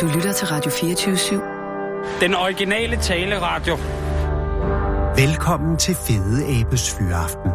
Du 0.00 0.06
lytter 0.14 0.32
til 0.32 0.46
Radio 0.48 0.70
24-7. 0.70 2.20
Den 2.20 2.34
originale 2.34 2.96
taleradio. 2.96 3.74
Velkommen 5.22 5.78
til 5.78 5.94
Fede 5.94 6.60
Abes 6.60 6.94
Fyraften 6.98 7.50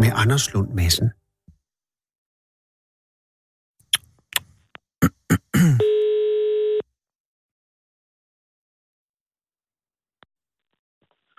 med 0.00 0.10
Anders 0.14 0.52
Lund 0.54 0.68
Madsen. 0.74 1.10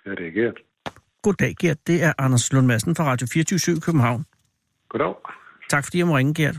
Ja, 0.05 0.11
det 0.11 0.27
er 0.27 0.31
Gert. 0.31 0.57
Goddag, 1.21 1.55
Gert. 1.59 1.87
Det 1.87 2.03
er 2.03 2.13
Anders 2.17 2.53
Lund 2.53 2.67
Madsen 2.67 2.95
fra 2.95 3.03
Radio 3.03 3.27
24 3.33 3.81
København. 3.81 4.25
Goddag. 4.89 5.15
Tak 5.69 5.83
fordi 5.83 5.97
jeg 5.97 6.07
må 6.07 6.17
ringe, 6.17 6.33
Gert. 6.33 6.55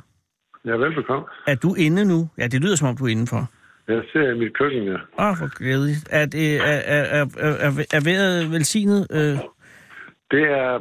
Ja, 0.64 0.72
velbekomme. 0.72 1.26
Er 1.46 1.54
du 1.54 1.74
inde 1.74 2.04
nu? 2.04 2.28
Ja, 2.38 2.46
det 2.46 2.60
lyder 2.60 2.76
som 2.76 2.88
om, 2.88 2.96
du 2.96 3.04
er 3.04 3.08
indenfor. 3.08 3.50
Jeg 3.88 4.02
ser 4.12 4.30
i 4.34 4.38
mit 4.38 4.56
køkken, 4.58 4.82
ja. 4.84 4.94
Åh, 5.18 5.30
oh, 5.30 5.38
hvor 5.38 5.56
glædeligt. 5.58 6.08
Er, 6.10 6.26
det, 6.26 6.56
er, 6.56 6.62
er, 6.64 7.02
er, 7.20 7.26
er, 7.38 7.86
er 7.92 8.04
vejret 8.04 8.50
velsignet? 8.50 9.06
Øh, 9.10 9.38
Det 10.30 10.42
er 10.42 10.78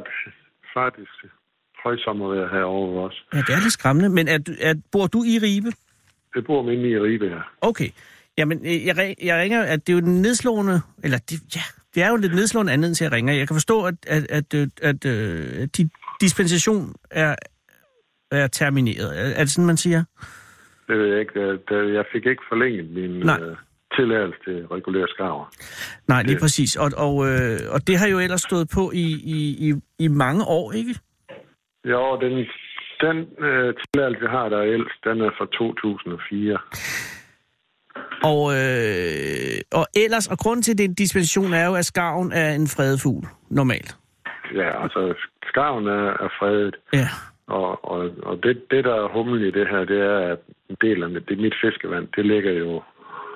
faktisk 0.73 1.11
højsommervejr 1.84 2.49
herovre 2.49 3.03
også. 3.05 3.20
ja, 3.34 3.38
det 3.38 3.49
er 3.49 3.59
lidt 3.61 3.73
skræmmende. 3.73 4.09
Men 4.09 4.27
er, 4.27 4.39
er, 4.61 4.73
bor 4.91 5.08
du 5.08 5.23
i 5.23 5.39
Ribe? 5.39 5.71
Jeg 6.35 6.44
bor 6.45 6.71
inde 6.71 6.89
i 6.89 6.99
Ribe 6.99 7.30
her. 7.30 7.52
Okay. 7.61 7.89
Jamen, 8.38 8.59
øh, 8.66 8.85
jeg, 8.85 9.16
jeg 9.23 9.41
ringer, 9.41 9.61
at 9.63 9.88
det 9.88 9.94
er 9.94 9.97
jo 9.97 10.02
den 10.02 10.22
nedslående... 10.22 10.81
Eller, 11.03 11.17
det, 11.17 11.55
ja, 11.55 11.61
det 11.95 12.03
er 12.03 12.09
jo 12.09 12.16
lidt 12.16 12.35
nedslående 12.35 12.73
anledning 12.73 12.97
til, 12.97 13.05
at 13.05 13.11
jeg 13.11 13.16
ringer. 13.17 13.33
Jeg 13.33 13.47
kan 13.47 13.55
forstå, 13.55 13.83
at, 13.85 13.95
at, 14.08 14.25
at, 14.30 14.53
at, 14.53 14.70
at, 14.81 15.05
at 15.05 15.77
din 15.77 15.91
dispensation 16.22 16.95
er, 17.11 17.35
er 18.31 18.47
termineret. 18.47 19.20
Er, 19.20 19.23
er 19.35 19.39
det 19.39 19.49
sådan, 19.52 19.66
man 19.66 19.77
siger? 19.77 20.03
Det 20.87 20.97
ved 20.99 21.07
jeg 21.11 21.19
ikke. 21.19 21.33
Da- 21.69 21.93
Jeg 21.99 22.05
fik 22.13 22.25
ikke 22.25 22.43
forlænget 22.49 22.89
min 22.89 23.11
Nej. 23.11 23.39
uh, 23.41 23.57
tilladelse 23.97 24.39
til 24.45 24.67
regulær 24.67 25.05
skarver. 25.08 25.45
Nej, 26.08 26.21
lige 26.23 26.33
Det- 26.33 26.41
præcis. 26.41 26.75
Og, 26.75 26.89
og, 26.97 27.16
øh, 27.30 27.59
og 27.73 27.88
det 27.88 27.97
har 27.97 28.08
jo 28.08 28.19
ellers 28.19 28.41
stået 28.41 28.67
på 28.75 28.91
i, 28.93 29.08
i, 29.38 29.39
i, 29.69 29.73
i 29.99 30.08
mange 30.08 30.43
år, 30.47 30.71
ikke? 30.71 30.93
Jo, 31.85 32.19
den, 32.21 32.33
den 33.05 33.17
uh, 33.45 33.69
tilladelse, 33.83 34.21
jeg 34.23 34.31
har, 34.38 34.49
der 34.49 34.58
er 34.58 34.66
ældst, 34.77 34.97
den 35.03 35.21
er 35.21 35.31
fra 35.38 35.45
2004. 35.45 36.58
Og, 38.23 38.43
øh, 38.59 39.58
og 39.80 39.86
ellers, 39.95 40.27
og 40.27 40.38
grunden 40.38 40.63
til, 40.63 40.71
at 40.71 40.77
det 40.77 40.83
er 40.86 40.89
en 40.89 40.93
dispensation, 40.93 41.53
er 41.53 41.65
jo, 41.65 41.75
at 41.75 41.86
skarven 41.86 42.31
er 42.31 42.49
en 42.55 42.67
fredet 42.67 43.02
fugl, 43.02 43.27
normalt. 43.49 43.95
Ja, 44.55 44.83
altså, 44.83 45.13
skarven 45.47 45.88
er, 45.88 46.05
er 46.25 46.30
fredet. 46.39 46.75
Ja. 46.93 47.08
Og, 47.47 47.86
og, 47.91 48.11
og 48.23 48.44
det, 48.44 48.72
det, 48.72 48.83
der 48.83 48.95
er 48.95 49.08
humlen 49.08 49.41
i 49.47 49.52
det 49.52 49.67
her, 49.67 49.86
det 49.86 50.02
er, 50.02 50.19
at 50.31 50.39
en 50.69 50.77
del 50.81 51.03
af 51.03 51.09
det, 51.09 51.30
det 51.30 51.38
mit 51.39 51.55
fiskevand, 51.63 52.08
det 52.16 52.25
ligger 52.25 52.52
jo 52.52 52.83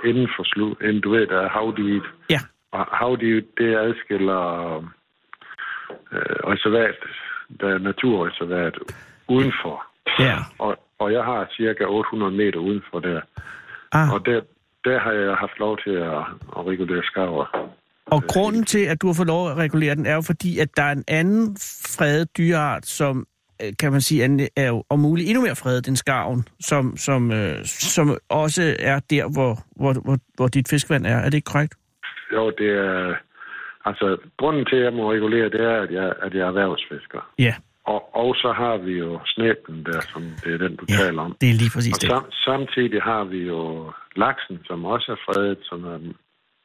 inden 0.06 0.30
for 0.36 0.44
slu, 0.44 0.76
inden 0.82 1.02
du 1.02 1.10
ved, 1.10 1.28
der 1.28 1.42
er 1.42 1.50
havdiget. 1.50 2.04
Ja. 2.30 2.40
Og 2.72 2.86
havdiget, 2.92 3.46
det 3.58 3.76
adskiller 3.76 4.44
øh, 6.12 6.38
reservat, 6.52 6.96
der 7.60 7.68
er 7.68 7.78
naturreservat 7.78 8.76
udenfor. 9.28 9.86
Ja. 10.20 10.38
Og, 10.60 10.78
og 11.00 11.14
jeg 11.14 11.24
har 11.24 11.52
cirka 11.58 11.84
800 11.84 12.32
meter 12.32 12.60
udenfor 12.60 13.00
der. 13.00 13.22
Ah. 13.92 14.14
Og 14.14 14.26
der, 14.26 14.42
der 14.84 15.00
har 15.00 15.12
jeg 15.12 15.36
haft 15.36 15.60
lov 15.60 15.78
til 15.78 15.92
at, 15.92 16.24
at 16.58 16.66
regulere 16.72 17.04
skarver. 17.04 17.46
Og 18.06 18.24
grunden 18.28 18.64
til, 18.64 18.86
at 18.86 19.02
du 19.02 19.08
har 19.08 19.14
fået 19.14 19.28
lov 19.28 19.50
at 19.50 19.58
regulere 19.58 19.96
den, 19.96 20.06
er 20.06 20.16
jo 20.16 20.22
fordi, 20.22 20.60
at 20.60 20.70
der 20.78 20.84
er 20.84 20.92
en 20.92 21.04
anden 21.08 21.58
fredet 21.98 22.38
dyreart, 22.38 22.86
som 22.86 23.26
kan 23.80 23.92
man 23.92 24.02
sige, 24.02 24.24
er- 24.24 24.48
er 24.56 24.68
jo 24.68 24.84
om 24.90 25.00
muligt 25.00 25.28
endnu 25.30 25.42
mere 25.44 25.56
fredet 25.56 25.88
end 25.88 25.96
skarven, 25.96 26.48
som, 26.60 26.98
som, 26.98 27.32
øh, 27.32 27.56
som 27.66 28.18
også 28.30 28.76
er 28.80 29.00
der, 29.00 29.34
hvor, 29.34 29.60
hvor, 29.76 29.94
hvor, 30.06 30.18
hvor 30.36 30.48
dit 30.48 30.68
fiskevand 30.70 31.06
er. 31.06 31.16
Er 31.18 31.30
det 31.30 31.34
ikke 31.34 31.52
korrekt? 31.54 31.76
Jo, 32.34 32.52
det 32.58 32.70
er... 32.70 33.16
Altså, 33.86 34.18
grunden 34.38 34.66
til, 34.66 34.76
at 34.76 34.84
jeg 34.84 34.94
må 34.94 35.12
regulere, 35.12 35.50
det 35.50 35.62
er, 35.62 35.82
at 35.82 35.92
jeg, 35.92 36.14
at 36.22 36.34
jeg 36.34 36.42
er 36.42 36.48
erhvervsfisker. 36.48 37.32
Ja, 37.40 37.54
Og, 37.94 38.16
og 38.16 38.36
så 38.36 38.50
har 38.62 38.78
vi 38.78 38.92
jo 38.92 39.20
snæblen 39.26 39.84
der, 39.86 40.02
som 40.14 40.22
det 40.44 40.54
er 40.54 40.58
den, 40.58 40.76
du 40.76 40.86
ja 40.90 40.96
taler 40.98 41.22
om. 41.22 41.36
det 41.42 41.50
er 41.50 41.54
lige 41.54 41.72
præcis 41.76 41.94
Og 41.96 42.02
det. 42.02 42.10
sam, 42.10 42.24
samtidig 42.50 43.02
har 43.02 43.24
vi 43.24 43.40
jo 43.54 43.92
laksen, 44.16 44.58
som 44.66 44.86
også 44.86 45.12
er 45.12 45.20
fredet, 45.26 45.58
som 45.70 45.84
er 45.94 45.98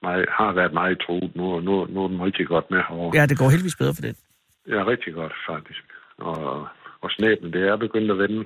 meget, 0.02 0.26
har 0.38 0.52
været 0.52 0.72
meget 0.72 0.98
truet. 1.06 1.36
Nu, 1.36 1.60
nu, 1.60 1.86
nu 1.92 2.04
er 2.04 2.08
den 2.08 2.22
rigtig 2.22 2.46
godt 2.46 2.70
med 2.70 2.78
herovre. 2.88 3.18
Ja, 3.20 3.26
det 3.26 3.38
går 3.38 3.48
heldigvis 3.50 3.76
bedre 3.76 3.94
for 3.94 4.02
det. 4.02 4.16
Ja, 4.68 4.80
rigtig 4.92 5.14
godt, 5.14 5.32
faktisk. 5.50 5.82
Og, 6.18 6.66
og 7.02 7.10
snæblen, 7.10 7.52
det 7.52 7.62
er 7.68 7.76
begyndt 7.76 8.10
at 8.10 8.18
vende. 8.18 8.44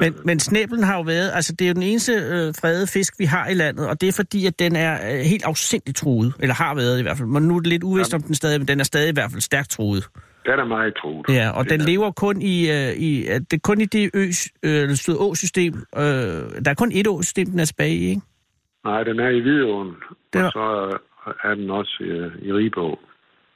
Men, 0.00 0.14
men 0.24 0.38
snæblen 0.40 0.82
har 0.82 0.96
jo 0.96 1.02
været, 1.02 1.30
altså 1.34 1.52
det 1.52 1.64
er 1.64 1.68
jo 1.68 1.74
den 1.74 1.82
eneste 1.82 2.12
øh, 2.12 2.54
fredede 2.60 2.86
fisk, 2.86 3.14
vi 3.18 3.24
har 3.24 3.48
i 3.48 3.54
landet, 3.54 3.88
og 3.88 4.00
det 4.00 4.08
er 4.08 4.12
fordi, 4.12 4.46
at 4.46 4.58
den 4.58 4.76
er 4.76 4.92
øh, 5.12 5.20
helt 5.20 5.44
afsindigt 5.44 5.96
truet, 5.96 6.32
eller 6.40 6.54
har 6.54 6.74
været 6.74 6.98
i 6.98 7.02
hvert 7.02 7.16
fald. 7.16 7.28
Men 7.28 7.42
nu 7.42 7.56
er 7.56 7.60
det 7.60 7.66
lidt 7.68 7.82
uvist 7.84 8.14
om 8.14 8.22
den 8.22 8.34
stadig, 8.34 8.60
men 8.60 8.68
den 8.68 8.80
er 8.80 8.84
stadig 8.84 9.08
i 9.08 9.12
hvert 9.14 9.30
fald 9.30 9.40
stærkt 9.40 9.70
truet. 9.70 10.08
Den 10.46 10.58
er 10.58 10.64
meget 10.64 10.94
truet. 11.02 11.26
Ja, 11.28 11.50
og 11.50 11.70
den 11.70 11.80
er- 11.80 11.84
lever 11.84 12.10
kun 12.10 12.42
i, 12.42 12.70
øh, 12.70 12.92
i 12.96 13.22
det 13.22 13.52
er 13.52 13.58
kun 13.62 13.80
i 13.80 13.84
det 13.84 14.10
ø, 14.14 14.24
øh, 14.62 14.90
stod 14.96 15.16
å-system. 15.20 15.74
Øh, 15.96 16.02
der 16.64 16.70
er 16.70 16.74
kun 16.74 16.92
et 16.92 17.06
å-system, 17.08 17.46
den 17.50 17.58
er 17.60 17.64
tilbage 17.64 17.94
i, 17.94 18.08
ikke? 18.08 18.20
Nej, 18.84 19.02
den 19.04 19.20
er 19.20 19.28
i 19.28 19.40
Hvidåen, 19.40 19.88
og 20.34 20.52
så 20.52 20.96
er 21.44 21.54
den 21.54 21.70
også 21.70 21.96
i, 22.00 22.46
i 22.48 22.52
Ribå. 22.52 22.98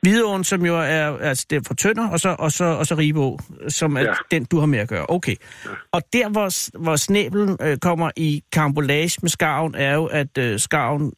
Hvidåen, 0.05 0.45
som 0.45 0.67
jo 0.67 0.77
er, 0.77 1.19
altså 1.19 1.47
det 1.51 1.57
er 1.57 1.61
fra 1.67 1.75
Tønder, 1.75 2.09
og 2.09 2.21
så, 2.21 2.37
og 2.39 2.53
så, 2.53 2.65
og 2.65 2.87
så 2.87 2.95
Ribeå, 2.95 3.39
som 3.69 3.97
er 3.97 4.01
ja. 4.01 4.13
Den, 4.31 4.45
du 4.45 4.59
har 4.59 4.67
med 4.67 4.79
at 4.79 4.89
gøre. 4.89 5.07
Okay. 5.09 5.37
Ja. 5.65 5.71
Og 5.93 6.03
der, 6.13 6.29
hvor, 6.29 6.79
hvor 6.79 6.97
snæblen 6.97 7.57
øh, 7.61 7.79
kommer 7.79 8.11
i 8.17 8.43
karambolage 8.53 9.19
med 9.23 9.31
skarven, 9.31 9.75
er 9.75 9.95
jo, 9.95 10.05
at 10.05 10.39
øh, 10.39 10.59
skarven 10.59 11.13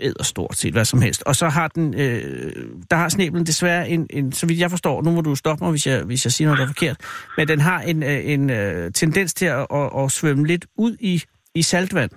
æder 0.00 0.24
stort 0.24 0.56
set 0.56 0.72
hvad 0.72 0.84
som 0.84 1.02
helst. 1.02 1.22
Og 1.22 1.36
så 1.36 1.48
har 1.48 1.68
den, 1.68 1.94
øh, 1.94 2.66
der 2.90 2.96
har 2.96 3.08
snæblen 3.08 3.46
desværre 3.46 3.88
en, 3.88 4.06
en, 4.10 4.32
så 4.32 4.46
vidt 4.46 4.60
jeg 4.60 4.70
forstår, 4.70 5.02
nu 5.02 5.10
må 5.10 5.20
du 5.20 5.34
stoppe 5.34 5.64
mig, 5.64 5.70
hvis 5.70 5.86
jeg, 5.86 6.02
hvis 6.02 6.24
jeg 6.24 6.32
siger 6.32 6.48
noget, 6.48 6.58
der 6.58 6.64
er 6.64 6.68
forkert, 6.68 6.96
men 7.36 7.48
den 7.48 7.60
har 7.60 7.80
en, 7.80 8.02
øh, 8.02 8.20
en 8.24 8.50
øh, 8.50 8.92
tendens 8.92 9.34
til 9.34 9.46
at, 9.46 9.66
at, 9.74 9.90
at 9.98 10.12
svømme 10.12 10.46
lidt 10.46 10.66
ud 10.76 10.96
i, 11.00 11.22
i 11.54 11.62
saltvand. 11.62 12.10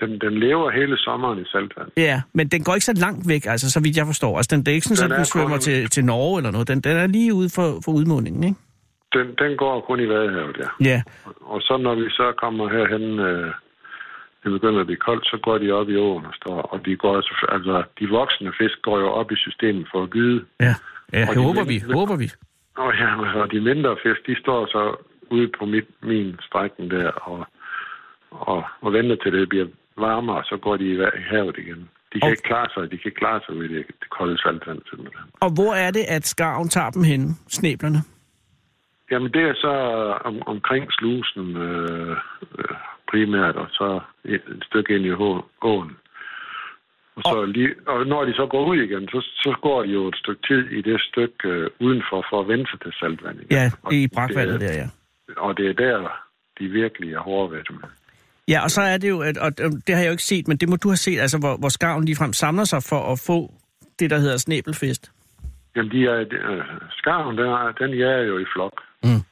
Den, 0.00 0.18
den 0.20 0.38
lever 0.38 0.70
hele 0.70 0.96
sommeren 0.96 1.38
i 1.38 1.44
saltvand. 1.52 1.88
Ja, 1.96 2.22
men 2.32 2.48
den 2.48 2.64
går 2.64 2.74
ikke 2.74 2.84
så 2.84 2.92
langt 3.00 3.28
væk, 3.28 3.46
altså 3.46 3.70
så 3.70 3.80
vidt 3.84 3.96
jeg 3.96 4.06
forstår. 4.06 4.36
Altså 4.36 4.50
den, 4.56 4.64
det 4.64 4.68
er 4.70 4.74
ikke 4.74 4.86
sådan, 4.86 5.04
Den 5.10 5.12
at 5.12 5.18
den 5.18 5.24
svømmer 5.24 5.56
kun- 5.56 5.60
til, 5.60 5.90
til 5.90 6.04
Norge 6.04 6.38
eller 6.38 6.50
noget. 6.50 6.68
Den, 6.68 6.80
den 6.80 6.96
er 6.96 7.06
lige 7.06 7.34
ude 7.34 7.50
for, 7.56 7.68
for 7.84 7.92
udmundingen, 7.92 8.44
ikke? 8.44 8.60
Den, 9.12 9.26
den 9.42 9.56
går 9.56 9.80
kun 9.80 10.00
i 10.00 10.08
Vadehavet, 10.08 10.56
ja. 10.58 10.68
Ja, 10.90 11.02
Og 11.40 11.60
så 11.62 11.76
når 11.76 11.94
vi 11.94 12.10
så 12.10 12.32
kommer 12.42 12.68
herhen, 12.68 13.18
øh, 13.18 13.52
det 14.44 14.50
begynder 14.52 14.80
at 14.80 14.86
blive 14.86 14.96
koldt, 15.08 15.24
så 15.26 15.38
går 15.42 15.58
de 15.58 15.72
op 15.72 15.88
i 15.88 15.96
åen 15.96 16.26
og 16.26 16.34
står. 16.34 16.60
Og 16.72 16.86
de 16.86 16.96
går 16.96 17.16
altså, 17.16 17.46
altså 17.48 17.82
de 18.00 18.08
voksne 18.08 18.52
fisk 18.60 18.82
går 18.82 18.98
jo 19.00 19.08
op 19.08 19.32
i 19.32 19.36
systemet 19.36 19.88
for 19.92 20.02
at 20.02 20.10
gyde. 20.10 20.44
ja. 20.60 20.74
Ja, 21.12 21.26
Og 21.28 21.42
håber 21.44 21.64
vil- 21.64 21.68
vi, 21.88 21.92
håber 21.92 22.16
vi. 22.16 22.28
Og, 22.76 22.92
ja, 22.94 23.40
og 23.42 23.52
de 23.52 23.60
mindre 23.60 23.96
fisk, 24.02 24.26
de 24.26 24.36
står 24.40 24.66
så 24.66 24.82
ude 25.30 25.48
på 25.58 25.64
mit, 25.64 25.84
min 26.02 26.36
strækning 26.42 26.90
der 26.90 27.08
og, 27.10 27.46
og, 28.30 28.64
og 28.80 28.92
venter 28.92 29.16
til 29.16 29.32
det 29.32 29.48
bliver 29.48 29.66
varmere, 29.98 30.44
så 30.44 30.56
går 30.56 30.76
de 30.76 30.84
i 30.92 30.96
havet 31.30 31.56
igen. 31.58 31.88
De 32.12 32.20
kan 32.20 32.22
Og- 32.26 32.30
ikke 32.30 32.42
klare 32.42 32.68
sig, 32.74 32.82
de 32.90 32.98
kan 32.98 33.06
ikke 33.08 33.18
klare 33.24 33.40
sig 33.46 33.54
ved 33.58 33.68
det, 33.68 33.86
det 34.00 34.10
kolde 34.10 34.38
saltvand 34.42 34.80
simpelthen. 34.90 35.24
Og 35.40 35.50
hvor 35.54 35.72
er 35.74 35.90
det, 35.90 36.04
at 36.08 36.26
skarven 36.26 36.68
tager 36.68 36.90
dem 36.90 37.02
henne, 37.04 37.28
snæblerne? 37.48 37.98
Jamen 39.10 39.32
det 39.32 39.42
er 39.42 39.54
så 39.54 39.72
om, 40.24 40.42
omkring 40.46 40.92
slusen 40.92 41.56
øh, 41.56 42.16
øh, 42.58 42.64
primært, 43.10 43.56
og 43.56 43.66
så 43.70 44.00
et, 44.24 44.34
et 44.34 44.64
stykke 44.66 44.96
ind 44.96 45.04
i 45.06 45.12
åen. 45.62 45.96
Og, 47.16 47.22
så 47.24 47.44
lige, 47.44 47.74
og 47.86 48.06
når 48.06 48.24
de 48.24 48.32
så 48.34 48.46
går 48.46 48.66
ud 48.66 48.76
igen, 48.76 49.08
så, 49.08 49.20
så 49.20 49.56
går 49.62 49.82
de 49.82 49.88
jo 49.88 50.08
et 50.08 50.16
stykke 50.16 50.42
tid 50.48 50.68
i 50.70 50.80
det 50.82 51.00
stykke 51.00 51.48
øh, 51.48 51.70
udenfor 51.80 52.26
for 52.30 52.40
at 52.40 52.48
vende 52.48 52.66
sig 52.70 52.80
til 52.80 52.92
saltvand 53.00 53.36
igen. 53.40 53.50
Ja, 53.50 53.70
Og 53.82 53.92
i 53.94 54.02
det 54.02 54.12
brakvandet 54.14 54.54
er- 54.54 54.58
der, 54.58 54.72
ja. 54.74 54.88
Og 55.36 55.56
det 55.56 55.66
er 55.68 55.72
der, 55.72 56.22
de 56.58 56.68
virkelig 56.68 57.12
er 57.14 57.18
hårde 57.20 57.52
ved 57.56 57.62
dem. 57.68 57.82
Ja, 58.48 58.62
og 58.62 58.70
så 58.70 58.80
er 58.82 58.96
det 58.98 59.08
jo, 59.08 59.20
at, 59.20 59.38
og 59.38 59.50
det 59.58 59.94
har 59.94 60.02
jeg 60.02 60.06
jo 60.06 60.10
ikke 60.10 60.22
set, 60.22 60.48
men 60.48 60.56
det 60.56 60.68
må 60.68 60.76
du 60.76 60.88
have 60.88 60.96
set, 60.96 61.18
altså 61.20 61.38
hvor, 61.38 61.56
hvor 61.56 61.68
skarven 61.68 62.04
ligefrem 62.04 62.32
samler 62.32 62.64
sig 62.64 62.82
for 62.82 63.12
at 63.12 63.18
få 63.26 63.54
det, 63.98 64.10
der 64.10 64.18
hedder 64.18 64.36
snæbelfest. 64.36 65.12
Jamen, 65.76 65.90
de 65.92 66.06
er, 66.06 66.18
øh, 66.20 66.64
skarven, 66.90 67.38
den, 67.38 67.46
er, 67.46 67.72
den 67.80 67.90
jager 67.98 68.22
jo 68.22 68.38
i 68.38 68.44
flok. 68.54 68.82
Mm. 69.02 69.22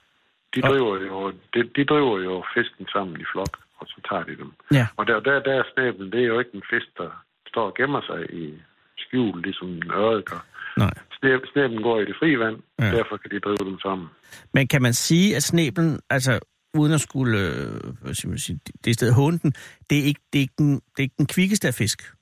De 0.55 0.61
driver, 0.61 1.01
jo, 1.11 1.31
de, 1.55 1.61
de 1.77 1.85
driver 1.85 2.21
jo 2.21 2.45
fisken 2.55 2.87
sammen 2.93 3.21
i 3.21 3.25
flok, 3.33 3.59
og 3.79 3.87
så 3.87 3.97
tager 4.09 4.25
de 4.25 4.37
dem. 4.37 4.53
Ja. 4.73 4.87
Og 4.97 5.07
der, 5.07 5.21
der, 5.21 5.43
der 5.43 5.53
er 5.61 5.63
snæblen, 5.75 6.13
det 6.13 6.21
er 6.21 6.27
jo 6.27 6.39
ikke 6.39 6.55
en 6.55 6.63
fisk, 6.73 6.87
der 6.99 7.11
står 7.49 7.65
og 7.67 7.75
gemmer 7.79 8.01
sig 8.11 8.21
i 8.43 8.55
skjul, 8.99 9.43
ligesom 9.43 9.69
en 9.69 9.91
ørred 9.91 10.23
gør. 10.23 10.43
Nej. 10.77 10.95
Snæb- 11.17 11.53
Snæblen 11.53 11.83
går 11.83 12.01
i 12.01 12.05
det 12.05 12.17
frie 12.19 12.39
vand, 12.39 12.57
ja. 12.79 12.91
derfor 12.97 13.17
kan 13.17 13.31
de 13.31 13.41
drive 13.41 13.71
dem 13.71 13.79
sammen. 13.81 14.07
Men 14.55 14.69
kan 14.69 14.83
man 14.83 14.93
sige, 14.93 15.37
at 15.37 15.43
snæblen, 15.43 16.01
altså 16.11 16.41
uden 16.75 16.93
at 16.93 17.01
skulle, 17.01 17.39
øh, 17.39 17.95
hvad 18.03 18.15
skal 18.15 18.31
man 18.31 18.39
sige, 18.39 18.61
det 18.85 18.91
er 18.91 18.95
stedet 18.95 19.15
hånden, 19.15 19.53
det 19.91 19.99
er 19.99 20.05
ikke, 20.05 20.21
det 20.33 20.39
er 20.39 20.43
ikke, 20.43 20.55
den, 20.59 20.75
det 20.75 20.99
er 20.99 21.03
ikke 21.03 21.15
den 21.19 21.27
kvikkeste 21.27 21.69
af 21.69 21.75
fisk. 21.75 22.13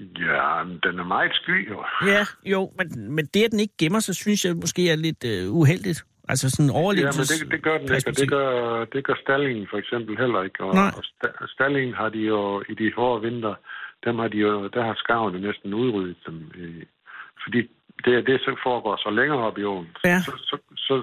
Ja, 0.00 0.64
men 0.64 0.78
den 0.82 0.98
er 0.98 1.04
meget 1.04 1.34
sky, 1.34 1.70
jo. 1.70 1.84
Ja, 2.06 2.24
jo, 2.44 2.72
men, 2.78 3.10
men 3.16 3.24
det, 3.34 3.42
at 3.44 3.50
den 3.50 3.60
ikke 3.60 3.74
gemmer 3.78 4.00
sig, 4.00 4.14
synes 4.14 4.44
jeg 4.44 4.56
måske 4.56 4.90
er 4.90 4.96
lidt 4.96 5.24
øh, 5.24 5.52
uheldigt. 5.54 6.04
Altså 6.28 6.50
sådan 6.50 6.66
Ja, 6.66 6.72
men 6.72 6.82
overlevelses... 6.82 7.28
det, 7.40 7.50
det 7.50 7.62
gør 7.62 7.78
den 7.78 7.88
ikke, 7.96 8.08
og 8.10 8.16
det 8.16 8.28
gør, 8.30 8.84
det 8.84 9.04
gør 9.04 9.14
stallingen 9.24 9.66
for 9.70 9.78
eksempel 9.78 10.18
heller 10.18 10.42
ikke. 10.42 10.64
Og, 10.64 10.74
Nej. 10.74 10.90
og 10.96 11.02
sta- 11.10 11.46
stallingen 11.54 11.94
har 11.94 12.08
de 12.08 12.18
jo 12.18 12.62
i 12.68 12.74
de 12.74 12.92
hårde 12.96 13.22
vinter, 13.30 13.54
dem 14.04 14.18
har 14.18 14.28
de 14.28 14.36
jo, 14.38 14.68
der 14.68 14.82
har 14.84 14.94
skarvene 14.94 15.40
næsten 15.40 15.74
udryddet 15.74 16.16
dem. 16.26 16.50
Fordi 17.42 17.60
det, 18.04 18.26
det 18.26 18.40
så 18.40 18.56
foregår 18.62 18.96
så 18.96 19.10
længere 19.10 19.38
op 19.38 19.58
i 19.58 19.64
åen, 19.64 19.88
Ja. 20.04 20.20
så, 20.20 20.32
så, 20.50 20.56
så 20.76 20.94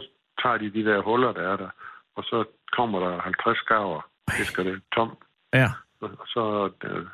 tager 0.41 0.57
de 0.57 0.69
de 0.77 0.83
der 0.89 1.01
huller, 1.01 1.31
der 1.31 1.41
er 1.53 1.57
der, 1.57 1.69
og 2.17 2.23
så 2.23 2.37
kommer 2.77 2.99
der 2.99 3.21
50 3.21 3.57
skarver, 3.57 4.01
fisker 4.37 4.63
det 4.63 4.81
tom, 4.95 5.09
Ja, 5.53 5.69
og 6.01 6.09
så 6.27 6.69
øh, 6.83 7.05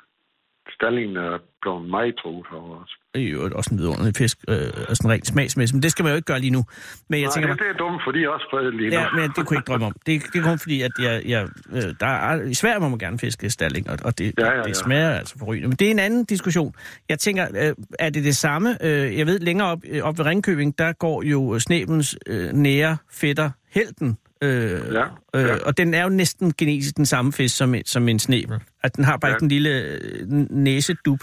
stallingen 0.77 1.18
er 1.18 1.38
blevet 1.62 1.89
meget 1.89 2.15
truet 2.21 2.45
over 2.53 2.83
os. 2.83 2.92
det 3.13 3.24
er 3.24 3.30
jo 3.30 3.51
også 3.56 3.69
en 3.74 3.77
vidunderlig 3.80 4.13
fisk, 4.18 4.38
øh, 4.47 4.56
og 4.89 4.95
sådan 4.97 5.12
rent 5.12 5.27
smagsmæssigt, 5.27 5.75
men 5.75 5.83
det 5.83 5.92
skal 5.92 6.03
man 6.03 6.12
jo 6.12 6.15
ikke 6.15 6.25
gøre 6.25 6.39
lige 6.39 6.51
nu. 6.51 6.63
Men 7.09 7.19
jeg 7.19 7.25
Nej, 7.27 7.33
tænker 7.33 7.50
det, 7.50 7.59
det 7.59 7.69
er 7.69 7.77
dumt, 7.77 8.01
for 8.06 8.12
de 8.12 8.24
er 8.24 8.30
også 8.30 8.47
fredelige 8.51 8.89
nu. 8.89 8.95
Ja, 8.95 9.06
men 9.15 9.24
det 9.36 9.36
kunne 9.45 9.56
jeg 9.56 9.59
ikke 9.62 9.68
drømme 9.71 9.86
om. 9.86 9.95
Det, 10.06 10.21
det 10.33 10.39
er 10.39 10.44
kun 10.44 10.59
fordi, 10.59 10.81
at 10.81 10.92
jeg, 11.00 11.21
jeg, 11.25 11.47
øh, 11.71 11.81
der 12.00 12.07
er, 12.07 12.42
i 12.44 12.53
Sverige 12.53 12.80
må 12.80 12.89
man 12.89 13.00
gerne 13.00 13.19
fiske 13.19 13.50
stalling, 13.50 13.89
og, 13.89 13.97
og 14.06 14.18
det, 14.18 14.33
Ja, 14.39 14.45
ja, 14.50 14.56
ja. 14.57 14.63
det 14.63 14.75
smager 14.77 15.12
altså 15.12 15.39
forrygende. 15.39 15.68
Men 15.68 15.77
det 15.77 15.88
er 15.88 15.92
en 15.92 16.00
anden 16.00 16.25
diskussion. 16.25 16.74
Jeg 17.09 17.19
tænker, 17.19 17.47
øh, 17.62 17.74
er 18.00 18.09
det 18.09 18.24
det 18.24 18.36
samme? 18.36 18.77
Øh, 18.86 19.18
jeg 19.18 19.25
ved, 19.27 19.39
længere 19.39 19.68
op, 19.68 19.80
øh, 19.89 20.03
op 20.03 20.18
ved 20.18 20.25
Ringkøbing, 20.25 20.77
der 20.77 20.94
går 20.94 21.24
jo 21.24 21.59
snæbens 21.59 22.18
øh, 22.27 22.50
nære 22.53 22.97
fætter 23.12 23.50
Helten. 23.71 24.18
Øh, 24.45 24.94
Ja, 24.94 25.03
øh, 25.36 25.47
ja. 25.47 25.56
Og 25.65 25.77
den 25.77 25.94
er 25.94 26.03
jo 26.03 26.09
næsten 26.09 26.53
genetisk 26.57 26.97
den 26.97 27.06
samme 27.06 27.33
fisk 27.33 27.57
som, 27.57 27.75
som 27.86 28.07
en 28.09 28.19
snæbel. 28.19 28.59
At 28.83 28.95
den 28.95 29.03
har 29.03 29.18
bare 29.18 29.30
Ja. 29.30 29.36
ikke 29.36 29.39
den 29.42 29.50
lille 29.50 29.69
øh, 29.81 30.27
næsedub. 30.50 31.19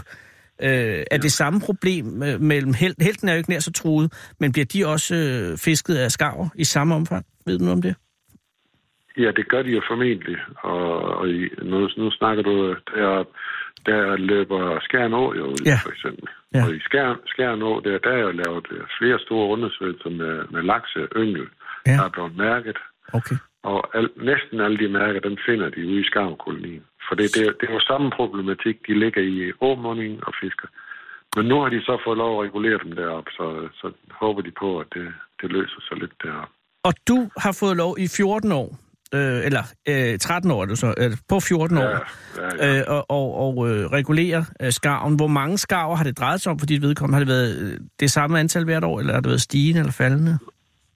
Øh, 0.63 1.05
er 1.11 1.19
det 1.19 1.33
samme 1.33 1.61
problem 1.61 2.23
øh, 2.23 2.41
mellem 2.41 2.75
hel, 2.75 2.95
helten 3.01 3.29
er 3.29 3.33
jo 3.33 3.39
ikke 3.39 3.51
nær 3.51 3.59
så 3.59 3.73
truet, 3.73 4.13
men 4.41 4.53
bliver 4.53 4.67
de 4.67 4.87
også 4.87 5.15
øh, 5.15 5.59
fisket 5.59 5.95
af 5.97 6.11
skarver 6.11 6.49
i 6.55 6.65
samme 6.65 6.95
omfang? 6.95 7.25
Ved 7.47 7.59
du 7.59 7.65
noget 7.65 7.77
om 7.77 7.83
det? 7.83 7.95
Ja, 9.19 9.31
det 9.37 9.49
gør 9.49 9.63
de 9.63 9.71
jo 9.71 9.83
formentlig. 9.91 10.37
Og, 10.63 11.03
og 11.19 11.29
i, 11.29 11.49
nu, 11.63 11.89
nu 11.97 12.11
snakker 12.11 12.43
du, 12.43 12.75
der, 12.95 13.25
der 13.87 14.17
løber 14.17 14.79
Skjern 14.81 15.13
Å 15.15 15.35
jo 15.39 15.45
ud, 15.47 15.63
Ja. 15.67 15.79
for 15.85 15.91
eksempel. 15.91 16.29
Ja. 16.55 16.65
Og 16.65 16.75
i 16.75 16.81
Skjern, 16.81 17.17
Skjern 17.27 17.63
Å, 17.63 17.81
der, 17.85 17.99
der 18.05 18.11
er 18.11 18.19
jo 18.29 18.31
lavet 18.43 18.67
flere 18.99 19.19
store 19.27 19.47
undersøgelser 19.55 20.11
med, 20.11 20.35
med 20.53 20.63
lakse 20.63 21.01
yngel, 21.17 21.47
Ja. 21.87 21.93
der 21.93 22.05
er 22.05 22.09
blevet 22.17 22.37
mærket. 22.37 22.79
Okay. 23.13 23.37
Og 23.63 23.97
al, 23.97 24.09
næsten 24.17 24.61
alle 24.61 24.79
de 24.79 24.89
mærker, 24.89 25.21
dem 25.21 25.37
finder 25.47 25.69
de 25.69 25.87
ude 25.91 26.01
i 26.01 26.05
skarvkolonien. 26.05 26.85
For 27.09 27.15
det, 27.15 27.35
det, 27.37 27.45
det 27.61 27.69
er 27.69 27.73
jo 27.73 27.81
samme 27.81 28.11
problematik, 28.11 28.77
de 28.87 28.99
ligger 28.99 29.23
i 29.23 29.53
åmundingen 29.61 30.21
og 30.27 30.33
fisker. 30.43 30.69
Men 31.37 31.47
nu 31.47 31.61
har 31.61 31.69
de 31.69 31.81
så 31.81 32.01
fået 32.05 32.19
lov 32.19 32.33
at 32.39 32.47
regulere 32.47 32.79
dem 32.85 32.93
deroppe, 32.93 33.31
så, 33.31 33.69
så 33.81 33.93
håber 34.11 34.43
de 34.43 34.53
på, 34.59 34.79
at 34.79 34.87
det, 34.95 35.09
det 35.41 35.53
løser 35.53 35.81
sig 35.89 35.97
lidt 35.99 36.13
deroppe. 36.23 36.55
Og 36.85 36.93
du 37.09 37.31
har 37.37 37.57
fået 37.61 37.77
lov 37.77 37.97
i 37.99 38.09
14 38.17 38.53
år, 38.53 38.79
øh, 39.15 39.47
eller 39.47 39.63
øh, 39.89 40.19
13 40.19 40.51
år 40.51 40.63
er 40.63 40.67
du 40.67 40.77
så, 40.77 40.95
øh, 40.99 41.11
på 41.29 41.41
14 41.41 41.79
år, 41.79 41.83
Ja, 41.83 41.99
ja, 42.37 42.67
ja. 42.67 42.79
Øh, 42.79 42.85
og, 42.89 43.11
og, 43.11 43.27
og 43.45 43.71
øh, 43.71 43.87
regulere 43.87 44.45
øh, 44.63 44.73
skarven. 44.73 45.17
Hvor 45.17 45.27
mange 45.27 45.59
skarver 45.59 45.97
har 45.97 46.05
det 46.05 46.19
drejet 46.19 46.41
sig 46.41 46.53
om 46.53 46.59
for 46.59 46.67
dit 46.67 46.83
vedkommende? 46.83 47.15
Har 47.15 47.25
det 47.25 47.35
været 47.35 47.73
øh, 47.73 47.79
det 48.01 48.11
samme 48.11 48.41
antal 48.41 48.65
hvert 48.65 48.85
år, 48.85 49.01
eller 49.01 49.13
har 49.13 49.21
det 49.21 49.29
været 49.29 49.41
stigende 49.41 49.81
eller 49.81 49.93
faldende? 49.93 50.39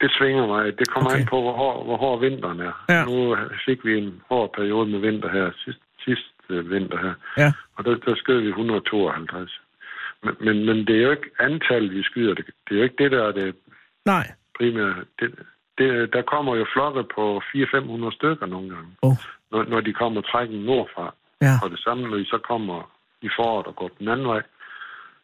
Det 0.00 0.10
svinger 0.18 0.46
mig. 0.46 0.78
Det 0.78 0.88
kommer 0.88 1.10
Okay. 1.10 1.20
an 1.20 1.26
på, 1.26 1.40
hvor 1.40 1.52
hård, 1.52 1.84
hvor 1.84 1.96
hård 1.96 2.20
vinteren 2.20 2.60
er. 2.60 2.84
Ja. 2.88 3.04
Nu 3.04 3.36
fik 3.66 3.84
vi 3.84 3.98
en 3.98 4.22
hård 4.28 4.52
periode 4.52 4.86
med 4.90 4.98
vinter 4.98 5.28
her, 5.28 5.50
sidst, 5.64 5.78
sidst 6.04 6.32
øh, 6.50 6.70
vinter 6.70 6.98
her, 6.98 7.14
Ja. 7.38 7.52
og 7.76 7.84
der, 7.84 7.94
der 7.94 8.14
skød 8.16 8.40
vi 8.40 8.48
152. 8.48 9.60
Men, 10.22 10.34
men, 10.40 10.66
men 10.66 10.76
det 10.86 10.96
er 10.96 11.02
jo 11.02 11.10
ikke 11.10 11.30
antallet, 11.40 11.94
vi 11.94 12.02
skyder. 12.02 12.34
Det, 12.34 12.44
det 12.46 12.74
er 12.74 12.78
jo 12.78 12.82
ikke 12.84 13.04
det, 13.04 13.12
der 13.12 13.22
er 13.28 13.32
det 13.32 13.54
Nej. 14.04 14.26
primære. 14.58 14.94
Det, 15.20 15.34
det, 15.78 16.12
der 16.12 16.22
kommer 16.22 16.56
jo 16.56 16.66
flokke 16.72 17.02
på 17.14 17.42
400-500 17.54 18.14
stykker 18.14 18.46
nogle 18.46 18.68
gange, 18.74 18.90
Oh. 19.02 19.16
når, 19.50 19.64
når 19.64 19.80
de 19.80 19.92
kommer 19.92 20.20
trækken 20.20 20.58
nordfra. 20.60 21.14
Ja. 21.42 21.52
Og 21.62 21.70
det 21.70 21.78
samme, 21.78 22.08
når 22.08 22.16
de 22.16 22.24
så 22.26 22.38
kommer 22.38 22.90
i 23.22 23.28
foråret 23.36 23.66
og 23.66 23.76
går 23.76 23.90
den 23.98 24.08
anden 24.08 24.26
vej. 24.26 24.42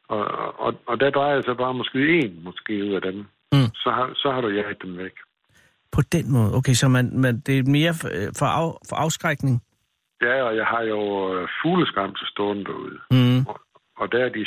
Og, 0.09 0.25
og, 0.61 0.75
og 0.87 1.01
der 1.01 1.11
drejer 1.11 1.43
sig 1.43 1.57
bare 1.57 1.75
måske 1.75 2.19
en 2.19 2.41
måske 2.45 2.85
ud 2.85 2.93
af 2.95 3.03
dem. 3.03 3.27
Mm. 3.53 3.71
Så, 3.75 3.91
har, 3.91 4.13
så 4.15 4.31
har 4.33 4.41
du 4.41 4.49
jaget 4.49 4.83
dem 4.83 4.99
væk. 4.99 5.17
På 5.93 6.01
den 6.13 6.33
måde. 6.33 6.55
Okay, 6.55 6.73
så 6.73 6.89
man, 6.89 7.21
man, 7.21 7.41
det 7.47 7.59
er 7.59 7.63
mere 7.79 7.95
for, 8.01 8.09
øh, 8.09 8.29
for, 8.39 8.47
af, 8.47 8.79
for 8.89 8.97
afskrækning. 8.97 9.63
Ja, 10.23 10.43
og 10.43 10.57
jeg 10.57 10.67
har 10.67 10.83
jo 10.83 11.01
øh, 11.35 11.49
fugleskramse 11.63 12.25
stående 12.27 12.65
derude. 12.65 12.99
Mm. 13.11 13.47
Og, 13.47 13.61
og 13.97 14.13
der 14.13 14.25
er 14.25 14.29
de, 14.29 14.47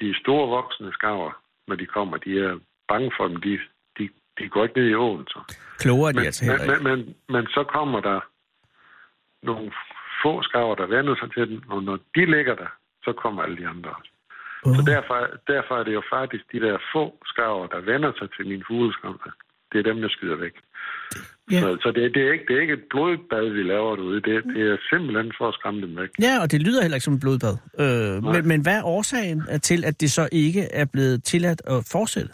de 0.00 0.14
store 0.20 0.48
voksne 0.48 0.92
skarver, 0.92 1.32
når 1.68 1.76
de 1.76 1.86
kommer, 1.86 2.16
de 2.16 2.40
er 2.40 2.58
bange 2.88 3.10
for 3.16 3.28
dem. 3.28 3.36
De, 3.36 3.58
de, 3.98 4.08
de 4.38 4.48
går 4.48 4.62
ikke 4.64 4.78
ned 4.80 4.88
i 4.88 4.94
åen, 4.94 5.26
så. 5.26 5.40
Klogere 5.78 6.08
er 6.08 6.12
de 6.12 6.16
Men, 6.16 6.26
altså 6.26 6.44
heller 6.44 6.62
ikke. 6.62 6.84
men, 6.84 6.98
men, 6.98 7.14
men 7.28 7.46
så 7.46 7.64
kommer 7.64 8.00
der 8.00 8.20
nogle 9.42 9.72
få 10.22 10.42
skarver, 10.42 10.74
der 10.74 10.86
vender 10.86 11.14
sig 11.16 11.32
til 11.34 11.48
den, 11.48 11.64
og 11.68 11.82
når 11.82 11.98
de 12.14 12.24
ligger 12.36 12.54
der, 12.54 12.70
så 13.04 13.12
kommer 13.12 13.42
alle 13.42 13.56
de 13.56 13.68
andre 13.68 13.90
også. 13.90 14.10
Oh. 14.64 14.74
Så 14.76 14.82
derfor, 14.92 15.16
derfor 15.52 15.74
er 15.80 15.84
det 15.84 15.94
jo 15.94 16.02
faktisk 16.16 16.44
de 16.52 16.60
der 16.60 16.78
få 16.94 17.04
skarver, 17.30 17.66
der 17.66 17.80
vender 17.80 18.12
sig 18.18 18.28
til 18.36 18.44
min 18.48 18.62
fugleskramse. 18.68 19.30
Det 19.72 19.78
er 19.78 19.82
dem, 19.92 19.98
jeg 20.04 20.10
skyder 20.10 20.36
væk. 20.36 20.54
Ja. 21.50 21.60
Så, 21.60 21.78
så 21.82 21.88
det, 21.96 22.14
det, 22.14 22.22
er 22.28 22.32
ikke, 22.32 22.44
det 22.48 22.56
er 22.56 22.60
ikke 22.60 22.72
et 22.74 22.84
blodbad, 22.90 23.48
vi 23.58 23.62
laver 23.62 23.96
derude. 23.96 24.20
Det, 24.28 24.44
det 24.54 24.62
er 24.72 24.76
simpelthen 24.92 25.32
for 25.38 25.48
at 25.48 25.54
skræmme 25.54 25.80
dem 25.80 25.96
væk. 25.96 26.08
Ja, 26.20 26.34
og 26.42 26.50
det 26.52 26.62
lyder 26.66 26.82
heller 26.82 26.96
ikke 26.96 27.04
som 27.04 27.14
et 27.14 27.20
blodbad. 27.20 27.54
Øh, 27.82 28.22
Nej. 28.22 28.32
men, 28.32 28.48
men 28.48 28.62
hvad 28.62 28.76
er 28.78 28.84
årsagen 28.84 29.42
til, 29.62 29.84
at 29.84 30.00
det 30.00 30.10
så 30.10 30.28
ikke 30.32 30.62
er 30.72 30.84
blevet 30.92 31.24
tilladt 31.24 31.62
at 31.66 31.88
fortsætte? 31.92 32.30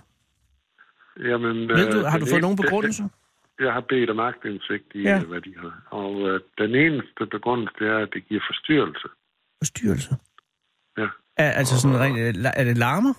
Jamen, 1.31 1.56
Ved 1.69 1.91
du, 1.93 1.99
øh, 1.99 2.05
har 2.05 2.19
du 2.19 2.25
fået 2.26 2.32
ene- 2.38 2.41
nogen 2.41 2.56
begrundelse? 2.56 3.03
Jeg 3.61 3.73
har 3.73 3.81
bedt 3.81 4.11
om 4.11 4.21
agtindsigt 4.21 4.85
i, 4.94 5.03
Ja. 5.03 5.11
ja. 5.17 5.25
hvad 5.25 5.41
de 5.41 5.55
har. 5.62 5.73
Og 5.91 6.29
øh, 6.29 6.41
den 6.59 6.75
eneste 6.75 7.26
begrundelse, 7.31 7.75
det 7.79 7.87
er, 7.88 7.99
at 7.99 8.09
det 8.15 8.29
giver 8.29 8.41
forstyrrelse. 8.50 9.09
Forstyrrelse? 9.61 10.11
Ja. 10.99 11.09
Er, 11.37 11.51
altså 11.51 11.81
sådan 11.81 12.01
rent, 12.01 12.19
øh, 12.19 12.45
er 12.57 12.65
det 12.65 12.79
larmer? 12.79 13.15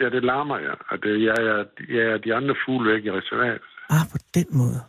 Ja, 0.00 0.08
det 0.08 0.24
larmer 0.24 0.58
jeg. 0.58 0.74
Og 0.90 1.02
det, 1.02 1.22
jeg, 1.28 1.36
er, 1.52 1.64
jeg 1.88 2.04
er 2.12 2.18
de 2.18 2.34
andre 2.34 2.54
fugle 2.66 2.92
væk 2.92 3.04
i 3.04 3.10
reservat. 3.10 3.60
Ah, 3.90 4.04
på 4.12 4.18
den 4.34 4.46
måde. 4.60 4.80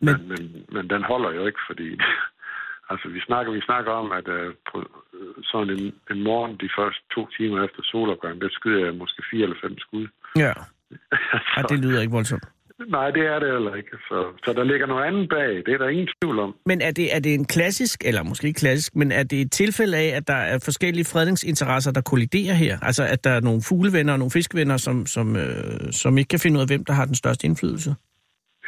Men- 0.00 0.16
Men, 0.18 0.28
men, 0.28 0.64
men, 0.72 0.90
den 0.90 1.02
holder 1.04 1.30
jo 1.32 1.46
ikke, 1.46 1.58
fordi... 1.70 1.88
altså, 2.90 3.08
vi 3.08 3.20
snakker, 3.20 3.52
vi 3.52 3.60
snakker 3.60 3.92
om, 3.92 4.12
at 4.12 4.28
uh, 4.28 4.52
på, 4.72 4.76
øh, 5.14 5.34
sådan 5.42 5.70
en, 5.78 5.94
en 6.10 6.22
morgen, 6.22 6.52
de 6.62 6.68
første 6.78 7.02
to 7.14 7.28
timer 7.36 7.64
efter 7.64 7.82
solopgang, 7.82 8.40
der 8.40 8.48
skyder 8.50 8.84
jeg 8.84 8.94
måske 8.94 9.22
fire 9.30 9.42
eller 9.42 9.56
fem 9.64 9.78
skud. 9.78 10.06
Ja, 10.36 10.52
så, 11.52 11.56
ah, 11.56 11.64
det 11.68 11.78
lyder 11.84 12.00
ikke 12.00 12.12
voldsomt. 12.12 12.44
Nej, 12.88 13.10
det 13.10 13.26
er 13.26 13.38
det 13.38 13.52
heller 13.52 13.74
ikke. 13.74 13.90
Så, 14.08 14.24
så 14.44 14.52
der 14.52 14.64
ligger 14.64 14.86
noget 14.86 15.04
andet 15.04 15.28
bag. 15.28 15.48
Det 15.66 15.74
er 15.74 15.78
der 15.78 15.88
ingen 15.88 16.08
tvivl 16.22 16.38
om. 16.38 16.54
Men 16.66 16.80
er 16.80 16.90
det, 16.90 17.16
er 17.16 17.20
det 17.20 17.34
en 17.34 17.44
klassisk, 17.44 18.04
eller 18.04 18.22
måske 18.22 18.46
ikke 18.46 18.58
klassisk, 18.58 18.96
men 18.96 19.12
er 19.12 19.22
det 19.22 19.40
et 19.40 19.52
tilfælde 19.52 19.96
af, 19.96 20.16
at 20.16 20.28
der 20.28 20.34
er 20.34 20.58
forskellige 20.64 21.04
fredningsinteresser, 21.04 21.92
der 21.92 22.00
kolliderer 22.00 22.54
her? 22.54 22.78
Altså 22.82 23.04
at 23.04 23.24
der 23.24 23.30
er 23.30 23.40
nogle 23.40 23.62
fuglevenner 23.68 24.12
og 24.12 24.18
nogle 24.18 24.30
fiskevenner, 24.30 24.76
som, 24.76 25.06
som, 25.06 25.36
øh, 25.36 25.92
som 25.92 26.18
ikke 26.18 26.28
kan 26.28 26.38
finde 26.40 26.56
ud 26.56 26.62
af, 26.62 26.68
hvem 26.68 26.84
der 26.84 26.92
har 26.92 27.04
den 27.04 27.14
største 27.14 27.46
indflydelse? 27.46 27.94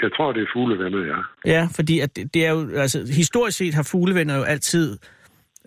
Jeg 0.03 0.11
tror, 0.17 0.33
det 0.33 0.43
er 0.43 0.47
fuglevenner, 0.53 1.05
ja. 1.07 1.51
Ja, 1.53 1.69
fordi 1.77 2.01
at 2.01 2.17
det, 2.17 2.35
det 2.35 2.47
er 2.47 2.51
jo, 2.51 2.71
altså 2.77 2.99
historisk 3.17 3.59
set 3.59 3.75
har 3.75 3.89
fuglevenner 3.93 4.37
jo 4.37 4.43
altid 4.43 4.99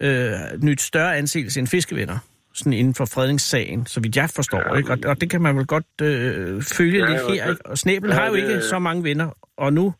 øh, 0.01 0.31
nyt 0.63 0.81
større 0.81 1.17
anseelse 1.17 1.59
end 1.59 1.67
fiskevenner. 1.67 2.17
Sådan 2.53 2.73
inden 2.73 2.95
for 2.95 3.05
fredningssagen, 3.05 3.85
så 3.85 3.99
vidt 3.99 4.15
jeg 4.15 4.29
forstår, 4.29 4.71
ja, 4.73 4.77
ikke? 4.77 4.91
Og, 4.91 4.97
og 5.05 5.21
det 5.21 5.29
kan 5.29 5.41
man 5.41 5.57
vel 5.57 5.65
godt 5.65 5.85
øh, 6.01 6.61
følge 6.61 6.99
ja, 6.99 7.09
lidt 7.11 7.21
her, 7.21 7.49
ikke? 7.51 7.65
Og 7.65 7.77
Snæbel 7.77 8.09
ja, 8.09 8.15
har 8.15 8.27
jo 8.27 8.35
det- 8.35 8.41
ikke 8.49 8.61
så 8.61 8.79
mange 8.79 9.03
venner, 9.03 9.29
og 9.57 9.73
nu 9.73 9.93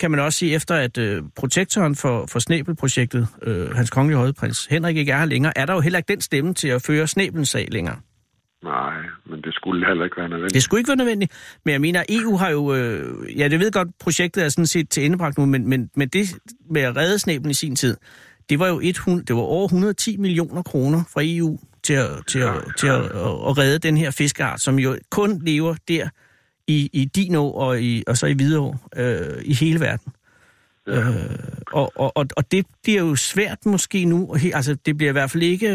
kan 0.00 0.10
man 0.10 0.20
også 0.20 0.38
sige, 0.38 0.54
efter 0.54 0.74
at 0.74 0.98
øh, 0.98 1.22
protektoren 1.36 1.96
for, 1.96 2.26
for 2.26 2.38
Snæbelprojektet, 2.38 3.28
øh, 3.42 3.70
hans 3.70 3.90
kongelige 3.90 4.18
høje 4.18 4.32
prins 4.32 4.66
Henrik, 4.66 4.96
ikke 4.96 5.12
er 5.12 5.18
her 5.18 5.24
længere, 5.24 5.58
er 5.58 5.66
der 5.66 5.74
jo 5.74 5.80
heller 5.80 5.98
ikke 5.98 6.08
den 6.12 6.20
stemme 6.20 6.54
til 6.54 6.68
at 6.68 6.82
føre 6.82 7.06
Snæbelens 7.06 7.48
sag 7.48 7.68
længere. 7.70 7.96
Nej, 8.64 8.94
men 9.30 9.42
det 9.42 9.54
skulle 9.54 9.86
heller 9.86 10.04
ikke 10.04 10.16
være 10.16 10.28
nødvendigt. 10.28 10.54
Det 10.54 10.62
skulle 10.62 10.80
ikke 10.80 10.88
være 10.88 10.96
nødvendigt. 10.96 11.32
Men 11.64 11.72
jeg 11.72 11.80
mener, 11.80 12.02
EU 12.08 12.36
har 12.36 12.50
jo... 12.50 12.74
Øh, 12.74 13.38
ja, 13.38 13.48
det 13.48 13.60
ved 13.60 13.72
godt, 13.72 13.88
projektet 14.00 14.44
er 14.44 14.48
sådan 14.48 14.66
set 14.66 14.90
til 14.90 15.04
endebragt 15.04 15.38
nu, 15.38 15.46
men, 15.46 15.68
men, 15.68 15.90
men 15.96 16.08
det 16.08 16.26
med 16.70 16.82
at 16.82 16.96
redde 16.96 17.18
snæblen 17.18 17.50
i 17.50 17.54
sin 17.54 17.76
tid, 17.76 17.96
det 18.52 18.60
var 18.60 18.68
jo 18.68 18.80
100, 18.80 19.24
det 19.24 19.36
var 19.36 19.42
over 19.42 19.64
110 19.64 20.16
millioner 20.16 20.62
kroner 20.62 21.00
fra 21.12 21.20
EU 21.24 21.58
til 21.82 21.94
at, 21.94 22.26
til 22.26 22.38
at, 22.38 22.54
til 22.78 22.86
at, 22.86 23.04
at, 23.48 23.58
redde 23.58 23.78
den 23.78 23.96
her 23.96 24.10
fiskeart, 24.10 24.60
som 24.60 24.78
jo 24.78 24.96
kun 25.10 25.42
lever 25.46 25.74
der 25.88 26.08
i, 26.66 26.90
i 26.92 27.04
Dino 27.04 27.52
og, 27.52 27.82
i, 27.82 28.02
og 28.06 28.16
så 28.16 28.26
i 28.26 28.32
Hvidovre 28.32 28.78
øh, 28.96 29.42
i 29.44 29.54
hele 29.54 29.80
verden. 29.80 30.12
Ja. 30.86 30.98
Øh, 30.98 31.38
og, 31.72 31.92
og, 31.96 32.12
og, 32.36 32.52
det 32.52 32.66
bliver 32.82 33.00
jo 33.00 33.16
svært 33.16 33.66
måske 33.66 34.04
nu. 34.04 34.36
Altså, 34.54 34.76
det 34.86 34.96
bliver 34.96 35.10
i 35.10 35.12
hvert 35.12 35.30
fald 35.30 35.42
ikke, 35.42 35.68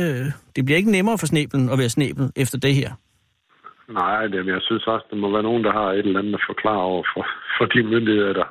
det 0.56 0.66
bliver 0.66 0.78
ikke 0.78 0.92
nemmere 0.92 1.18
for 1.18 1.26
snæblen 1.26 1.70
at 1.70 1.78
være 1.78 1.90
snæbel 1.90 2.32
efter 2.36 2.58
det 2.58 2.76
her. 2.76 2.92
Nej, 3.90 4.28
det, 4.28 4.46
men 4.46 4.54
jeg 4.54 4.62
synes 4.62 4.88
også, 4.88 5.06
der 5.10 5.16
må 5.16 5.32
være 5.32 5.44
nogen, 5.44 5.64
der 5.64 5.72
har 5.72 5.92
et 5.92 6.06
eller 6.06 6.20
andet 6.20 6.34
at 6.34 6.48
forklare 6.48 6.82
over 6.82 7.04
for, 7.14 7.28
for 7.58 7.66
de 7.66 7.84
myndigheder, 7.84 8.34
der 8.34 8.46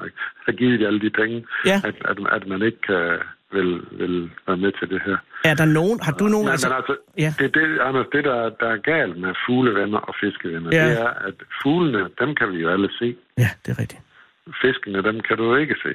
har, 0.46 0.52
givet 0.52 0.80
de 0.80 0.86
alle 0.86 1.00
de 1.00 1.10
penge, 1.10 1.46
Ja. 1.66 1.80
at, 1.84 1.94
at, 2.10 2.18
at 2.32 2.46
man 2.48 2.62
ikke 2.62 2.86
uh, 2.88 3.20
vil, 3.52 3.70
vil 4.00 4.30
være 4.46 4.56
med 4.56 4.72
til 4.78 4.88
det 4.90 5.00
her. 5.06 5.16
Er 5.44 5.54
der 5.54 5.64
nogen, 5.64 6.00
har 6.02 6.12
du 6.12 6.24
nogen... 6.28 6.44
Men, 6.46 6.52
altså, 6.52 6.68
men 6.68 6.76
altså, 6.76 6.94
ja. 7.18 7.34
det, 7.38 7.54
det, 7.54 7.78
Anders, 7.80 8.06
det 8.12 8.24
der, 8.24 8.38
der 8.60 8.68
er 8.76 8.80
galt 8.92 9.16
med 9.20 9.32
fuglevenner 9.46 9.98
og 9.98 10.14
fiskevenner, 10.20 10.70
Ja. 10.72 10.88
det 10.90 11.00
er, 11.00 11.08
at 11.28 11.34
fuglene, 11.62 12.02
dem 12.20 12.34
kan 12.34 12.52
vi 12.52 12.58
jo 12.64 12.68
alle 12.74 12.88
se. 12.98 13.16
Ja, 13.38 13.50
det 13.66 13.70
er 13.74 13.78
rigtigt. 13.78 14.02
fiskene, 14.62 15.02
dem 15.02 15.20
kan 15.28 15.36
du 15.36 15.44
jo 15.44 15.56
ikke 15.56 15.74
se. 15.82 15.92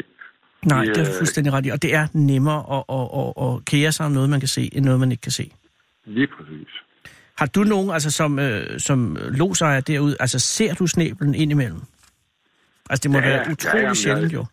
Nej, 0.65 0.83
De, 0.85 0.89
det 0.89 0.97
er 0.97 1.01
øh, 1.13 1.17
fuldstændig 1.19 1.53
ret 1.53 1.65
i. 1.65 1.69
Og 1.69 1.81
det 1.81 1.95
er 1.95 2.07
nemmere 2.13 2.61
at, 2.77 2.83
at, 2.97 3.07
at, 3.21 3.29
at 3.45 3.65
kære 3.65 3.91
sig 3.91 4.05
om 4.05 4.11
noget, 4.11 4.29
man 4.29 4.39
kan 4.39 4.47
se, 4.47 4.69
end 4.75 4.85
noget, 4.85 4.99
man 4.99 5.11
ikke 5.11 5.21
kan 5.21 5.31
se. 5.31 5.51
Lige 6.05 6.27
præcis. 6.27 6.67
Har 7.37 7.45
du 7.45 7.63
nogen, 7.63 7.89
altså 7.91 8.11
som, 8.11 8.39
øh, 8.39 8.79
som 8.79 9.17
losejer 9.19 9.79
derude, 9.79 10.15
altså 10.19 10.39
ser 10.39 10.73
du 10.73 10.87
snæblen 10.87 11.35
indimellem? 11.35 11.81
Altså 12.89 13.03
det 13.03 13.11
må 13.11 13.17
Ja, 13.17 13.23
være 13.29 13.43
ja, 13.45 13.51
utrolig 13.51 13.81
jamen, 13.81 13.95
sjældent 13.95 14.31
jeg- 14.31 14.39
jo. 14.39 14.45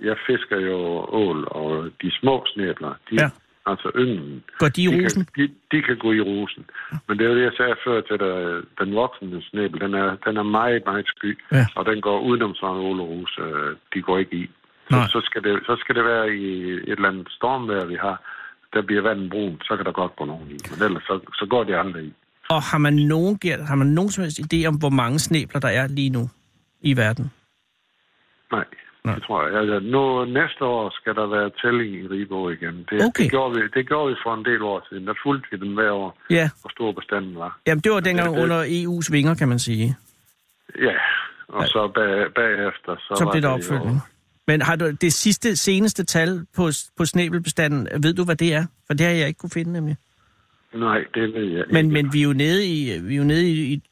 Jeg 0.00 0.16
fisker 0.26 0.58
jo 0.60 0.76
ål, 1.22 1.44
og 1.50 1.90
de 2.02 2.10
små 2.20 2.44
snæbler, 2.54 2.92
de, 3.10 3.14
Ja. 3.22 3.28
altså 3.66 3.90
ynglen, 3.96 4.44
Går 4.58 4.68
de 4.68 4.82
i 4.82 4.86
de 4.86 5.04
rosen? 5.04 5.24
kan, 5.24 5.48
de, 5.48 5.54
de 5.72 5.82
kan 5.82 5.96
gå 5.98 6.12
i 6.12 6.20
rosen. 6.20 6.64
Men 7.08 7.18
det 7.18 7.24
er 7.24 7.30
jo 7.30 7.36
det, 7.36 7.42
jeg 7.44 7.52
sagde 7.56 7.76
før 7.84 8.00
til 8.00 8.18
dig. 8.24 8.62
Den 8.80 8.94
voksne 8.94 9.42
snæbel, 9.42 9.80
den 9.80 9.94
er, 9.94 10.16
den 10.26 10.36
er 10.36 10.42
meget, 10.42 10.82
meget 10.86 11.06
sky, 11.16 11.38
Ja. 11.52 11.66
og 11.76 11.86
den 11.86 12.00
går 12.00 12.20
udenom 12.20 12.54
sådan 12.54 12.76
en 12.76 12.82
ålerus. 12.82 13.38
øh, 13.46 13.76
De 13.94 14.02
går 14.02 14.18
ikke 14.18 14.36
i. 14.36 14.50
Så, 14.90 14.96
Nej. 14.96 15.08
så, 15.08 15.20
skal 15.24 15.42
det, 15.42 15.60
så 15.66 15.76
skal 15.80 15.94
det 15.94 16.04
være 16.04 16.36
i 16.36 16.70
et 16.70 16.82
eller 16.88 17.08
andet 17.08 17.28
stormvejr, 17.30 17.84
vi 17.84 17.94
har. 18.00 18.16
Der 18.74 18.82
bliver 18.82 19.02
vandet 19.02 19.30
brun, 19.30 19.60
så 19.64 19.76
kan 19.76 19.84
der 19.86 19.92
godt 19.92 20.16
gå 20.16 20.24
nogen 20.24 20.50
i. 20.50 20.56
Men 20.70 20.82
ellers 20.86 21.02
så, 21.02 21.20
så 21.34 21.46
går 21.50 21.64
de 21.64 21.76
aldrig 21.78 22.04
i. 22.04 22.12
Og 22.50 22.62
har 22.62 22.78
man 22.78 22.94
nogen, 22.94 23.38
har 23.68 23.74
man 23.74 23.86
nogen 23.86 24.10
som 24.10 24.22
helst 24.22 24.40
idé 24.54 24.66
om, 24.66 24.74
hvor 24.78 24.88
mange 24.90 25.18
snæbler 25.18 25.60
der 25.60 25.68
er 25.68 25.86
lige 25.86 26.10
nu 26.10 26.28
i 26.82 26.96
verden? 26.96 27.30
Nej, 28.52 28.64
Nej. 29.06 29.14
det 29.14 29.22
tror 29.26 29.38
jeg. 29.46 29.52
Altså, 29.60 29.78
nu, 29.94 30.24
næste 30.24 30.62
år 30.64 30.90
skal 31.00 31.14
der 31.14 31.26
være 31.36 31.50
tælling 31.62 31.90
i 32.02 32.06
Ribo 32.12 32.48
igen. 32.50 32.76
Det, 32.90 32.96
Okay. 33.08 33.22
det, 33.22 33.30
gjorde 33.30 33.52
vi, 33.56 33.60
det 33.74 33.86
gjorde 33.88 34.08
vi 34.10 34.16
for 34.24 34.34
en 34.34 34.44
del 34.44 34.62
år 34.62 34.86
siden. 34.88 35.06
Der 35.06 35.14
fulgte 35.24 35.48
vi 35.52 35.56
den 35.66 35.74
hver 35.74 35.90
år, 35.92 36.18
Ja, 36.30 36.50
hvor 36.60 36.70
stor 36.76 36.92
bestanden 36.92 37.34
var. 37.44 37.58
Jamen, 37.66 37.80
det 37.84 37.92
var 37.92 38.00
dengang 38.00 38.34
det- 38.34 38.42
under 38.42 38.58
EU's 38.64 39.08
vinger, 39.12 39.34
kan 39.34 39.48
man 39.48 39.58
sige. 39.58 39.96
Ja, 40.80 40.96
og 41.48 41.66
så 41.66 41.88
bag, 41.94 42.34
bagefter... 42.34 42.96
Så, 42.96 43.14
Så 43.18 43.24
var 43.24 43.32
blev 43.32 43.42
der 43.42 43.48
opfølgning. 43.48 44.00
Men 44.48 44.62
har 44.62 44.76
du 44.76 44.90
det 44.90 45.12
sidste, 45.12 45.56
seneste 45.56 46.04
tal 46.04 46.46
på, 46.56 46.68
på 46.96 47.04
snæbelbestanden, 47.04 47.88
ved 48.02 48.14
du, 48.14 48.24
hvad 48.24 48.36
det 48.36 48.54
er? 48.54 48.64
For 48.86 48.94
det 48.94 49.06
har 49.06 49.12
jeg 49.12 49.28
ikke 49.28 49.38
kunne 49.38 49.50
finde, 49.50 49.72
nemlig. 49.72 49.96
Nej, 50.74 50.98
det 51.14 51.34
ved 51.34 51.44
jeg 51.44 51.64
Men, 51.72 51.84
ikke. 51.86 51.92
men 52.02 52.12
vi 52.12 52.18
er 52.20 52.24
jo 52.24 52.32
nede 52.32 52.66
i, 52.66 53.00
vi 53.02 53.14
er 53.14 53.18
jo 53.18 53.24
nede 53.24 53.50
i 53.50 53.72
et, 53.74 53.82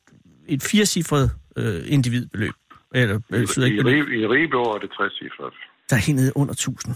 et 0.48 0.62
firecifret 0.62 1.30
øh, 1.56 1.80
individbeløb. 1.86 2.52
Eller, 2.94 3.20
øh, 3.30 3.46
jeg 3.56 3.68
I. 3.68 3.80
Ri- 3.80 4.12
I 4.20 4.26
Ribe 4.26 4.56
er 4.56 4.78
det 4.82 4.90
60 4.90 5.12
cifret. 5.18 5.54
Der 5.90 5.96
er 5.96 6.00
helt 6.00 6.16
nede 6.16 6.32
under 6.36 6.52
1000. 6.52 6.94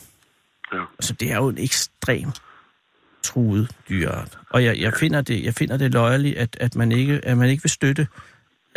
Ja. 0.72 0.80
Altså, 0.98 1.12
det 1.12 1.32
er 1.32 1.36
jo 1.36 1.48
en 1.48 1.58
ekstrem 1.58 2.30
truet 3.22 3.70
dyreart. 3.88 4.38
Og 4.50 4.64
jeg, 4.64 4.78
jeg, 4.80 4.92
finder 5.00 5.20
det, 5.20 5.44
jeg 5.44 5.54
finder 5.54 5.76
det 5.76 5.92
løjerligt, 5.92 6.38
at, 6.38 6.56
at, 6.60 6.76
man 6.76 6.92
ikke, 6.92 7.20
at 7.24 7.38
man 7.38 7.50
ikke 7.50 7.62
vil 7.62 7.70
støtte 7.70 8.06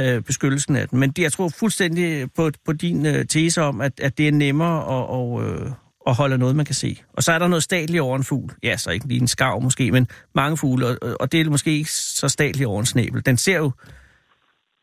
øh, 0.01 0.21
beskyttelsen 0.21 0.75
af 0.75 0.89
den. 0.89 0.99
Men 0.99 1.11
det, 1.11 1.23
jeg 1.23 1.31
tror 1.31 1.49
fuldstændig 1.59 2.31
på, 2.33 2.51
på 2.65 2.73
din 2.73 3.05
øh, 3.05 3.25
tese 3.25 3.61
om, 3.61 3.81
at, 3.81 3.99
at 3.99 4.17
det 4.17 4.27
er 4.27 4.31
nemmere 4.31 4.77
at, 4.77 5.09
og, 5.09 5.43
øh, 5.43 5.71
at 6.07 6.15
holde 6.15 6.37
noget, 6.37 6.55
man 6.55 6.65
kan 6.65 6.75
se. 6.75 6.97
Og 7.13 7.23
så 7.23 7.31
er 7.31 7.39
der 7.39 7.47
noget 7.47 7.63
statligt 7.63 8.01
over 8.01 8.17
en 8.17 8.23
fugl. 8.23 8.51
Ja, 8.63 8.77
så 8.77 8.91
ikke 8.91 9.07
lige 9.07 9.21
en 9.21 9.27
skav 9.27 9.61
måske, 9.61 9.91
men 9.91 10.07
mange 10.35 10.57
fugle. 10.57 10.87
Og, 10.87 10.97
og 11.19 11.31
det 11.31 11.41
er 11.41 11.49
måske 11.49 11.71
ikke 11.71 11.91
så 11.91 12.29
statligt 12.29 12.67
over 12.67 12.79
en 12.79 12.85
snæbel. 12.85 13.25
Den 13.25 13.37
ser 13.37 13.57
jo, 13.57 13.71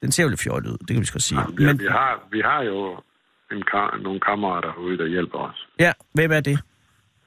den 0.02 0.12
ser 0.12 0.22
jo 0.22 0.28
lidt 0.28 0.40
fjollet 0.40 0.70
ud, 0.70 0.78
det 0.78 0.88
kan 0.88 1.00
vi 1.00 1.08
godt 1.12 1.22
sige. 1.22 1.40
Ja, 1.40 1.72
vi, 1.72 1.86
har, 1.86 2.28
vi 2.30 2.40
har 2.40 2.62
jo 2.62 3.00
en 3.52 3.62
kar, 3.62 3.98
nogle 4.02 4.20
kammerater 4.20 4.72
herude, 4.72 4.98
der 4.98 5.06
hjælper 5.06 5.38
os. 5.38 5.68
ja, 5.78 5.92
hvem 6.12 6.30
er 6.32 6.40
det? 6.40 6.58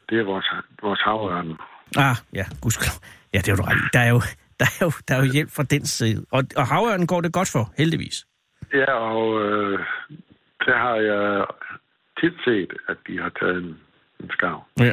Det 0.10 0.20
er 0.20 0.24
vores, 0.24 0.46
vores 0.82 1.02
havørn. 1.02 1.58
Ah, 1.98 2.16
ja, 2.34 2.46
gudskelov. 2.62 2.98
Ja, 3.34 3.40
det 3.40 3.50
er 3.50 3.72
i. 3.72 3.90
Der 3.94 4.00
er 4.00 4.10
jo, 4.10 4.22
der 4.60 4.66
er 4.66 4.86
jo, 4.86 4.92
der 5.08 5.16
er 5.16 5.26
jo 5.26 5.32
hjælp 5.32 5.52
fra 5.52 5.64
den 5.64 5.86
side. 5.86 6.26
Og, 6.32 6.44
og 6.56 6.68
havørnen 6.68 7.08
går 7.08 7.22
det 7.22 7.34
godt 7.34 7.50
for, 7.52 7.74
heldigvis. 7.78 8.26
Ja, 8.74 8.94
og 8.94 9.42
øh, 9.46 9.80
der 10.66 10.78
har 10.78 10.96
jeg 10.96 11.46
tit 12.20 12.34
set, 12.46 12.74
at 12.88 12.98
de 13.08 13.18
har 13.20 13.32
taget 13.40 13.58
en, 13.64 13.78
en 14.20 14.30
skav. 14.30 14.64
Ja. 14.80 14.92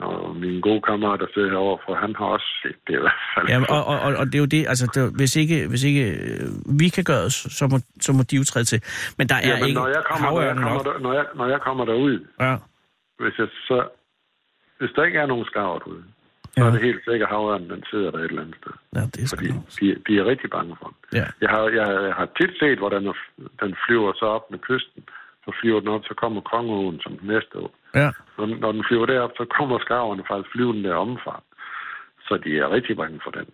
Og 0.00 0.36
min 0.36 0.60
gode 0.60 0.82
kammerat, 0.82 1.20
der 1.20 1.26
sidder 1.34 1.50
herovre, 1.50 1.78
for 1.86 1.94
han 1.94 2.16
har 2.16 2.24
også 2.24 2.46
set 2.62 2.76
det 2.86 2.92
i 2.92 3.00
hvert 3.04 3.22
fald. 3.34 3.46
ja 3.48 3.56
og, 3.76 3.84
og, 3.90 3.96
og, 4.06 4.10
og 4.20 4.26
det 4.26 4.34
er 4.34 4.38
jo 4.38 4.50
det, 4.56 4.62
altså, 4.72 4.86
det, 4.94 5.12
hvis 5.16 5.36
ikke, 5.36 5.68
hvis 5.68 5.84
ikke 5.84 6.04
øh, 6.10 6.78
vi 6.80 6.88
kan 6.88 7.04
gøre 7.04 7.24
det, 7.24 7.32
så 7.32 7.64
må, 7.72 7.76
så 8.00 8.12
må 8.12 8.22
de 8.30 8.36
jo 8.36 8.44
træde 8.44 8.64
til. 8.64 8.80
Men 9.18 9.28
der 9.28 9.34
er 9.34 9.48
ja, 9.48 9.54
men 9.60 9.68
ikke 9.68 9.80
når 9.80 9.88
jeg 9.88 10.02
kommer, 10.10 10.30
når 10.30 10.42
jeg 10.42 10.56
kommer, 10.56 10.82
der, 10.82 10.98
når, 10.98 11.12
jeg, 11.12 11.24
når 11.34 11.46
jeg 11.54 11.60
kommer 11.60 11.84
derud, 11.84 12.14
Ja, 12.40 12.56
hvis, 13.22 13.34
jeg, 13.38 13.48
så, 13.68 13.76
hvis 14.78 14.90
der 14.96 15.04
ikke 15.04 15.18
er 15.18 15.26
nogen 15.26 15.44
skarver 15.44 15.78
derude, 15.78 16.04
så 16.54 16.60
Ja. 16.60 16.66
er 16.66 16.70
det 16.70 16.82
helt 16.82 17.02
sikkert, 17.08 17.28
at 17.28 17.34
havørnen 17.36 17.70
den 17.70 17.82
sidder 17.90 18.10
der 18.10 18.18
et 18.18 18.24
eller 18.24 18.42
andet 18.42 18.56
sted. 18.62 18.72
ja, 18.96 19.00
det 19.14 19.18
er 19.22 19.28
Fordi 19.36 19.48
de, 19.80 19.86
de 20.06 20.12
er 20.20 20.24
rigtig 20.32 20.50
bange 20.50 20.76
for 20.80 20.86
den. 20.86 21.18
Ja. 21.20 21.26
Jeg 21.40 21.50
har, 21.54 21.62
jeg, 21.78 21.86
jeg 22.08 22.14
har 22.20 22.28
tit 22.40 22.52
set, 22.60 22.78
hvordan 22.78 23.02
den, 23.06 23.14
den 23.62 23.72
flyver 23.86 24.12
så 24.20 24.24
op 24.36 24.50
med 24.50 24.58
kysten. 24.58 25.02
Så 25.44 25.56
flyver 25.60 25.80
den 25.80 25.88
op, 25.88 26.04
så 26.04 26.14
kommer 26.14 26.40
kongeåen 26.40 27.00
som 27.00 27.18
den 27.18 27.28
næste 27.28 27.58
år. 27.58 27.74
Ja. 27.94 28.10
Når, 28.38 28.46
når 28.46 28.72
den 28.72 28.84
flyver 28.88 29.06
derop, 29.06 29.30
så 29.36 29.44
kommer 29.58 29.78
skarverne 29.78 30.22
faktisk 30.30 30.52
flyvende 30.52 30.88
der 30.88 30.94
omfang. 30.94 31.42
Så 32.26 32.36
de 32.44 32.58
er 32.58 32.70
rigtig 32.70 32.96
bange 32.96 33.20
for 33.24 33.30
den. 33.30 33.46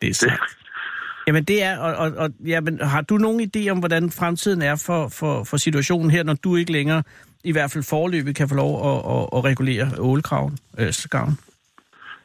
Det 0.00 0.08
er 0.08 0.14
sandt. 0.14 0.40
Jamen 1.26 1.44
det 1.44 1.62
er, 1.62 1.78
og, 1.78 1.94
og, 1.96 2.12
og 2.16 2.30
jamen, 2.46 2.80
har 2.80 3.02
du 3.02 3.14
nogen 3.16 3.40
idé 3.40 3.68
om, 3.70 3.78
hvordan 3.78 4.10
fremtiden 4.10 4.62
er 4.62 4.82
for, 4.86 5.08
for, 5.08 5.44
for 5.50 5.56
situationen 5.56 6.10
her, 6.10 6.22
når 6.22 6.34
du 6.44 6.56
ikke 6.56 6.72
længere, 6.72 7.02
i 7.44 7.52
hvert 7.52 7.70
fald 7.72 7.84
forløbet, 7.90 8.36
kan 8.36 8.48
få 8.48 8.54
lov 8.54 8.72
at, 8.90 8.98
at, 9.14 9.24
at 9.36 9.44
regulere 9.44 9.86
ålekraven, 9.98 10.58
øh, 10.78 10.92
skarven? 10.92 11.38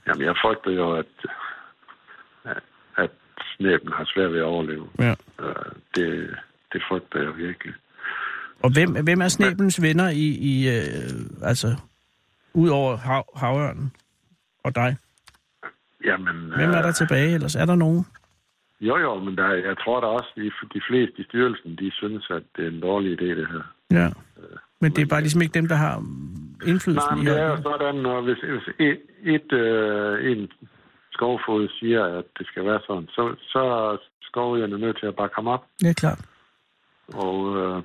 Jamen, 0.07 0.25
jeg 0.25 0.35
frygter 0.43 0.71
jo, 0.71 0.95
at, 0.95 1.05
at, 2.45 2.63
at 2.97 3.11
snæben 3.57 3.91
har 3.93 4.05
svært 4.13 4.31
ved 4.31 4.39
at 4.39 4.45
overleve. 4.45 4.87
Ja. 4.99 5.15
Øh, 5.39 5.55
Det, 5.95 6.37
det 6.73 6.81
frygter 6.89 7.19
jeg 7.23 7.37
virkelig. 7.37 7.73
Og 8.63 8.73
hvem, 8.73 9.03
hvem 9.03 9.21
er 9.21 9.27
snæbelens 9.27 9.81
venner 9.81 10.09
i, 10.09 10.27
i 10.51 10.69
øh, 10.75 11.19
altså, 11.43 11.75
ud 12.53 12.69
over 12.69 12.97
hav, 12.97 13.23
havørnen 13.35 13.91
og 14.63 14.75
dig? 14.75 14.97
Jamen, 16.05 16.35
Hvem 16.55 16.69
er 16.69 16.81
der 16.81 16.87
øh, 16.87 16.93
tilbage 16.93 17.33
ellers? 17.33 17.55
Er 17.55 17.65
der 17.65 17.75
nogen? 17.75 18.05
Jo, 18.81 18.97
jo, 18.97 19.19
men 19.19 19.37
der, 19.37 19.53
jeg 19.53 19.77
tror 19.77 19.99
da 19.99 20.07
også, 20.07 20.31
de, 20.35 20.51
de 20.73 20.81
fleste 20.89 21.21
i 21.21 21.23
styrelsen, 21.23 21.75
de 21.75 21.91
synes, 21.91 22.27
at 22.29 22.43
det 22.55 22.65
er 22.65 22.69
en 22.69 22.81
dårlig 22.81 23.21
idé, 23.21 23.25
det 23.25 23.47
her. 23.47 23.63
Ja. 23.91 24.09
Men 24.81 24.91
det 24.91 25.01
er 25.01 25.05
bare 25.05 25.21
ligesom 25.21 25.41
ikke 25.41 25.53
dem, 25.53 25.67
der 25.67 25.75
har 25.75 25.95
indflydelsen 26.65 27.09
Nej, 27.09 27.15
men 27.15 27.25
det 27.25 27.39
er 27.39 27.47
jo 27.47 27.61
sådan, 27.61 27.95
når 27.95 28.21
hvis, 28.21 28.37
hvis 28.37 28.67
et, 28.79 28.99
et, 29.35 29.53
øh, 29.53 30.31
en 30.31 30.51
skovfod 31.11 31.67
siger, 31.79 32.03
at 32.03 32.25
det 32.37 32.47
skal 32.47 32.65
være 32.65 32.79
sådan, 32.87 33.07
så, 33.07 33.35
så 33.39 33.59
er 33.59 33.97
skovjerne 34.21 34.77
nødt 34.79 34.99
til 34.99 35.07
at 35.07 35.15
bakke 35.15 35.35
ham 35.35 35.47
op. 35.47 35.63
Ja, 35.83 35.93
klart. 35.93 36.19
Og 37.13 37.57
øh, 37.57 37.83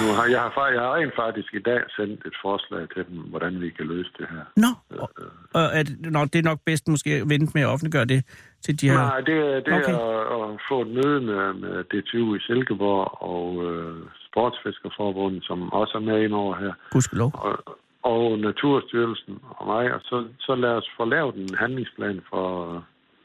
nu 0.00 0.06
har 0.18 0.26
jeg, 0.34 0.40
har, 0.56 0.68
jeg 0.76 0.80
har 0.80 0.94
rent 0.96 1.14
faktisk 1.16 1.54
i 1.54 1.58
dag 1.70 1.80
sendt 1.96 2.26
et 2.26 2.36
forslag 2.42 2.82
til 2.94 3.02
dem, 3.08 3.18
hvordan 3.32 3.60
vi 3.60 3.70
kan 3.70 3.86
løse 3.86 4.10
det 4.18 4.26
her. 4.30 4.44
Nå, 4.56 4.70
og, 5.02 5.08
og 5.54 5.64
er 5.78 5.82
det, 5.82 5.94
nå, 6.12 6.24
det 6.24 6.38
er 6.38 6.42
nok 6.50 6.58
bedst 6.66 6.88
måske 6.88 7.10
at 7.10 7.28
vente 7.28 7.50
med 7.54 7.62
at 7.62 7.68
offentliggøre 7.68 8.04
det 8.04 8.20
til 8.64 8.80
de 8.80 8.90
her... 8.90 8.96
Nej, 8.96 9.20
det, 9.20 9.36
er- 9.38 9.60
det 9.60 9.72
Okay. 9.78 9.92
er 9.92 9.98
at, 10.36 10.52
at 10.54 10.60
få 10.68 10.82
et 10.82 10.88
møde 10.98 11.20
med, 11.20 11.52
med 11.64 11.84
DTU 11.84 12.34
i 12.34 12.40
Silkeborg 12.40 13.22
og 13.32 13.46
øh, 13.68 13.96
Sportsfiskerforbundet, 14.28 15.44
som 15.44 15.72
også 15.72 15.92
er 15.98 16.00
med 16.10 16.22
ind 16.24 16.32
over 16.34 16.54
her, 16.56 16.72
Gudskelov. 16.90 17.30
og, 17.34 17.78
og 18.02 18.38
Naturstyrelsen 18.38 19.38
og 19.50 19.66
mig, 19.66 19.94
og 19.94 20.00
så, 20.04 20.24
så 20.40 20.54
lad 20.54 20.70
os 20.70 20.88
få 20.96 21.04
lavet 21.04 21.34
en 21.34 21.54
handlingsplan 21.54 22.20
for, 22.30 22.44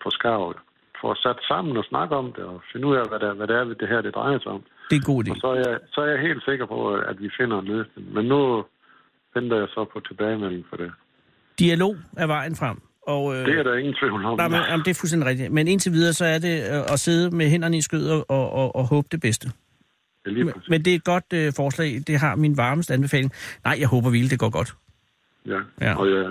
for 0.03 0.09
skarv. 0.09 0.55
For 1.01 1.11
at 1.11 1.17
sætte 1.25 1.41
sammen 1.51 1.77
og 1.77 1.83
snakke 1.91 2.15
om 2.21 2.27
det, 2.35 2.43
og 2.43 2.61
finde 2.71 2.87
ud 2.87 2.95
af, 2.95 3.05
hvad, 3.09 3.19
der, 3.19 3.33
hvad 3.33 3.47
det 3.47 3.55
er, 3.55 3.63
det 3.81 3.87
her 3.93 4.01
det 4.01 4.13
drejer 4.15 4.39
sig 4.39 4.51
om. 4.51 4.63
Det 4.89 4.95
er 4.95 5.01
en 5.03 5.09
god 5.13 5.19
idé. 5.23 5.31
Og 5.31 5.37
så 5.43 5.47
er, 5.47 5.55
jeg, 5.69 5.79
så 5.93 6.01
er 6.01 6.09
jeg 6.13 6.19
helt 6.27 6.43
sikker 6.49 6.65
på, 6.65 6.79
at 6.95 7.21
vi 7.23 7.29
finder 7.39 7.59
en 7.59 7.65
løsning. 7.65 8.13
Men 8.13 8.25
nu 8.25 8.65
venter 9.35 9.57
jeg 9.57 9.67
så 9.75 9.85
på 9.93 9.99
tilbagemelding 9.99 10.65
for 10.69 10.77
det. 10.77 10.91
Dialog 11.59 11.95
er 12.17 12.27
vejen 12.27 12.55
frem. 12.55 12.77
Og, 13.13 13.35
øh, 13.35 13.45
Det 13.45 13.59
er 13.59 13.63
der 13.63 13.75
ingen 13.75 13.95
tvivl 14.01 14.25
om. 14.25 14.37
nej, 14.37 14.47
men, 14.47 14.59
jamen, 14.69 14.85
det 14.85 14.91
er 14.91 14.99
fuldstændig 15.01 15.27
rigtigt. 15.29 15.51
Men 15.51 15.67
indtil 15.67 15.91
videre, 15.91 16.13
så 16.13 16.25
er 16.25 16.39
det 16.39 16.55
øh, 16.73 16.93
at 16.93 16.99
sidde 16.99 17.35
med 17.35 17.49
hænderne 17.49 17.77
i 17.77 17.81
skød 17.81 18.09
og, 18.09 18.25
og, 18.29 18.51
og, 18.53 18.75
og 18.75 18.87
håbe 18.87 19.07
det 19.11 19.21
bedste. 19.21 19.47
Det 20.25 20.33
lige 20.33 20.43
Men, 20.43 20.53
men 20.69 20.85
det 20.85 20.91
er 20.91 20.95
et 20.95 21.03
godt 21.03 21.25
øh, 21.33 21.53
forslag. 21.55 22.01
Det 22.07 22.19
har 22.19 22.35
min 22.35 22.57
varmeste 22.57 22.93
anbefaling. 22.93 23.31
Nej, 23.65 23.75
jeg 23.79 23.87
håber 23.87 24.09
virkelig, 24.09 24.31
det 24.31 24.39
går 24.39 24.49
godt. 24.49 24.73
Ja. 25.45 25.59
Ja. 25.81 25.95
Og 25.99 26.11
jeg, 26.11 26.25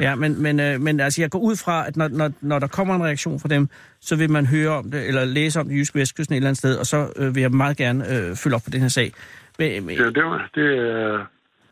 Ja, 0.00 0.14
men, 0.14 0.42
men, 0.42 0.60
øh, 0.60 0.80
men 0.80 1.00
altså, 1.00 1.22
jeg 1.22 1.30
går 1.30 1.38
ud 1.38 1.56
fra, 1.56 1.86
at 1.86 1.96
når, 1.96 2.08
når, 2.08 2.30
når 2.40 2.58
der 2.58 2.66
kommer 2.66 2.94
en 2.94 3.04
reaktion 3.04 3.40
fra 3.40 3.48
dem, 3.48 3.68
så 4.00 4.16
vil 4.16 4.30
man 4.30 4.46
høre 4.46 4.70
om 4.70 4.90
det, 4.90 5.08
eller 5.08 5.24
læse 5.24 5.60
om 5.60 5.66
det 5.68 5.74
i 5.74 5.78
Jysk 5.78 5.94
Vestkysten 5.94 6.32
et 6.32 6.36
eller 6.36 6.48
andet 6.48 6.58
sted, 6.58 6.76
og 6.76 6.86
så 6.86 7.12
øh, 7.16 7.34
vil 7.34 7.40
jeg 7.40 7.50
meget 7.50 7.76
gerne 7.76 8.04
øh, 8.16 8.36
følge 8.36 8.56
op 8.56 8.62
på 8.64 8.70
den 8.70 8.80
her 8.80 8.88
sag. 8.88 9.12
Men, 9.58 9.86
men, 9.86 9.98
det, 9.98 10.14
det, 10.14 10.24
var- 10.24 10.50
det 10.54 10.78
er... 10.78 11.24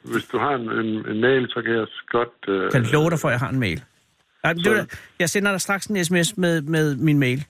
Hvis 0.03 0.25
du 0.33 0.39
har 0.39 0.51
en, 0.55 0.71
en, 0.71 1.07
en 1.11 1.21
mail, 1.21 1.49
så 1.49 1.63
kan 1.63 1.73
jeg 1.75 1.87
godt... 2.09 2.29
Øh, 2.49 2.71
kan 2.73 2.83
love 2.83 3.11
dig 3.11 3.19
for, 3.19 3.29
at 3.29 3.33
jeg 3.33 3.41
har 3.41 3.49
en 3.49 3.61
mail. 3.61 3.83
Ja, 4.45 4.53
det, 4.53 4.65
Så- 4.65 4.87
jeg 5.19 5.29
sender 5.29 5.51
dig 5.51 5.61
straks 5.61 5.87
en 5.87 6.05
sms 6.05 6.37
med, 6.37 6.63
med 6.63 6.97
min 6.97 7.19
mail. 7.19 7.45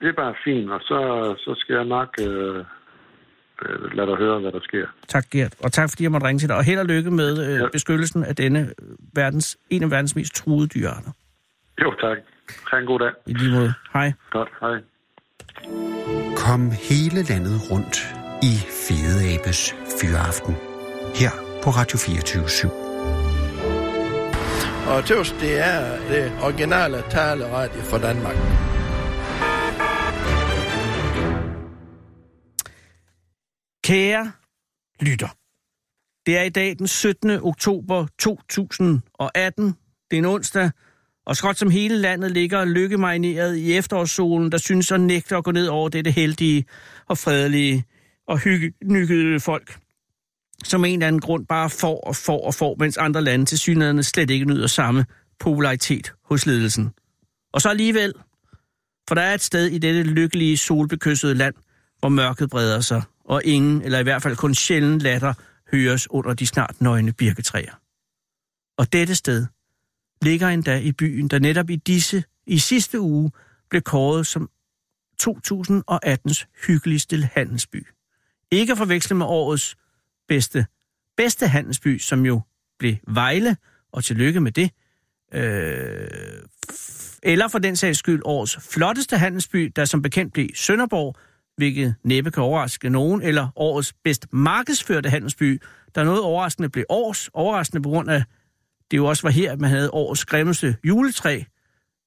Det 0.00 0.08
er 0.08 0.12
bare 0.12 0.34
fint, 0.44 0.70
og 0.70 0.80
så, 0.80 0.98
så 1.38 1.54
skal 1.58 1.74
jeg 1.74 1.84
nok 1.84 2.14
øh, 2.20 2.64
øh, 3.62 3.92
lade 3.96 4.06
dig 4.06 4.16
høre, 4.16 4.40
hvad 4.40 4.52
der 4.52 4.60
sker. 4.62 4.86
Tak, 5.08 5.24
Gert. 5.30 5.54
Og 5.60 5.72
tak, 5.72 5.90
fordi 5.90 6.02
jeg 6.02 6.12
måtte 6.12 6.26
ringe 6.26 6.38
til 6.40 6.48
dig. 6.48 6.56
Og 6.56 6.64
held 6.64 6.78
og 6.78 6.86
lykke 6.86 7.10
med 7.10 7.48
øh, 7.48 7.60
Ja. 7.60 7.68
beskyttelsen 7.72 8.24
af 8.24 8.36
denne 8.36 8.60
øh, 8.60 8.88
verdens, 9.14 9.56
en 9.70 9.82
af 9.82 9.90
verdens 9.90 10.16
mest 10.16 10.34
truede 10.34 10.66
dyrearter. 10.68 11.10
Jo, 11.82 11.94
tak. 12.00 12.18
Ha' 12.70 12.78
en 12.78 12.86
god 12.86 12.98
dag. 12.98 13.10
I 13.26 13.32
lige 13.32 13.52
måde. 13.54 13.74
Hej. 13.92 14.12
Godt, 14.30 14.48
hej. 14.60 14.76
Kom 16.36 16.70
hele 16.90 17.22
landet 17.22 17.70
rundt 17.70 17.96
i 18.42 18.54
Fede 18.88 19.34
Abes 19.34 19.74
Fyraften. 20.00 20.54
Her 21.14 21.30
på 21.64 21.70
Radio 21.70 21.98
24 21.98 22.44
/7. 22.44 22.70
Og 24.92 25.04
tøvs, 25.04 25.32
det 25.32 25.58
er 25.66 25.96
det 26.10 26.32
originale 26.42 27.02
taleradio 27.10 27.80
for 27.90 27.98
Danmark. 27.98 28.36
Kære 33.86 34.32
lytter, 35.00 35.28
det 36.26 36.38
er 36.38 36.42
i 36.42 36.48
dag 36.48 36.78
den 36.78 36.86
17. 36.86 37.30
oktober 37.30 38.06
2018. 38.18 39.64
Det 40.10 40.16
er 40.16 40.18
en 40.18 40.24
onsdag, 40.24 40.70
og 41.26 41.36
skråt 41.36 41.58
som 41.58 41.70
hele 41.70 41.98
landet 41.98 42.30
ligger 42.30 42.64
lykkemarineret 42.64 43.56
i 43.56 43.72
efterårssolen, 43.72 44.52
der 44.52 44.58
synes 44.58 44.92
at 44.92 45.00
nægte 45.00 45.36
at 45.36 45.44
gå 45.44 45.50
ned 45.50 45.66
over 45.66 45.88
dette 45.88 46.10
heldige 46.10 46.64
og 47.08 47.18
fredelige 47.18 47.84
og 48.28 48.38
hyggede 48.38 49.40
folk, 49.40 49.78
som 50.64 50.84
en 50.84 50.92
eller 50.92 51.06
anden 51.06 51.20
grund 51.20 51.46
bare 51.46 51.70
får 51.70 52.00
og 52.00 52.16
får 52.16 52.46
og 52.46 52.54
får, 52.54 52.76
mens 52.78 52.96
andre 52.96 53.22
lande 53.22 53.44
til 53.44 53.58
synligheden 53.58 54.02
slet 54.02 54.30
ikke 54.30 54.46
nyder 54.46 54.66
samme 54.66 55.06
popularitet 55.40 56.12
hos 56.24 56.46
ledelsen. 56.46 56.90
Og 57.52 57.60
så 57.60 57.68
alligevel, 57.68 58.12
for 59.08 59.14
der 59.14 59.22
er 59.22 59.34
et 59.34 59.42
sted 59.42 59.66
i 59.66 59.78
dette 59.78 60.02
lykkelige, 60.02 60.56
solbekyssede 60.56 61.34
land, 61.34 61.54
hvor 61.98 62.08
mørket 62.08 62.50
breder 62.50 62.80
sig, 62.80 63.02
og 63.26 63.44
ingen, 63.44 63.82
eller 63.82 63.98
i 63.98 64.02
hvert 64.02 64.22
fald 64.22 64.36
kun 64.36 64.54
sjældent 64.54 65.02
latter, 65.02 65.34
høres 65.72 66.10
under 66.10 66.34
de 66.34 66.46
snart 66.46 66.80
nøgne 66.80 67.12
birketræer. 67.12 67.72
Og 68.78 68.92
dette 68.92 69.14
sted 69.14 69.46
ligger 70.22 70.48
endda 70.48 70.78
i 70.78 70.92
byen, 70.92 71.28
der 71.28 71.38
netop 71.38 71.70
i 71.70 71.76
disse, 71.76 72.24
i 72.46 72.58
sidste 72.58 73.00
uge, 73.00 73.30
blev 73.70 73.82
kåret 73.82 74.26
som 74.26 74.50
2018's 75.22 76.44
hyggeligste 76.66 77.28
handelsby. 77.34 77.86
Ikke 78.50 78.72
at 78.72 78.78
forveksle 78.78 79.16
med 79.16 79.26
årets 79.26 79.76
bedste, 80.28 80.66
bedste 81.16 81.48
handelsby, 81.48 81.98
som 81.98 82.26
jo 82.26 82.40
blev 82.78 82.96
Vejle, 83.08 83.56
og 83.92 84.04
tillykke 84.04 84.40
med 84.40 84.52
det. 84.52 84.70
Øh, 85.32 86.42
eller 87.22 87.48
for 87.48 87.58
den 87.58 87.76
sags 87.76 87.98
skyld 87.98 88.22
årets 88.24 88.58
flotteste 88.70 89.18
handelsby, 89.18 89.72
der 89.76 89.84
som 89.84 90.02
bekendt 90.02 90.32
blev 90.32 90.48
Sønderborg, 90.54 91.16
hvilket 91.56 91.94
næppe 92.04 92.30
kan 92.30 92.42
overraske 92.42 92.90
nogen, 92.90 93.22
eller 93.22 93.48
årets 93.56 93.92
bedst 94.04 94.26
markedsførte 94.32 95.10
handelsby, 95.10 95.62
der 95.94 96.04
noget 96.04 96.20
overraskende 96.20 96.68
blev 96.68 96.84
års, 96.88 97.30
overraskende 97.32 97.82
på 97.82 97.88
grund 97.88 98.10
af, 98.10 98.22
det 98.90 98.96
jo 98.96 99.06
også 99.06 99.22
var 99.22 99.30
her, 99.30 99.56
man 99.56 99.70
havde 99.70 99.90
årets 99.90 100.24
grimmeste 100.24 100.76
juletræ 100.84 101.42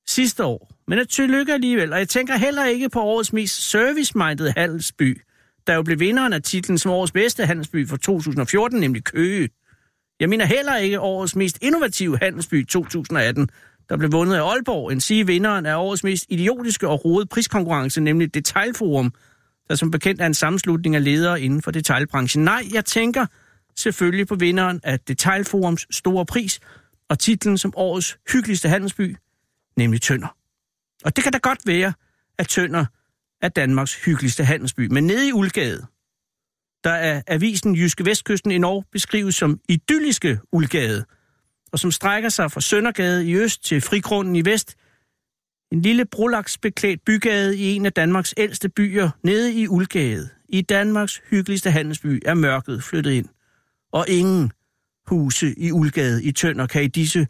sidste 0.07 0.45
år. 0.45 0.71
Men 0.87 0.99
at 0.99 1.09
tillykke 1.09 1.53
alligevel, 1.53 1.93
og 1.93 1.99
jeg 1.99 2.09
tænker 2.09 2.37
heller 2.37 2.65
ikke 2.65 2.89
på 2.89 3.01
årets 3.01 3.33
mest 3.33 3.69
service-minded 3.69 4.53
handelsby, 4.57 5.21
der 5.67 5.73
jo 5.75 5.83
blev 5.83 5.99
vinderen 5.99 6.33
af 6.33 6.41
titlen 6.41 6.77
som 6.77 6.91
årets 6.91 7.11
bedste 7.11 7.45
handelsby 7.45 7.87
for 7.87 7.97
2014, 7.97 8.79
nemlig 8.79 9.03
Køge. 9.03 9.49
Jeg 10.19 10.29
mener 10.29 10.45
heller 10.45 10.75
ikke 10.75 10.99
årets 10.99 11.35
mest 11.35 11.57
innovative 11.61 12.17
handelsby 12.17 12.65
2018, 12.67 13.49
der 13.89 13.97
blev 13.97 14.11
vundet 14.11 14.35
af 14.35 14.49
Aalborg, 14.49 14.91
en 14.91 15.01
sige 15.01 15.27
vinderen 15.27 15.65
af 15.65 15.75
årets 15.75 16.03
mest 16.03 16.25
idiotiske 16.29 16.87
og 16.87 17.05
rodede 17.05 17.27
priskonkurrence, 17.27 18.01
nemlig 18.01 18.33
Detailforum, 18.33 19.13
der 19.69 19.75
som 19.75 19.91
bekendt 19.91 20.21
er 20.21 20.25
en 20.25 20.33
sammenslutning 20.33 20.95
af 20.95 21.03
ledere 21.03 21.41
inden 21.41 21.61
for 21.61 21.71
detailbranchen. 21.71 22.43
Nej, 22.43 22.63
jeg 22.73 22.85
tænker 22.85 23.25
selvfølgelig 23.75 24.27
på 24.27 24.35
vinderen 24.35 24.79
af 24.83 24.99
Detailforums 24.99 25.87
store 25.91 26.25
pris 26.25 26.59
og 27.09 27.19
titlen 27.19 27.57
som 27.57 27.73
årets 27.75 28.17
hyggeligste 28.33 28.69
handelsby, 28.69 29.17
nemlig 29.77 30.01
Tønder. 30.01 30.35
Og 31.05 31.15
det 31.15 31.23
kan 31.23 31.33
da 31.33 31.37
godt 31.37 31.59
være, 31.65 31.93
at 32.37 32.47
Tønder 32.47 32.85
er 33.41 33.49
Danmarks 33.49 34.05
hyggeligste 34.05 34.43
handelsby. 34.43 34.87
Men 34.91 35.07
nede 35.07 35.27
i 35.27 35.33
Ulgade, 35.33 35.85
der 36.83 36.89
er 36.89 37.21
avisen 37.27 37.75
Jyske 37.75 38.05
Vestkysten 38.05 38.51
i 38.51 38.57
Norge 38.57 38.83
beskrives 38.91 39.35
som 39.35 39.59
idylliske 39.69 40.39
Ulgade, 40.51 41.05
og 41.71 41.79
som 41.79 41.91
strækker 41.91 42.29
sig 42.29 42.51
fra 42.51 42.61
Søndergade 42.61 43.27
i 43.27 43.35
øst 43.35 43.63
til 43.63 43.81
Frigrunden 43.81 44.35
i 44.35 44.45
vest, 44.45 44.75
en 45.71 45.81
lille 45.81 46.05
brolaksbeklædt 46.05 47.05
bygade 47.05 47.57
i 47.57 47.75
en 47.75 47.85
af 47.85 47.93
Danmarks 47.93 48.33
ældste 48.37 48.69
byer, 48.69 49.09
nede 49.23 49.53
i 49.53 49.67
Ulgade, 49.67 50.29
i 50.49 50.61
Danmarks 50.61 51.21
hyggeligste 51.29 51.71
handelsby, 51.71 52.21
er 52.25 52.33
mørket 52.33 52.83
flyttet 52.83 53.11
ind. 53.11 53.25
Og 53.91 54.05
ingen 54.09 54.51
huse 55.07 55.59
i 55.59 55.71
Ulgade 55.71 56.23
i 56.23 56.31
Tønder 56.31 56.67
kan 56.67 56.83
i 56.83 56.87
disse 56.87 57.27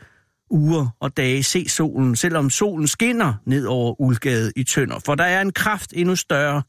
uger 0.49 0.87
og 0.99 1.17
dage 1.17 1.43
se 1.43 1.69
solen, 1.69 2.15
selvom 2.15 2.49
solen 2.49 2.87
skinner 2.87 3.33
ned 3.45 3.65
over 3.65 4.01
Ulgade 4.01 4.51
i 4.55 4.63
Tønder. 4.63 4.99
For 4.99 5.15
der 5.15 5.23
er 5.23 5.41
en 5.41 5.51
kraft 5.51 5.93
endnu 5.95 6.15
større 6.15 6.63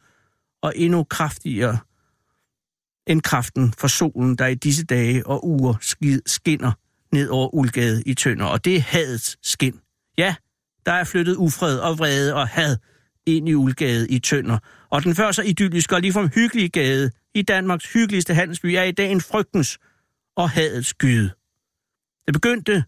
og 0.62 0.72
endnu 0.76 1.04
kraftigere 1.04 1.78
end 3.06 3.22
kraften 3.22 3.72
for 3.78 3.88
solen, 3.88 4.36
der 4.36 4.46
i 4.46 4.54
disse 4.54 4.84
dage 4.84 5.26
og 5.26 5.48
uger 5.48 5.74
skinner 6.26 6.72
ned 7.12 7.28
over 7.28 7.54
Ulgade 7.54 8.02
i 8.06 8.14
Tønder. 8.14 8.44
Og 8.44 8.64
det 8.64 8.76
er 8.76 8.80
hadets 8.80 9.38
skin. 9.42 9.80
Ja, 10.18 10.34
der 10.86 10.92
er 10.92 11.04
flyttet 11.04 11.36
ufred 11.36 11.78
og 11.78 11.98
vrede 11.98 12.34
og 12.34 12.48
had 12.48 12.76
ind 13.26 13.48
i 13.48 13.54
Ulgade 13.54 14.08
i 14.08 14.18
Tønder. 14.18 14.58
Og 14.90 15.04
den 15.04 15.14
før 15.14 15.32
så 15.32 15.42
idylliske 15.42 15.94
og 15.94 16.00
ligefrem 16.00 16.28
hyggelige 16.34 16.68
gade 16.68 17.10
i 17.34 17.42
Danmarks 17.42 17.92
hyggeligste 17.92 18.34
handelsby 18.34 18.66
er 18.66 18.82
i 18.82 18.92
dag 18.92 19.12
en 19.12 19.20
frygtens 19.20 19.78
og 20.36 20.50
hadets 20.50 20.94
gyde. 20.94 21.30
Det 22.26 22.32
begyndte 22.32 22.84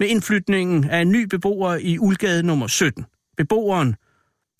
med 0.00 0.08
indflytningen 0.08 0.90
af 0.90 1.00
en 1.00 1.12
ny 1.12 1.24
beboer 1.24 1.74
i 1.74 1.98
Ulgade 1.98 2.42
nummer 2.42 2.66
17. 2.66 3.04
Beboeren, 3.36 3.96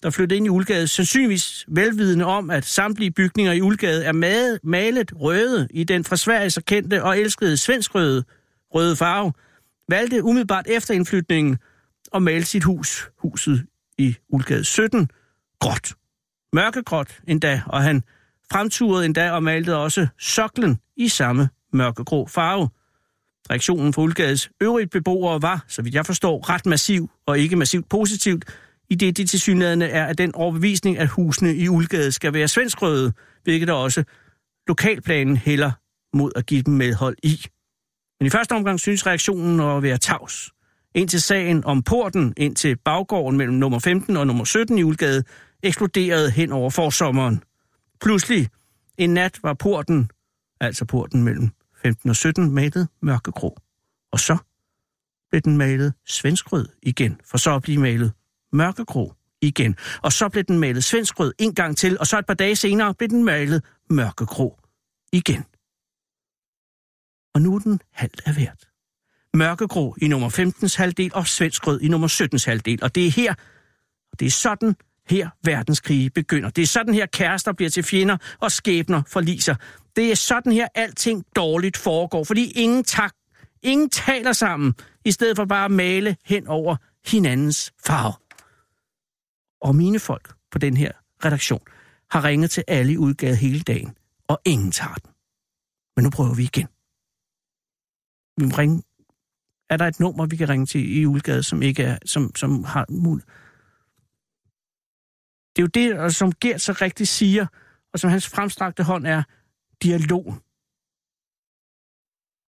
der 0.03 0.11
flyttede 0.11 0.37
ind 0.37 0.47
i 0.47 0.49
Ulgade, 0.49 0.89
sandsynligvis 0.89 1.65
velvidende 1.69 2.25
om, 2.25 2.51
at 2.51 2.65
samtlige 2.65 3.11
bygninger 3.11 3.53
i 3.53 3.61
Ulgade 3.61 4.05
er 4.05 4.13
malet 4.63 5.13
røde 5.17 5.69
i 5.71 5.85
den 5.85 6.05
fra 6.05 6.17
Sverige 6.17 6.51
så 6.51 6.63
kendte 6.67 7.05
og 7.05 7.19
elskede 7.19 7.57
svensk 7.57 7.95
røde, 7.95 8.25
røde 8.75 8.97
farve, 8.97 9.33
valgte 9.89 10.25
umiddelbart 10.25 10.67
efter 10.67 10.95
indflytningen 10.95 11.59
at 12.15 12.23
male 12.23 12.45
sit 12.45 12.65
hus, 12.65 13.09
huset 13.19 13.67
i 13.99 14.17
Ulgade 14.29 14.65
17, 14.65 15.11
gråt. 15.61 15.95
Mørkegråt 16.53 17.21
endda, 17.29 17.63
og 17.67 17.83
han 17.83 18.03
fremturede 18.53 19.05
endda 19.05 19.31
og 19.31 19.43
malte 19.43 19.77
også 19.77 20.07
soklen 20.19 20.79
i 20.97 21.09
samme 21.09 21.49
mørkegrå 21.73 22.27
farve. 22.27 22.69
Reaktionen 23.51 23.93
fra 23.93 24.03
Ulgades 24.03 24.51
øvrige 24.61 24.87
beboere 24.87 25.43
var, 25.43 25.65
så 25.69 25.83
vidt 25.83 25.95
jeg 25.95 26.07
forstår, 26.07 26.51
ret 26.51 26.67
massiv 26.67 27.11
og 27.27 27.39
ikke 27.39 27.57
massivt 27.57 27.89
positivt, 27.89 28.45
i 28.91 28.95
det 28.95 29.17
de 29.17 29.27
tilsyneladende 29.27 29.87
er 29.87 30.07
af 30.07 30.17
den 30.17 30.35
overbevisning, 30.35 30.99
at 30.99 31.09
husene 31.09 31.55
i 31.55 31.69
Ulgade 31.69 32.13
skal 32.13 32.33
være 32.33 32.49
svenskrøde, 32.49 33.13
hvilket 33.43 33.69
der 33.69 33.75
også 33.75 34.05
lokalplanen 34.69 35.37
heller 35.37 35.71
mod 36.17 36.33
at 36.37 36.47
give 36.47 36.63
dem 36.63 36.75
medhold 36.75 37.17
i. 37.23 37.47
Men 38.21 38.27
i 38.27 38.31
første 38.31 38.53
omgang 38.53 38.81
synes 38.81 39.07
reaktionen 39.07 39.61
at 39.61 39.83
være 39.83 39.99
tavs 39.99 40.51
ind 40.95 41.09
til 41.09 41.23
sagen 41.23 41.65
om 41.65 41.83
porten 41.83 42.35
ind 42.37 42.57
til 42.57 42.77
baggården 42.77 43.39
mellem 43.39 43.57
nummer 43.57 43.79
15 43.79 44.17
og 44.17 44.27
nummer 44.27 44.45
17 44.45 44.79
i 44.79 44.83
Ulgade 44.83 45.25
eksploderede 45.63 46.31
hen 46.31 46.53
over 46.53 46.71
forsommeren. 46.71 47.43
Pludselig 48.01 48.49
en 48.99 49.15
nat 49.15 49.39
var 49.43 49.55
porten, 49.55 50.11
altså 50.61 50.85
porten 50.85 51.23
mellem 51.23 51.51
15 51.83 52.11
og 52.11 52.17
17, 52.17 52.51
malet 52.51 52.89
mørkegrå. 53.03 53.59
Og 54.13 54.21
så 54.21 54.37
blev 55.31 55.41
den 55.41 55.57
malet 55.57 55.95
svenskrød 56.07 56.69
igen, 56.83 57.21
for 57.25 57.39
så 57.39 57.55
at 57.55 57.63
blive 57.63 57.81
malet 57.81 58.13
mørkegrå 58.53 59.15
igen. 59.43 59.77
Og 60.03 60.13
så 60.13 60.29
blev 60.29 60.45
den 60.45 60.59
malet 60.59 60.85
svenskrød 60.85 61.33
en 61.39 61.55
gang 61.55 61.77
til, 61.77 61.99
og 61.99 62.07
så 62.07 62.19
et 62.19 62.27
par 62.27 62.35
dage 62.35 62.57
senere 62.57 62.95
blev 62.95 63.09
den 63.09 63.25
malet 63.25 63.65
mørkegrå 63.91 64.59
igen. 65.13 65.45
Og 67.35 67.43
nu 67.43 67.55
er 67.55 67.59
den 67.59 67.81
halvt 67.93 68.23
af 68.27 68.35
hvert. 68.35 68.74
Mørkegrå 69.35 69.97
i 70.03 70.09
nummer 70.09 70.31
15's 70.31 70.77
halvdel 70.77 71.11
og 71.15 71.27
svensk 71.27 71.67
rød 71.67 71.81
i 71.81 71.89
nummer 71.89 72.09
17's 72.09 72.47
halvdel. 72.47 72.83
Og 72.83 72.95
det 72.95 73.07
er 73.07 73.11
her, 73.11 73.35
det 74.19 74.27
er 74.27 74.31
sådan 74.31 74.77
her 75.09 75.31
verdenskrige 75.45 76.11
begynder. 76.11 76.51
Det 76.51 76.63
er 76.63 76.67
sådan 76.67 76.95
her 76.95 77.07
kærester 77.07 77.53
bliver 77.53 77.71
til 77.71 77.83
fjender 77.83 78.17
og 78.41 78.53
skæbner 78.53 79.03
forliser. 79.07 79.55
Det 79.97 80.11
er 80.11 80.15
sådan 80.15 80.53
her 80.53 80.69
alting 80.75 81.25
dårligt 81.37 81.77
foregår, 81.77 82.25
fordi 82.25 82.51
ingen, 82.51 82.85
tak, 82.85 83.15
ingen 83.63 83.91
taler 83.91 84.33
sammen, 84.33 84.75
i 85.05 85.11
stedet 85.11 85.37
for 85.37 85.45
bare 85.45 85.65
at 85.65 85.71
male 85.71 86.17
hen 86.25 86.47
over 86.47 86.77
hinandens 87.07 87.73
farve. 87.87 88.15
Og 89.61 89.77
mine 89.77 89.99
folk 89.99 90.35
på 90.51 90.59
den 90.59 90.77
her 90.77 90.93
redaktion 91.25 91.63
har 92.11 92.25
ringet 92.25 92.51
til 92.51 92.65
alle 92.69 92.93
i 92.93 92.97
udgade 92.97 93.37
hele 93.37 93.61
dagen, 93.61 93.97
og 94.29 94.41
ingen 94.45 94.73
tager 94.73 94.95
den. 94.95 95.11
Men 95.97 96.05
nu 96.05 96.11
prøver 96.11 96.35
vi 96.35 96.43
igen. 96.43 96.69
Vi 98.37 98.45
må 98.45 98.55
ringe. 98.59 98.83
Er 99.75 99.79
der 99.79 99.87
et 99.87 100.01
nummer, 100.01 100.27
vi 100.27 100.37
kan 100.37 100.49
ringe 100.49 100.67
til 100.67 100.97
i 100.97 101.03
julegade, 101.03 101.43
som 101.43 101.63
ikke 101.63 101.83
er, 101.83 101.99
som, 102.07 102.37
som 102.37 102.65
har 102.65 102.87
mul? 102.89 103.21
Det 105.57 105.63
er 105.63 105.63
jo 105.63 105.97
det, 105.97 106.15
som 106.15 106.33
Gert 106.33 106.61
så 106.61 106.73
rigtigt 106.73 107.09
siger, 107.09 107.47
og 107.93 107.99
som 107.99 108.11
hans 108.11 108.29
fremstrakte 108.29 108.83
hånd 108.83 109.07
er, 109.07 109.23
dialog. 109.83 110.35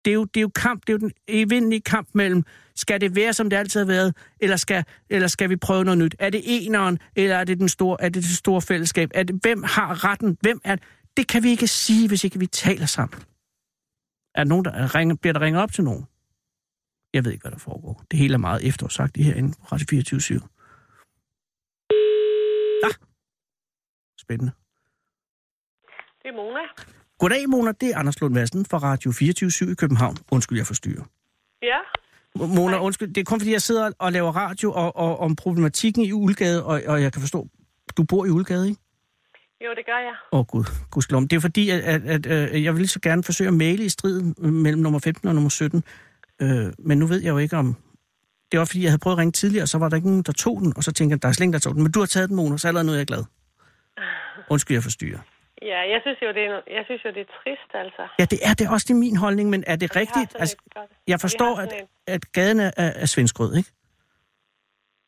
Det 0.06 0.12
er, 0.12 0.16
jo, 0.16 0.26
det 0.26 0.38
er 0.38 0.42
jo 0.42 0.52
kamp, 0.56 0.82
det 0.88 0.94
er 0.94 0.94
jo 0.94 1.00
den 1.00 1.12
evindelige 1.28 1.82
kamp 1.82 2.08
mellem, 2.14 2.44
skal 2.76 3.02
det 3.02 3.16
være, 3.16 3.34
som 3.34 3.50
det 3.50 3.58
altid 3.58 3.80
har 3.80 3.88
været, 3.88 4.16
eller 4.40 4.56
skal, 4.56 4.84
eller 5.10 5.28
skal 5.28 5.50
vi 5.50 5.56
prøve 5.56 5.84
noget 5.86 5.98
nyt? 5.98 6.16
Er 6.20 6.30
det 6.30 6.42
eneren, 6.46 7.00
eller 7.16 7.36
er 7.36 7.44
det, 7.44 7.60
den 7.60 7.70
store, 7.70 7.98
er 8.02 8.10
det 8.10 8.24
det 8.24 8.38
store 8.38 8.62
fællesskab? 8.62 9.10
Er 9.14 9.24
det, 9.24 9.36
hvem 9.42 9.64
har 9.64 10.04
retten? 10.04 10.38
Hvem 10.42 10.62
er, 10.64 10.76
det 11.18 11.28
kan 11.28 11.44
vi 11.44 11.50
ikke 11.50 11.68
sige, 11.68 12.08
hvis 12.08 12.24
ikke 12.24 12.40
vi 12.40 12.48
taler 12.48 12.86
sammen. 12.86 13.20
Er 14.36 14.44
der 14.44 14.50
nogen, 14.50 14.66
der 14.66 14.96
ringer, 14.96 15.16
bliver 15.16 15.34
der 15.34 15.42
ringet 15.42 15.64
op 15.64 15.72
til 15.72 15.84
nogen? 15.84 16.06
Jeg 17.14 17.26
ved 17.26 17.32
ikke, 17.32 17.42
hvad 17.42 17.52
der 17.52 17.58
foregår. 17.58 18.04
Det 18.12 18.20
hele 18.20 18.34
er 18.34 18.38
meget 18.38 18.68
efterårsagt 18.68 19.18
herinde 19.18 19.54
på 19.60 19.66
Radio 19.72 19.86
24 19.90 20.20
/7. 20.20 20.34
Ah. 22.84 22.94
Spændende. 24.22 24.52
Det 26.22 26.28
er 26.30 26.36
Mona. 26.36 26.60
Goddag, 27.20 27.50
Mona. 27.50 27.72
Det 27.72 27.90
er 27.90 27.98
Anders 27.98 28.22
Lund 28.22 28.34
Madsen 28.34 28.66
fra 28.66 28.78
Radio 28.78 29.12
24 29.12 29.72
i 29.72 29.76
København. 29.76 30.18
Undskyld, 30.32 30.58
jeg 30.58 30.68
forstyrrer. 30.68 31.04
Ja, 31.62 31.80
Mona, 32.36 32.84
undskyld. 32.84 33.14
Det 33.14 33.22
er 33.22 33.26
kun 33.26 33.40
fordi, 33.40 33.52
jeg 33.52 33.62
sidder 33.62 33.92
og 34.00 34.12
laver 34.12 34.32
radio 34.32 34.72
og, 34.72 34.96
og 34.96 35.20
om 35.20 35.36
problematikken 35.36 36.04
i 36.04 36.12
Uldgade, 36.12 36.66
og, 36.66 36.82
og 36.88 37.02
jeg 37.02 37.14
kan 37.14 37.22
forstå, 37.22 37.48
du 37.98 38.04
bor 38.04 38.26
i 38.26 38.30
Uldgade, 38.30 38.70
ikke? 38.70 38.82
jo, 39.66 39.70
det 39.76 39.86
gør 39.86 39.98
jeg. 39.98 40.16
Åh 40.32 40.40
oh, 40.40 40.46
gud, 40.46 40.64
gudskelov. 40.92 41.22
Det 41.22 41.34
er 41.34 41.40
fordi, 41.40 41.70
at, 41.70 41.80
at, 41.80 42.06
at, 42.06 42.26
at 42.26 42.64
jeg 42.64 42.76
vil 42.76 42.90
så 42.90 43.00
gerne 43.00 43.24
forsøge 43.24 43.48
at 43.48 43.54
male 43.54 43.86
i 43.86 43.90
striden 43.90 44.36
mellem 44.40 44.82
nummer 44.82 45.00
15 45.00 45.28
og 45.28 45.36
nummer 45.36 45.50
17. 45.50 45.84
Øh, 46.42 46.74
men 46.80 46.98
nu 46.98 47.06
ved 47.06 47.22
jeg 47.22 47.30
jo 47.30 47.38
ikke 47.38 47.58
om... 47.58 47.76
Det 48.52 48.60
var 48.60 48.66
fordi, 48.66 48.84
jeg 48.84 48.92
havde 48.92 49.00
prøvet 49.00 49.16
at 49.16 49.20
ringe 49.20 49.32
tidligere, 49.32 49.64
og 49.64 49.68
så 49.68 49.78
var 49.78 49.90
der 49.90 49.96
ikke 49.96 50.08
nogen, 50.08 50.24
der 50.24 50.34
tog 50.34 50.62
den. 50.62 50.74
Og 50.78 50.84
så 50.84 50.92
tænkte 50.92 51.14
jeg, 51.14 51.22
der 51.22 51.28
er 51.28 51.32
slet 51.32 51.44
ingen, 51.44 51.54
der 51.54 51.60
tog 51.60 51.74
den. 51.76 51.84
Men 51.84 51.92
du 51.92 52.00
har 52.00 52.06
taget 52.06 52.30
den, 52.30 52.36
Mona, 52.36 52.58
så 52.58 52.68
allerede 52.68 52.88
nu 52.88 52.94
er 52.94 52.98
jeg 52.98 53.08
glad. 53.08 53.24
Undskyld, 54.54 54.76
jeg 54.76 54.84
forstyrrer. 54.84 55.20
Ja, 55.62 55.80
jeg 55.94 56.00
synes 56.04 56.18
jo, 56.22 56.28
det 56.28 56.44
er, 56.50 56.62
jeg 56.78 56.84
synes 56.86 57.02
jo, 57.06 57.10
det 57.10 57.22
er 57.22 57.32
trist, 57.44 57.72
altså. 57.74 58.04
Ja, 58.20 58.26
det 58.26 58.40
er 58.44 58.54
det 58.54 58.68
er 58.68 58.72
også 58.72 58.86
det 58.88 58.94
er 58.94 58.98
min 58.98 59.18
holdning, 59.18 59.50
men 59.50 59.64
er 59.68 59.76
det 59.76 59.92
har 59.94 60.00
rigtigt? 60.00 60.36
Altså, 60.40 60.56
jeg 61.08 61.20
forstår, 61.22 61.56
at, 61.56 61.74
at 62.08 62.32
gaden 62.32 62.60
er, 62.60 62.72
er 62.78 63.06
svenskrød, 63.06 63.56
ikke? 63.56 63.72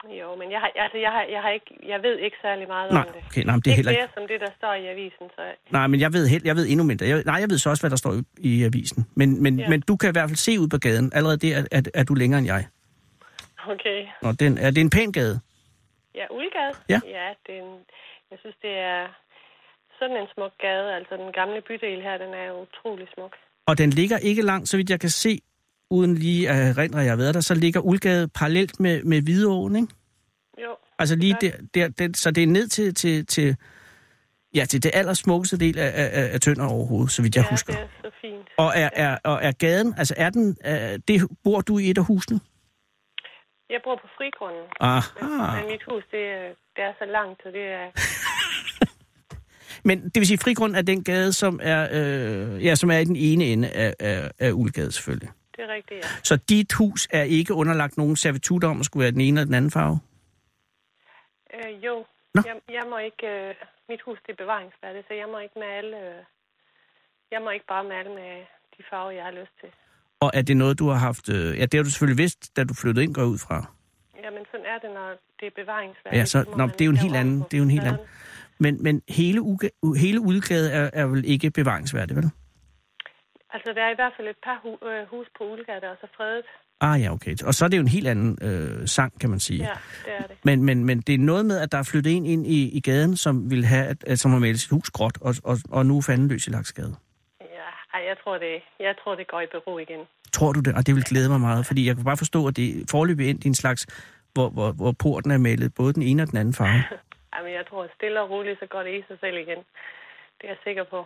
Jo, 0.09 0.35
men 0.35 0.51
jeg 0.51 0.59
har, 0.59 0.71
altså, 0.75 0.97
jeg 0.97 1.11
har, 1.11 1.23
jeg 1.35 1.41
har 1.41 1.49
ikke, 1.49 1.77
jeg 1.87 2.03
ved 2.03 2.17
ikke 2.17 2.37
særlig 2.41 2.67
meget 2.67 2.91
Nej, 2.91 3.01
om 3.01 3.13
det. 3.13 3.23
okay, 3.27 3.43
nej, 3.43 3.55
men 3.55 3.61
det 3.61 3.67
er 3.67 3.71
ikke 3.71 3.75
heller 3.75 3.91
ikke... 3.91 4.13
som 4.13 4.27
det, 4.27 4.39
der 4.41 4.51
står 4.57 4.73
i 4.73 4.87
avisen, 4.87 5.25
så 5.35 5.41
Nej, 5.69 5.87
men 5.87 5.99
jeg 5.99 6.13
ved, 6.13 6.27
helt, 6.27 6.45
jeg 6.45 6.55
ved 6.55 6.65
endnu 6.67 6.85
mindre. 6.85 7.05
Jeg, 7.05 7.23
nej, 7.25 7.35
jeg 7.35 7.49
ved 7.49 7.57
så 7.57 7.69
også, 7.69 7.83
hvad 7.83 7.89
der 7.89 7.95
står 8.03 8.13
i, 8.13 8.23
i 8.37 8.63
avisen. 8.63 9.05
Men, 9.15 9.43
men, 9.43 9.59
ja. 9.59 9.69
Men 9.69 9.81
du 9.81 9.95
kan 9.95 10.09
i 10.09 10.11
hvert 10.11 10.29
fald 10.29 10.37
se 10.47 10.59
ud 10.59 10.67
på 10.67 10.77
gaden. 10.77 11.11
Allerede 11.13 11.37
det 11.37 11.55
er, 11.57 11.63
er, 11.71 11.81
er 11.93 12.03
du 12.03 12.13
længere 12.13 12.39
end 12.39 12.47
jeg. 12.47 12.63
okay. 13.73 13.99
Og 14.21 14.39
den, 14.39 14.57
er 14.57 14.71
det 14.71 14.81
en 14.81 14.89
pæn 14.89 15.11
gade? 15.11 15.39
Ja, 16.15 16.25
Uldgade? 16.31 16.73
Ja. 16.89 16.99
Ja, 17.17 17.27
det 17.45 17.53
er 17.59 17.63
en, 17.63 17.73
jeg 18.31 18.39
synes, 18.41 18.55
det 18.61 18.73
er 18.91 19.07
sådan 19.99 20.17
en 20.17 20.27
smuk 20.33 20.53
gade. 20.65 20.95
Altså, 20.95 21.13
den 21.17 21.31
gamle 21.33 21.61
bydel 21.67 22.01
her, 22.01 22.17
den 22.17 22.33
er 22.33 22.47
utrolig 22.63 23.07
smuk. 23.13 23.33
Og 23.65 23.77
den 23.77 23.89
ligger 23.89 24.17
ikke 24.17 24.41
langt, 24.41 24.69
så 24.69 24.77
vidt 24.77 24.89
jeg 24.89 24.99
kan 24.99 25.09
se, 25.09 25.41
uden 25.91 26.15
lige 26.15 26.49
at 26.49 26.77
rent, 26.77 26.95
jeg 26.95 27.09
har 27.09 27.15
været 27.15 27.33
der, 27.33 27.41
så 27.41 27.55
ligger 27.55 27.79
Uldgade 27.79 28.27
parallelt 28.27 28.79
med, 28.79 29.03
med 29.03 29.21
Hvidåen, 29.21 29.75
ikke? 29.75 29.87
Jo, 30.61 30.75
Altså 30.99 31.15
lige 31.15 31.37
der, 31.41 31.51
der, 31.73 31.87
der, 31.87 32.07
så 32.15 32.31
det 32.31 32.43
er 32.43 32.47
ned 32.47 32.67
til, 32.67 32.93
til, 32.95 33.25
til, 33.25 33.55
ja, 34.55 34.65
til 34.65 34.83
det 34.83 34.91
allersmukkeste 34.93 35.57
del 35.59 35.77
af, 35.79 35.91
af, 35.95 36.33
af 36.33 36.39
Tønder 36.41 36.65
overhovedet, 36.67 37.11
så 37.11 37.21
vidt 37.21 37.35
jeg 37.35 37.43
ja, 37.45 37.49
husker. 37.49 37.73
det 37.73 37.81
er 37.81 37.87
så 38.03 38.11
fint. 38.21 38.47
Og 38.57 38.71
er, 38.75 38.89
er, 38.93 39.17
og 39.23 39.39
er 39.41 39.51
gaden, 39.51 39.93
altså 39.97 40.13
er 40.17 40.29
den, 40.29 40.57
er, 40.61 40.97
det, 40.97 41.27
bor 41.43 41.61
du 41.61 41.77
i 41.77 41.89
et 41.89 41.97
af 41.97 42.03
husene? 42.05 42.39
Jeg 43.69 43.79
bor 43.83 43.95
på 43.95 44.07
frigrunden. 44.17 44.63
Aha. 44.79 45.61
Men 45.61 45.71
mit 45.71 45.83
hus, 45.89 46.03
det, 46.11 46.19
er- 46.19 46.53
det 46.75 46.83
er 46.83 46.93
så 46.99 47.05
langt, 47.11 47.41
så 47.43 47.49
det 47.51 47.61
er... 47.79 47.85
Men 49.87 50.03
det 50.03 50.15
vil 50.15 50.27
sige, 50.27 50.37
frigrund 50.37 50.75
er 50.75 50.81
den 50.81 51.03
gade, 51.03 51.33
som 51.33 51.59
er, 51.63 51.87
øh, 51.91 52.65
ja, 52.65 52.75
som 52.75 52.91
er 52.91 52.97
i 52.97 53.05
den 53.05 53.15
ene 53.15 53.43
ende 53.45 53.69
af, 53.69 53.93
af, 53.99 54.31
af 54.39 54.51
Uldgade 54.51 54.91
selvfølgelig. 54.91 55.29
Det 55.61 55.69
er 55.69 55.73
rigtigt, 55.73 55.99
ja. 56.03 56.09
Så 56.23 56.35
dit 56.35 56.73
hus 56.73 57.07
er 57.11 57.23
ikke 57.23 57.53
underlagt 57.53 57.97
nogen 57.97 58.15
servitut 58.15 58.63
om 58.63 58.79
at 58.79 58.85
skulle 58.85 59.03
være 59.03 59.11
den 59.11 59.21
ene 59.21 59.39
eller 59.39 59.45
den 59.45 59.53
anden 59.53 59.71
farve? 59.71 59.99
Øh, 61.55 61.85
jo, 61.85 62.05
Nå. 62.35 62.41
jeg, 62.45 62.55
jeg 62.77 62.85
må 62.89 62.97
ikke... 62.97 63.27
Øh, 63.27 63.55
mit 63.89 64.01
hus, 64.05 64.17
det 64.25 64.31
er 64.35 64.39
bevaringsværdigt, 64.43 65.07
så 65.07 65.13
jeg 65.13 65.27
må 65.33 65.37
ikke 65.45 65.57
male... 65.69 65.91
Øh, 66.03 66.19
jeg 67.31 67.41
må 67.43 67.49
ikke 67.49 67.65
bare 67.73 67.83
male 67.83 68.09
med 68.09 68.31
de 68.73 68.81
farver, 68.89 69.11
jeg 69.11 69.23
har 69.23 69.35
lyst 69.41 69.55
til. 69.61 69.69
Og 70.19 70.31
er 70.33 70.41
det 70.41 70.57
noget, 70.57 70.79
du 70.79 70.85
har 70.89 70.99
haft... 71.07 71.29
Øh, 71.29 71.59
ja, 71.59 71.65
det 71.69 71.73
har 71.77 71.83
du 71.83 71.91
selvfølgelig 71.91 72.21
vidst, 72.23 72.57
da 72.57 72.63
du 72.63 72.73
flyttede 72.73 73.03
ind, 73.05 73.13
går 73.13 73.23
ud 73.23 73.39
fra. 73.45 73.57
Jamen, 74.23 74.43
sådan 74.51 74.65
er 74.73 74.77
det, 74.83 74.91
når 74.99 75.07
det 75.39 75.45
er 75.51 75.55
bevaringsværdigt. 75.61 76.19
Ja, 76.19 76.25
så, 76.25 76.37
må 76.47 76.57
nå, 76.57 76.67
det 76.67 76.81
er 76.81 76.85
jo 76.85 76.91
en 76.91 77.03
helt 77.05 77.15
anden... 77.15 77.37
Det 77.39 77.53
er 77.53 77.57
jo 77.57 77.63
en 77.63 77.75
helt 77.77 77.87
anden. 77.91 78.05
Men, 78.63 78.83
men 78.83 79.01
hele, 79.09 79.41
uge, 79.41 79.59
hele 79.97 80.19
Uldgade 80.19 80.71
er, 80.71 80.89
er 80.93 81.05
vel 81.05 81.23
ikke 81.25 81.51
bevaringsværdigt, 81.51 82.17
vel? 82.17 82.31
Altså, 83.53 83.69
der 83.75 83.83
er 83.87 83.91
i 83.91 83.95
hvert 83.95 84.13
fald 84.17 84.27
et 84.27 84.41
par 84.43 84.59
hu- 84.63 84.87
øh, 84.89 85.07
hus 85.07 85.27
på 85.37 85.43
der 85.67 85.89
er 85.93 85.95
så 86.01 86.07
fredet. 86.17 86.45
Ah 86.81 87.01
ja, 87.01 87.11
okay. 87.11 87.35
Og 87.45 87.53
så 87.53 87.65
er 87.65 87.69
det 87.69 87.77
jo 87.77 87.81
en 87.81 87.87
helt 87.97 88.07
anden 88.07 88.37
øh, 88.41 88.87
sang, 88.87 89.19
kan 89.21 89.29
man 89.29 89.39
sige. 89.39 89.63
Ja, 89.63 89.77
det 90.05 90.13
er 90.13 90.27
det. 90.27 90.37
Men, 90.43 90.63
men, 90.63 90.85
men 90.85 91.01
det 91.01 91.15
er 91.15 91.19
noget 91.19 91.45
med, 91.45 91.59
at 91.59 91.71
der 91.71 91.77
er 91.77 91.83
flyttet 91.91 92.17
en 92.17 92.25
ind 92.25 92.47
i, 92.47 92.77
i 92.77 92.79
gaden, 92.79 93.17
som 93.17 93.51
vil 93.51 93.65
have, 93.65 93.85
at, 93.87 94.03
at, 94.07 94.19
som 94.19 94.31
har 94.31 94.39
malet 94.39 94.59
sit 94.59 94.69
hus 94.71 94.89
gråt, 94.89 95.17
og, 95.21 95.33
og, 95.43 95.57
og 95.71 95.85
nu 95.85 95.97
er 95.97 96.01
fanden 96.01 96.27
løs 96.27 96.47
i 96.47 96.49
Laksgade. 96.49 96.95
Ja, 97.41 97.69
ej, 97.93 98.01
jeg 98.09 98.17
tror, 98.23 98.37
det, 98.37 98.61
jeg 98.79 98.95
tror, 99.03 99.15
det 99.15 99.27
går 99.27 99.41
i 99.41 99.45
bero 99.51 99.77
igen. 99.77 99.99
Tror 100.33 100.51
du 100.51 100.59
det? 100.59 100.75
Og 100.75 100.87
det 100.87 100.95
vil 100.95 101.03
glæde 101.03 101.29
mig 101.29 101.39
meget, 101.39 101.65
fordi 101.65 101.87
jeg 101.87 101.95
kan 101.95 102.05
bare 102.05 102.17
forstå, 102.17 102.47
at 102.47 102.55
det 102.57 102.85
forløbig 102.91 103.29
ind 103.29 103.45
i 103.45 103.47
en 103.47 103.55
slags, 103.55 103.81
hvor, 104.33 104.49
hvor, 104.49 104.71
hvor 104.71 104.91
porten 105.03 105.31
er 105.31 105.37
malet 105.37 105.73
både 105.75 105.93
den 105.93 106.03
ene 106.03 106.23
og 106.23 106.27
den 106.31 106.37
anden 106.37 106.53
farve. 106.53 106.83
Jamen, 107.35 107.53
jeg 107.53 107.65
tror, 107.69 107.87
stille 107.95 108.21
og 108.21 108.29
roligt, 108.29 108.59
så 108.59 108.65
går 108.65 108.83
det 108.83 108.93
i 108.99 109.03
sig 109.07 109.17
selv 109.19 109.37
igen. 109.37 109.57
Det 110.37 110.43
er 110.43 110.47
jeg 110.47 110.57
sikker 110.63 110.83
på. 110.83 111.05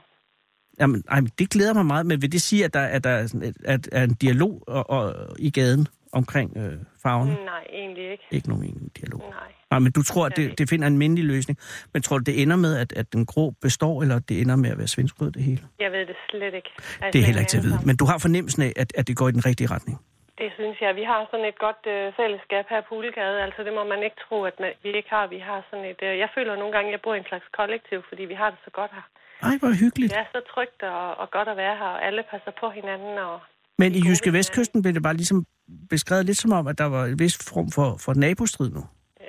Jamen, 0.80 1.04
ej, 1.10 1.20
det 1.40 1.50
glæder 1.50 1.74
mig 1.74 1.86
meget, 1.86 2.06
men 2.06 2.22
vil 2.22 2.32
det 2.32 2.42
sige, 2.42 2.66
at 2.66 2.74
der, 2.74 2.82
at 2.82 3.04
der 3.04 3.10
er, 3.10 3.28
sådan 3.28 3.54
at, 3.66 3.90
er 3.92 4.04
en 4.04 4.14
dialog 4.14 4.64
og, 4.68 4.90
og, 4.90 5.14
i 5.40 5.52
gaden 5.52 5.88
omkring 6.14 6.58
øh, 6.58 6.74
farverne? 7.04 7.32
Mm. 7.32 7.46
Nej, 7.46 7.64
egentlig 7.74 8.12
ikke. 8.12 8.24
Ikke 8.32 8.50
nogen 8.50 8.64
egentlig 8.64 8.90
dialog. 8.98 9.20
Nej. 9.20 9.52
Nej, 9.72 9.80
men 9.80 9.92
du 9.92 10.04
tror, 10.04 10.26
at 10.26 10.34
det, 10.38 10.60
det 10.60 10.70
finder 10.70 10.88
en 10.88 10.98
mindelig 10.98 11.26
løsning. 11.26 11.60
Men 11.94 12.02
tror 12.02 12.18
du, 12.18 12.24
det 12.24 12.42
ender 12.42 12.56
med, 12.56 12.74
at, 12.84 12.94
at 13.02 13.14
den 13.14 13.26
grå 13.26 13.46
består, 13.66 14.02
eller 14.02 14.20
det 14.20 14.42
ender 14.42 14.56
med 14.56 14.70
at 14.70 14.78
være 14.78 14.88
svenskrød 14.88 15.32
det 15.32 15.44
hele? 15.44 15.62
Jeg 15.80 15.92
ved 15.92 16.04
det 16.12 16.16
slet 16.30 16.54
ikke. 16.60 16.72
Altså, 16.78 17.10
Det 17.14 17.20
er 17.22 17.26
heller 17.30 17.42
ikke 17.44 17.50
til 17.50 17.58
at 17.62 17.64
vide. 17.68 17.74
altså, 17.74 17.88
Men 17.88 17.96
du 18.02 18.06
har 18.12 18.18
fornemmelsen 18.26 18.62
af, 18.68 18.74
at, 18.76 18.90
at 19.00 19.08
det 19.08 19.16
går 19.20 19.28
i 19.32 19.32
den 19.38 19.46
rigtige 19.50 19.70
retning. 19.76 19.96
Det 20.42 20.50
synes 20.60 20.78
jeg. 20.86 20.92
Vi 21.02 21.06
har 21.12 21.20
sådan 21.32 21.48
et 21.54 21.60
godt 21.68 21.84
øh, 21.96 22.06
fællesskab 22.20 22.66
her 22.74 22.82
på 22.88 22.92
Uldgade. 23.00 23.38
Altså, 23.46 23.60
det 23.68 23.74
må 23.78 23.84
man 23.94 24.02
ikke 24.08 24.20
tro, 24.26 24.38
at 24.50 24.56
man, 24.64 24.72
vi 24.84 24.90
ikke 25.00 25.12
har. 25.16 25.26
Vi 25.36 25.40
har 25.50 25.60
sådan 25.70 25.86
et... 25.94 26.02
Øh, 26.08 26.14
jeg 26.24 26.30
føler 26.36 26.54
nogle 26.62 26.74
gange, 26.76 26.88
at 26.90 26.96
jeg 26.96 27.02
bor 27.06 27.14
i 27.16 27.22
en 27.24 27.30
slags 27.32 27.48
kollektiv, 27.60 28.00
fordi 28.10 28.24
vi 28.32 28.38
har 28.42 28.50
det 28.54 28.60
så 28.68 28.72
godt 28.80 28.92
her. 28.98 29.06
Ej, 29.50 29.58
hvor 29.62 29.74
hyggeligt. 29.84 30.12
Det 30.14 30.20
er 30.20 30.30
så 30.38 30.42
trygt 30.54 30.80
og, 30.84 31.16
og 31.22 31.28
godt 31.32 31.48
at 31.54 31.58
være 31.58 31.76
her, 31.82 31.90
og 31.96 32.06
alle 32.08 32.24
passer 32.32 32.52
på 32.62 32.68
hinanden. 32.78 33.18
Og, 33.18 33.40
Men 33.82 33.90
i 33.96 34.02
Jyske 34.08 34.34
Vestkysten 34.34 34.82
blev 34.82 34.94
det 34.94 35.04
bare 35.04 35.14
ligesom 35.22 35.46
beskrevet 35.90 36.26
lidt 36.26 36.38
som 36.38 36.52
om, 36.52 36.68
at 36.68 36.78
der 36.78 36.86
var 36.96 37.06
en 37.06 37.20
vis 37.20 37.36
form 37.54 37.72
for, 37.72 37.88
for 38.06 38.14
nabostrid 38.14 38.70
nu. 38.78 38.84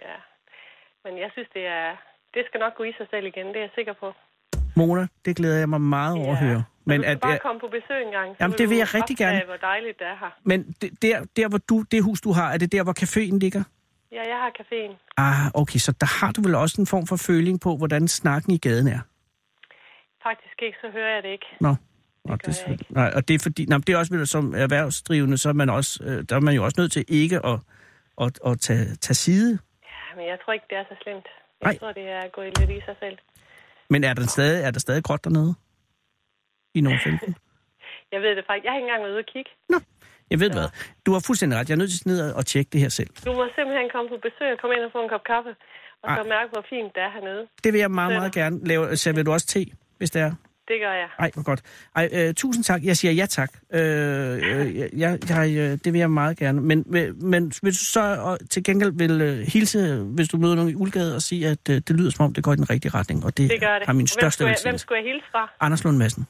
ja. 0.09 0.17
Men 1.05 1.19
jeg 1.19 1.31
synes, 1.33 1.49
det 1.55 1.65
er... 1.67 1.89
Det 2.35 2.43
skal 2.49 2.59
nok 2.61 2.75
gå 2.77 2.85
i 2.85 2.93
sig 2.99 3.07
selv 3.11 3.27
igen, 3.27 3.47
det 3.47 3.57
er 3.57 3.61
jeg 3.61 3.71
sikker 3.75 3.93
på. 4.01 4.09
Mona, 4.77 5.07
det 5.25 5.37
glæder 5.37 5.59
jeg 5.59 5.69
mig 5.69 5.81
meget 5.81 6.15
over 6.19 6.33
at 6.33 6.39
høre. 6.39 6.65
Men 6.85 7.01
du 7.01 7.03
skal 7.03 7.13
at, 7.13 7.21
bare 7.21 7.35
at, 7.35 7.43
komme 7.43 7.61
på 7.61 7.69
besøg 7.69 8.03
en 8.07 8.13
gang. 8.13 8.37
Jamen, 8.41 8.59
det 8.59 8.71
vil 8.71 8.77
jeg 8.79 8.95
rigtig 8.95 9.15
opdage, 9.15 9.31
gerne. 9.33 9.45
hvor 9.45 9.57
dejligt 9.57 9.99
det 9.99 10.07
er 10.07 10.17
her. 10.21 10.31
men 10.45 10.75
det- 10.83 11.03
der, 11.03 11.25
der, 11.37 11.49
hvor 11.49 11.59
du, 11.59 11.83
det 11.93 12.03
hus, 12.03 12.21
du 12.21 12.33
har, 12.33 12.53
er 12.53 12.59
det 12.59 12.73
der, 12.73 12.83
hvor 12.83 12.95
caféen 13.03 13.39
ligger? 13.39 13.63
Ja, 14.13 14.23
jeg 14.33 14.39
har 14.45 14.51
caféen. 14.61 14.93
Ah, 15.17 15.51
okay, 15.61 15.79
så 15.79 15.93
der 16.01 16.21
har 16.21 16.33
du 16.33 16.41
vel 16.43 16.55
også 16.55 16.81
en 16.81 16.87
form 16.87 17.07
for 17.07 17.17
føling 17.17 17.61
på, 17.61 17.77
hvordan 17.77 18.09
snakken 18.09 18.53
i 18.53 18.59
gaden 18.59 18.89
er? 18.89 18.99
Faktisk 20.29 20.59
ikke, 20.67 20.79
så 20.81 20.89
hører 20.97 21.15
jeg 21.15 21.23
det 21.23 21.29
ikke. 21.37 21.47
Nå. 21.61 21.69
Det 21.69 22.65
Nå, 22.67 22.73
ikke. 22.73 22.85
Nej, 22.91 23.11
og 23.17 23.29
det 23.29 23.35
er 23.35 23.39
fordi, 23.43 23.65
nej, 23.65 23.79
det 23.87 23.93
er 23.95 23.99
også 23.99 24.27
som 24.27 24.55
erhvervsdrivende, 24.55 25.39
så 25.39 25.49
er 25.49 25.53
man 25.53 25.71
også, 25.71 26.05
øh, 26.05 26.25
der 26.29 26.37
er 26.37 26.41
man 26.41 26.55
jo 26.55 26.65
også 26.65 26.81
nødt 26.81 26.93
til 26.93 27.05
ikke 27.09 27.37
at, 27.47 27.59
at, 28.25 28.39
at 28.47 28.61
tage, 28.61 28.87
tage 29.05 29.15
side. 29.15 29.59
Ja, 29.93 30.17
men 30.17 30.25
jeg 30.27 30.39
tror 30.45 30.53
ikke, 30.53 30.67
det 30.71 30.79
er 30.79 30.85
så 30.91 30.97
slemt. 31.03 31.27
Jeg 31.61 31.67
Nej. 31.67 31.79
tror, 31.79 31.93
det 31.93 32.07
er 32.19 32.29
gået 32.29 32.59
lidt 32.59 32.71
i 32.71 32.81
sig 32.89 32.97
selv. 33.03 33.19
Men 33.91 34.05
er 34.05 34.15
der 34.15 34.27
stadig, 34.27 34.65
er 34.67 34.71
der 34.71 34.81
stadig 34.81 35.05
gråt 35.05 35.25
dernede? 35.25 35.55
I 36.75 36.81
nummer 36.81 37.01
15? 37.11 37.37
Jeg 38.13 38.21
ved 38.25 38.37
det 38.37 38.45
faktisk. 38.47 38.65
Jeg 38.65 38.73
har 38.73 38.79
ikke 38.79 38.87
engang 38.89 39.03
været 39.03 39.13
ude 39.13 39.25
og 39.27 39.31
kigge. 39.35 39.51
Jeg 40.31 40.41
ved 40.41 40.51
hvad. 40.57 40.69
Du 41.07 41.11
har 41.13 41.23
fuldstændig 41.27 41.59
ret. 41.59 41.69
Jeg 41.69 41.75
er 41.75 41.83
nødt 41.83 41.91
til 41.93 42.03
at 42.03 42.07
ned 42.07 42.33
og 42.39 42.47
tjekke 42.47 42.71
det 42.73 42.81
her 42.81 42.89
selv. 42.89 43.11
Du 43.27 43.33
må 43.39 43.45
simpelthen 43.57 43.89
komme 43.95 44.09
på 44.15 44.19
besøg 44.27 44.49
og 44.55 44.59
komme 44.61 44.77
ind 44.77 44.85
og 44.89 44.93
få 44.97 45.01
en 45.03 45.09
kop 45.09 45.25
kaffe. 45.33 45.53
Og 46.03 46.09
så 46.17 46.23
Ej. 46.23 46.29
mærke, 46.35 46.49
hvor 46.53 46.65
fint 46.73 46.91
det 46.95 47.03
er 47.07 47.11
hernede. 47.17 47.43
Det 47.65 47.73
vil 47.73 47.81
jeg 47.81 47.91
meget, 47.91 48.11
Det 48.11 48.19
meget 48.19 48.35
gerne 48.41 48.57
lave. 48.71 48.97
Serverer 48.97 49.25
du 49.25 49.33
også 49.33 49.47
te, 49.47 49.63
hvis 49.99 50.11
det 50.11 50.23
er? 50.23 50.33
Det 50.69 50.77
gør 50.81 50.93
jeg. 50.93 51.09
Ej, 51.19 51.31
hvor 51.35 51.43
godt. 51.43 51.63
Ej, 51.97 52.09
øh, 52.13 52.35
tusind 52.35 52.65
tak. 52.65 52.83
Jeg 52.85 52.97
siger 52.97 53.13
ja 53.13 53.27
tak. 53.27 53.51
Øh, 53.73 53.81
øh, 53.81 54.77
jeg, 55.01 55.19
jeg, 55.29 55.51
øh, 55.57 55.79
det 55.85 55.93
vil 55.93 55.99
jeg 55.99 56.11
meget 56.11 56.37
gerne. 56.39 56.61
Men, 56.61 56.85
men, 57.21 57.53
hvis 57.63 57.79
du 57.79 57.85
så 57.85 58.01
og 58.01 58.39
til 58.51 58.65
gengæld 58.65 58.93
vil 58.93 59.21
øh, 59.21 59.39
hilse, 59.39 60.03
hvis 60.03 60.29
du 60.29 60.37
møder 60.37 60.55
nogen 60.55 60.71
i 60.71 60.75
Uldgade, 60.75 61.15
og 61.15 61.23
sige, 61.23 61.49
at 61.49 61.69
øh, 61.71 61.75
det 61.77 61.91
lyder 61.91 62.11
som 62.11 62.25
om, 62.25 62.35
det 62.35 62.45
går 62.45 62.53
i 62.53 62.57
den 62.57 62.71
rigtige 62.71 62.93
retning. 62.95 63.25
Og 63.25 63.37
det, 63.37 63.51
Det 63.51 63.61
gør 63.61 63.79
det. 63.79 63.87
har 63.87 63.93
min 63.93 64.01
hvem, 64.01 64.07
største 64.07 64.37
skulle 64.37 64.49
jeg, 64.49 64.59
hvem 64.63 64.79
skulle 64.79 64.99
jeg 65.03 65.13
hilse 65.13 65.27
fra? 65.33 65.51
Anders 65.61 65.85
Lund 65.85 65.97
Madsen. 65.97 66.27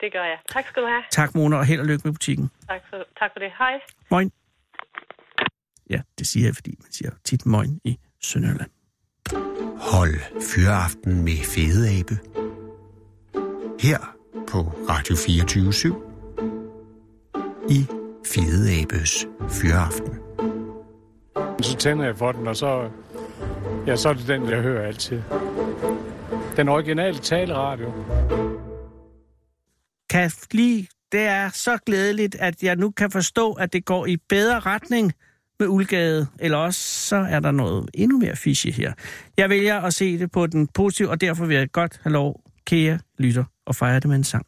Det 0.00 0.12
gør 0.12 0.24
jeg. 0.24 0.38
Tak 0.52 0.64
skal 0.68 0.82
du 0.82 0.88
have. 0.88 1.02
Tak, 1.10 1.34
Mona, 1.34 1.56
og 1.56 1.64
held 1.66 1.80
og 1.80 1.86
lykke 1.86 2.02
med 2.04 2.12
butikken. 2.12 2.50
Tak 2.68 2.80
for, 2.90 2.96
tak 3.18 3.30
for 3.32 3.38
det. 3.40 3.50
Hej. 3.58 3.72
Moin. 4.10 4.32
Ja, 5.90 6.00
det 6.18 6.26
siger 6.26 6.46
jeg, 6.46 6.54
fordi 6.54 6.74
man 6.82 6.92
siger 6.92 7.10
tit 7.24 7.46
moin 7.46 7.80
i 7.84 7.98
Sønderjylland. 8.22 8.70
Hold 9.80 10.14
Fyraften 10.54 11.24
med 11.24 11.36
Fede 11.44 11.98
Abe. 11.98 12.18
Her 13.80 14.16
på 14.48 14.58
Radio 14.88 15.16
24 15.16 15.72
i 17.70 17.86
Fede 18.26 18.82
Abes 18.82 19.26
Fyraften. 19.48 20.18
Så 21.62 21.76
tænder 21.76 22.04
jeg 22.04 22.16
for 22.16 22.32
den, 22.32 22.46
og 22.46 22.56
så, 22.56 22.90
ja, 23.86 23.96
så 23.96 24.08
er 24.08 24.12
det 24.12 24.28
den, 24.28 24.48
jeg 24.50 24.62
hører 24.62 24.86
altid. 24.86 25.22
Den 26.56 26.68
originale 26.68 27.18
taleradio. 27.18 27.92
kan 30.10 30.30
lige, 30.52 30.88
det 31.12 31.20
er 31.20 31.48
så 31.48 31.78
glædeligt, 31.86 32.34
at 32.34 32.62
jeg 32.62 32.76
nu 32.76 32.90
kan 32.90 33.10
forstå, 33.10 33.52
at 33.52 33.72
det 33.72 33.84
går 33.84 34.06
i 34.06 34.16
bedre 34.28 34.60
retning 34.60 35.12
med 35.60 35.68
Ulgade, 35.68 36.26
eller 36.38 36.58
også 36.58 36.80
så 36.80 37.16
er 37.16 37.40
der 37.40 37.50
noget 37.50 37.90
endnu 37.94 38.18
mere 38.18 38.36
fishy 38.36 38.68
her. 38.68 38.92
Jeg 39.36 39.50
vælger 39.50 39.80
at 39.80 39.94
se 39.94 40.18
det 40.18 40.30
på 40.30 40.46
den 40.46 40.66
positive, 40.66 41.10
og 41.10 41.20
derfor 41.20 41.46
vil 41.46 41.56
jeg 41.56 41.72
godt 41.72 42.00
have 42.02 42.12
lov, 42.12 42.40
kære 42.66 42.98
lytter, 43.18 43.44
og 43.68 43.76
fejre 43.76 44.00
det 44.00 44.08
med 44.08 44.16
en 44.16 44.24
sang. 44.24 44.46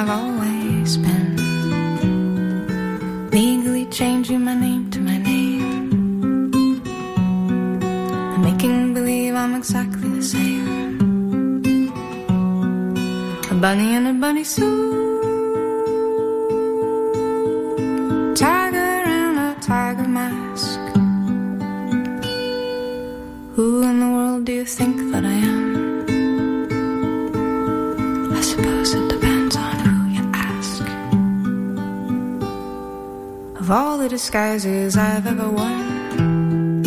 I've 0.00 0.08
always 0.08 0.96
been. 0.96 1.36
Legally 3.30 3.84
changing 3.90 4.42
my 4.42 4.54
name 4.54 4.90
to 4.92 4.98
my 4.98 5.18
name. 5.18 6.54
And 8.32 8.42
making 8.42 8.94
believe 8.94 9.34
I'm 9.34 9.54
exactly 9.56 10.08
the 10.08 10.22
same. 10.22 10.96
A 13.50 13.54
bunny 13.60 13.94
in 13.94 14.06
a 14.06 14.14
bunny 14.14 14.44
suit, 14.44 14.89
disguises 34.10 34.96
I've 34.96 35.24
ever 35.24 35.48
worn, 35.48 36.84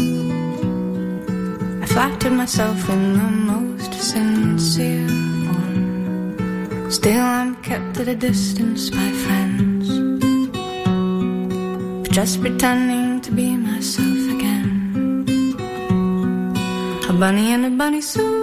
I 1.81 1.85
flattered 1.85 2.33
myself 2.33 2.89
in 2.89 3.13
the 3.13 3.29
most 3.53 3.93
sincere 3.93 5.07
form. 5.45 6.91
Still, 6.91 7.21
I'm 7.21 7.55
kept 7.63 7.97
at 8.01 8.09
a 8.09 8.15
distance 8.15 8.89
by 8.89 9.09
friends, 9.23 9.87
just 12.09 12.41
pretending 12.41 13.21
to 13.21 13.31
be 13.31 13.55
myself 13.55 14.21
again. 14.35 15.25
A 17.07 17.13
bunny 17.13 17.53
in 17.53 17.63
a 17.63 17.69
bunny 17.69 18.01
suit, 18.01 18.42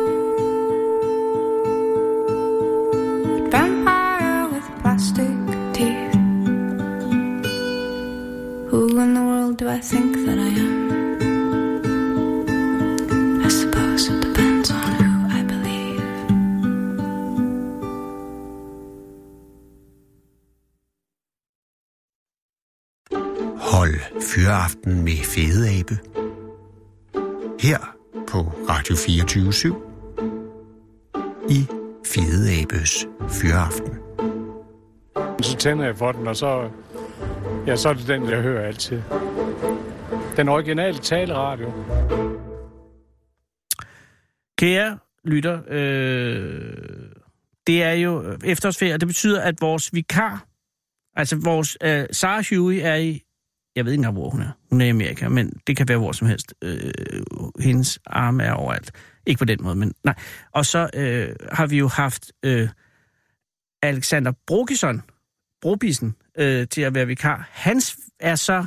tænder 35.61 35.85
jeg 35.85 35.97
for 35.97 36.13
den, 36.13 36.27
og 36.27 36.37
så, 36.37 36.71
ja, 37.67 37.77
så 37.77 37.89
er 37.89 37.93
det 37.93 38.09
den, 38.09 38.31
jeg 38.31 38.43
hører 38.43 38.67
altid. 38.67 39.03
Den 40.37 40.49
originale 40.49 40.99
taleradio. 40.99 41.73
Kære 44.59 44.99
lytter, 45.25 45.61
øh, 45.69 47.11
det 47.67 47.83
er 47.83 47.93
jo 47.93 48.23
øh, 48.23 48.39
efterårsferie, 48.45 48.95
og 48.95 49.01
det 49.01 49.07
betyder, 49.07 49.43
at 49.43 49.55
vores 49.61 49.95
vikar, 49.95 50.47
altså 51.17 51.37
vores 51.45 51.79
øh, 51.83 52.07
Sarah 52.13 52.45
Huey 52.51 52.81
er 52.83 52.95
i, 52.95 53.23
jeg 53.77 53.85
ved 53.85 53.93
ikke 53.93 54.01
engang, 54.01 54.15
hvor 54.15 54.31
hun 54.31 54.41
er. 54.41 54.51
Hun 54.71 54.81
er 54.81 54.87
i 54.87 54.89
Amerika, 54.91 55.29
men 55.29 55.53
det 55.67 55.77
kan 55.77 55.89
være 55.89 55.99
hvor 55.99 56.13
som 56.13 56.29
helst. 56.29 56.55
Øh, 56.63 56.93
hendes 57.61 57.99
arme 58.07 58.43
er 58.43 58.53
overalt. 58.53 58.93
Ikke 59.27 59.39
på 59.39 59.45
den 59.45 59.59
måde, 59.63 59.77
men 59.77 59.93
nej. 60.05 60.15
Og 60.53 60.67
så 60.67 60.91
øh, 60.95 61.37
har 61.53 61.67
vi 61.67 61.79
jo 61.79 61.89
haft 61.89 62.33
øh, 62.45 62.69
Alexander 63.83 64.33
Brokison, 64.47 65.03
Brobissen 65.63 66.15
øh, 66.39 66.69
til 66.69 66.81
at 66.81 66.95
være 66.95 67.07
vikar. 67.07 67.49
Hans 67.51 67.99
er 68.21 68.35
så... 68.35 68.67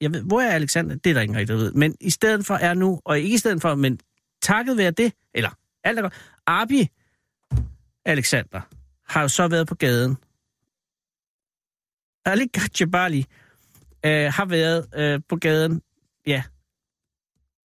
Jeg 0.00 0.12
ved, 0.12 0.22
hvor 0.22 0.40
er 0.40 0.50
Alexander? 0.50 0.94
Det 0.96 1.10
er 1.10 1.14
der 1.14 1.20
ingen 1.20 1.38
rigtig, 1.38 1.54
der 1.56 1.62
ved. 1.62 1.72
Men 1.72 1.96
i 2.00 2.10
stedet 2.10 2.46
for 2.46 2.54
er 2.54 2.74
nu, 2.74 3.00
og 3.04 3.18
ikke 3.18 3.34
i 3.34 3.38
stedet 3.38 3.62
for, 3.62 3.74
men 3.74 4.00
takket 4.42 4.76
være 4.76 4.90
det, 4.90 5.12
eller 5.34 5.50
alt 5.84 5.98
er 5.98 6.02
godt, 6.02 6.14
Arbi 6.46 6.88
Alexander 8.04 8.60
har 9.08 9.22
jo 9.22 9.28
så 9.28 9.48
været 9.48 9.66
på 9.68 9.74
gaden. 9.74 10.16
Ali 12.24 12.46
Gajabali 12.46 13.26
øh, 14.06 14.32
har 14.32 14.44
været 14.44 14.86
øh, 14.94 15.20
på 15.28 15.36
gaden, 15.36 15.82
ja, 16.26 16.42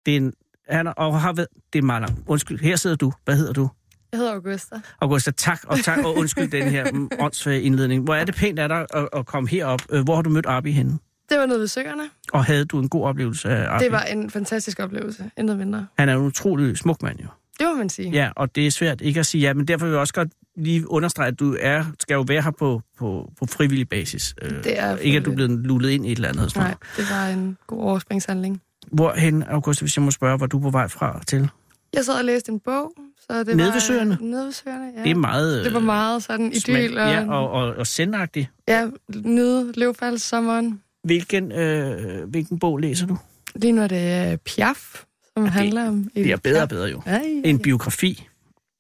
det 0.06 0.14
er 0.14 0.18
en, 0.18 0.34
han 0.70 0.88
er- 0.88 0.92
og 0.92 1.22
har 1.22 1.34
været, 1.34 1.48
det 1.74 1.80
er 1.80 1.84
meget 1.84 2.02
langt. 2.02 2.24
Undskyld, 2.28 2.60
her 2.60 2.76
sidder 2.76 2.96
du. 2.96 3.14
Hvad 3.26 3.38
hedder 3.38 3.54
du? 3.54 3.70
Jeg 4.12 4.18
hedder 4.18 4.34
Augusta. 4.34 4.76
Augusta, 5.02 5.32
tak, 5.32 5.60
og 5.68 5.80
tak, 5.80 5.98
og 6.06 6.16
undskyld 6.18 6.52
den 6.52 6.64
her 6.70 7.08
åndssvage 7.20 7.62
indledning. 7.62 8.04
Hvor 8.04 8.16
er 8.16 8.26
det 8.26 8.36
pænt 8.36 8.60
af 8.60 8.70
dig 8.70 8.86
at, 8.94 9.10
at 9.14 9.26
komme 9.26 9.50
herop. 9.50 9.82
Øh, 9.90 10.04
Hvor 10.04 10.16
har 10.16 10.22
du 10.22 10.30
mødt 10.30 10.46
Arbi 10.46 10.72
henne? 10.72 10.92
Det 11.30 11.40
var 11.40 11.46
nede 11.46 11.60
ved 11.60 11.68
Søerne. 11.68 12.04
Og 12.34 12.46
havde 12.46 12.66
du 12.66 12.80
en 12.80 12.90
god 12.90 13.04
oplevelse 13.04 13.50
af 13.50 13.70
Arbi? 13.74 13.84
Det 13.84 13.92
var 13.92 14.02
en 14.02 14.30
fantastisk 14.30 14.80
oplevelse, 14.80 15.32
intet 15.38 15.58
mindre. 15.58 15.88
Han 16.00 16.10
er 16.10 16.16
en 16.16 16.22
utrolig 16.22 16.78
smuk 16.78 17.02
mand 17.04 17.20
jo. 17.20 17.28
Det 17.60 17.68
må 17.68 17.74
man 17.78 17.90
sige. 17.90 18.10
Ja, 18.12 18.30
og 18.36 18.56
det 18.56 18.68
er 18.68 18.72
svært 18.72 19.02
ikke 19.02 19.20
at 19.20 19.26
sige 19.26 19.42
ja, 19.42 19.54
men 19.54 19.68
derfor 19.68 19.86
vil 19.86 19.92
jeg 19.92 20.00
også 20.00 20.14
godt 20.14 20.30
lige 20.58 20.92
understrege, 20.92 21.28
at 21.28 21.40
du 21.40 21.58
er, 21.60 21.84
skal 22.00 22.14
jo 22.16 22.26
være 22.28 22.42
her 22.42 22.52
på, 22.52 22.82
på, 23.00 23.32
på 23.40 23.46
frivillig 23.46 23.90
basis. 23.90 24.36
Øh, 24.42 24.64
Det 24.64 24.80
er 24.80 24.98
ikke, 24.98 25.18
at 25.18 25.26
du 25.26 25.32
er 25.32 25.36
blevet 25.36 25.52
lullet 25.52 25.90
ind 25.90 26.06
i 26.06 26.12
et 26.12 26.16
eller 26.16 26.30
andet. 26.30 26.56
Nej, 26.56 26.74
det 26.98 27.06
var 27.12 27.28
en 27.28 27.58
god 27.68 27.84
overspringshandling. 27.84 28.62
Hvorhen, 28.92 29.44
Augusta, 29.44 29.84
hvis 29.84 29.98
jeg 29.98 30.04
må 30.04 30.12
spørge, 30.12 30.40
var 30.40 30.46
du 30.46 30.60
på 30.60 30.70
vej 30.70 30.88
fra 30.88 31.22
til? 31.28 31.50
Jeg 31.94 32.06
sad 32.06 32.14
og 32.14 32.26
læste 32.26 32.52
en 32.52 32.60
bog. 32.60 32.92
Så 33.30 33.44
det 33.44 33.58
Nede 33.58 33.72
var, 33.74 33.80
Søerne? 33.80 34.18
Nede 34.22 34.46
ved 34.46 34.52
Søerne, 34.52 34.92
ja. 34.98 35.04
Det 35.04 35.12
er 35.12 35.16
meget... 35.16 35.66
Det 35.66 35.74
var 35.74 35.80
meget 35.80 36.24
sådan 36.24 36.52
idyl 36.52 36.98
og, 36.98 37.10
Ja, 37.10 37.30
og, 37.32 37.50
og, 37.52 37.76
og 37.76 37.88
sendagtigt. 37.88 38.48
ja, 38.68 38.88
nyde 39.26 39.74
løvfaldssommeren. 39.76 40.82
Hvilken, 41.04 41.52
øh, 41.52 42.30
hvilken 42.30 42.60
bog 42.60 42.78
læser 42.78 43.08
du? 43.08 43.18
Lige 43.56 43.72
nu 43.72 43.82
er 43.82 43.88
det 43.88 44.32
uh, 44.34 44.38
Piaf, 44.46 45.04
som 45.34 45.44
det- 45.44 45.52
handler 45.54 45.88
om... 45.88 46.10
Det 46.16 46.32
er 46.32 46.38
bedre 46.38 46.62
og 46.62 46.70
bedre 46.70 46.88
jo. 46.90 47.02
Ja, 47.06 47.12
ja, 47.12 47.18
ja. 47.18 47.42
En 47.50 47.60
biografi. 47.60 48.28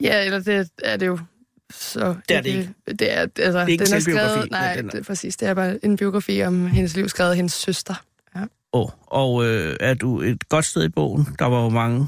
Ja, 0.01 0.25
eller 0.25 0.39
det 0.39 0.69
er 0.83 0.97
det 0.97 1.07
jo. 1.07 1.19
Så 1.73 2.15
Det 2.29 2.37
er 2.37 2.41
det 2.41 2.49
ikke. 2.49 2.73
Det 2.87 3.13
er, 3.13 3.21
altså, 3.21 3.41
Det 3.45 3.55
er 3.55 3.67
ikke 3.67 3.81
en 3.83 3.87
den 3.87 3.95
er 3.95 3.99
skrevet, 3.99 4.51
nej, 4.51 4.75
den 4.75 4.85
er- 4.87 4.89
det 4.91 5.05
præcis. 5.05 5.37
Det 5.37 5.47
er 5.47 5.53
bare 5.53 5.85
en 5.85 5.97
biografi 5.97 6.43
om 6.43 6.67
hendes 6.67 6.95
liv, 6.95 7.09
skrevet 7.09 7.29
af 7.31 7.35
hendes 7.35 7.53
søster. 7.53 7.95
Oh, 8.71 8.89
og 9.07 9.45
øh, 9.45 9.75
er 9.79 9.93
du 9.93 10.21
et 10.21 10.49
godt 10.49 10.65
sted 10.65 10.83
i 10.85 10.89
bogen? 10.89 11.27
Der 11.39 11.45
var 11.45 11.63
jo 11.63 11.69
mange 11.69 12.07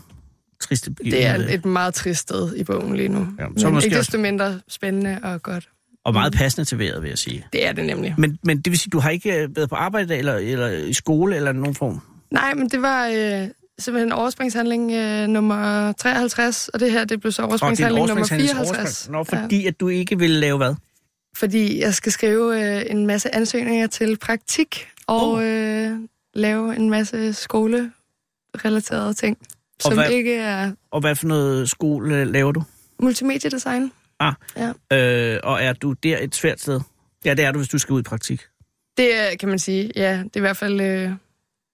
triste 0.62 0.94
Det 1.04 1.26
er 1.26 1.36
et 1.50 1.66
meget 1.66 1.94
trist 1.94 2.20
sted 2.22 2.56
i 2.56 2.64
bogen 2.64 2.96
lige 2.96 3.10
nu. 3.10 3.28
Ja, 3.40 3.44
Ja, 3.44 3.50
så 3.58 3.66
Men 3.68 3.74
måske 3.74 3.88
ikke 3.88 3.98
desto 3.98 4.18
mindre 4.18 4.60
spændende 4.68 5.20
og 5.24 5.42
godt. 5.42 5.70
Og 6.06 6.14
meget 6.14 6.34
passende 6.34 6.66
til 6.66 6.80
vejret, 6.80 7.02
vil 7.02 7.10
jeg 7.10 7.18
sige. 7.18 7.46
Det 7.54 7.68
er 7.68 7.72
det 7.72 7.86
nemlig. 7.86 8.16
Men, 8.18 8.40
men 8.44 8.58
det 8.62 8.72
vil 8.72 8.80
sige, 8.80 8.90
du 8.90 9.00
har 9.00 9.10
ikke 9.10 9.42
øh, 9.44 9.56
været 9.56 9.70
på 9.70 9.76
arbejde 9.76 10.18
eller, 10.18 10.34
eller 10.36 10.70
i 10.70 10.94
skole, 10.94 11.36
eller 11.36 11.52
nogen 11.52 11.76
form? 11.76 12.02
Nej, 12.32 12.54
men 12.54 12.70
det 12.70 12.82
var 12.82 13.08
øh, 13.08 13.48
simpelthen 13.80 14.12
overspringshandling 14.12 14.92
øh, 14.92 15.28
nummer 15.28 15.92
53, 15.92 16.68
og 16.68 16.80
det 16.80 16.92
her 16.92 17.06
det 17.06 17.20
blev 17.22 17.32
så 17.32 17.42
overspringshandling 17.42 18.08
nummer 18.08 18.26
54. 18.26 19.10
Nå, 19.10 19.24
fordi 19.24 19.66
at 19.66 19.80
du 19.80 19.88
ikke 19.88 20.20
ville 20.20 20.40
lave 20.40 20.58
hvad? 20.58 20.76
Fordi 21.38 21.80
jeg 21.80 21.94
skal 21.94 22.12
skrive 22.12 22.78
øh, 22.80 22.84
en 22.90 23.06
masse 23.08 23.36
ansøgninger 23.36 23.88
til 23.88 24.18
praktik, 24.18 24.88
og 25.08 25.32
Oh. 25.32 25.46
øh, 25.46 25.92
lave 26.34 26.76
en 26.76 26.90
masse 26.90 27.34
skolerelaterede 27.34 29.14
ting, 29.14 29.38
som 29.82 29.94
hvad- 29.94 30.10
ikke 30.10 30.36
er 30.36 30.72
Og 30.92 31.02
hvad 31.02 31.16
for 31.16 31.28
noget 31.28 31.70
skole 31.70 32.16
øh, 32.16 32.28
laver 32.28 32.52
du? 32.52 32.64
multimediedesign. 33.02 33.92
Ah, 34.20 34.34
Ja. 34.58 34.70
øh, 35.34 35.40
og 35.44 35.64
er 35.64 35.74
du 35.74 35.94
der 35.94 36.18
et 36.22 36.36
svært 36.36 36.62
sted? 36.62 36.82
Ja, 37.26 37.34
det 37.34 37.46
er 37.46 37.52
du, 37.52 37.60
hvis 37.60 37.70
du 37.70 37.78
skal 37.78 37.94
ud 37.94 38.00
i 38.00 38.04
praktik. 38.04 38.42
Det 38.98 39.12
kan 39.40 39.50
man 39.50 39.60
sige, 39.60 39.92
ja, 39.96 40.12
det 40.18 40.36
er 40.36 40.40
i 40.40 40.40
hvert 40.40 40.58
fald, 40.58 40.82
øh, 40.82 41.12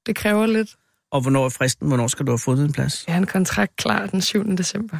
det 0.05 0.15
kræver 0.15 0.45
lidt. 0.45 0.69
Og 1.11 1.21
hvornår 1.21 1.45
er 1.45 1.49
fristen? 1.49 1.87
Hvornår 1.87 2.07
skal 2.07 2.25
du 2.25 2.31
have 2.31 2.39
fundet 2.39 2.65
en 2.65 2.71
plads? 2.71 3.03
Jeg 3.07 3.15
har 3.15 3.21
en 3.21 3.27
kontrakt 3.27 3.75
klar 3.75 4.05
den 4.05 4.21
7. 4.21 4.57
december. 4.57 4.97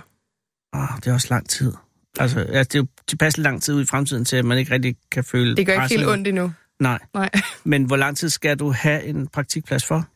Oh, 0.74 0.88
det 0.96 1.08
er 1.08 1.14
også 1.14 1.28
lang 1.30 1.50
tid. 1.50 1.74
Altså, 2.20 2.40
ja, 2.40 2.60
det 2.60 2.76
er 2.76 2.80
jo 2.80 2.88
tilpas 3.08 3.38
lang 3.38 3.62
tid 3.64 3.74
ud 3.74 3.82
i 3.84 3.86
fremtiden 3.86 4.26
til, 4.26 4.36
at 4.36 4.46
man 4.46 4.58
ikke 4.58 4.74
rigtig 4.74 4.96
kan 5.12 5.24
føle 5.24 5.56
Det 5.56 5.66
gør 5.66 5.74
ikke 5.74 5.96
helt 5.96 6.08
ondt 6.10 6.28
endnu. 6.28 6.54
Nej. 6.80 7.00
Nej. 7.14 7.30
Men 7.64 7.84
hvor 7.84 7.96
lang 7.96 8.18
tid 8.18 8.30
skal 8.30 8.60
du 8.60 8.72
have 8.72 9.04
en 9.04 9.28
praktikplads 9.28 9.86
for? 9.86 10.08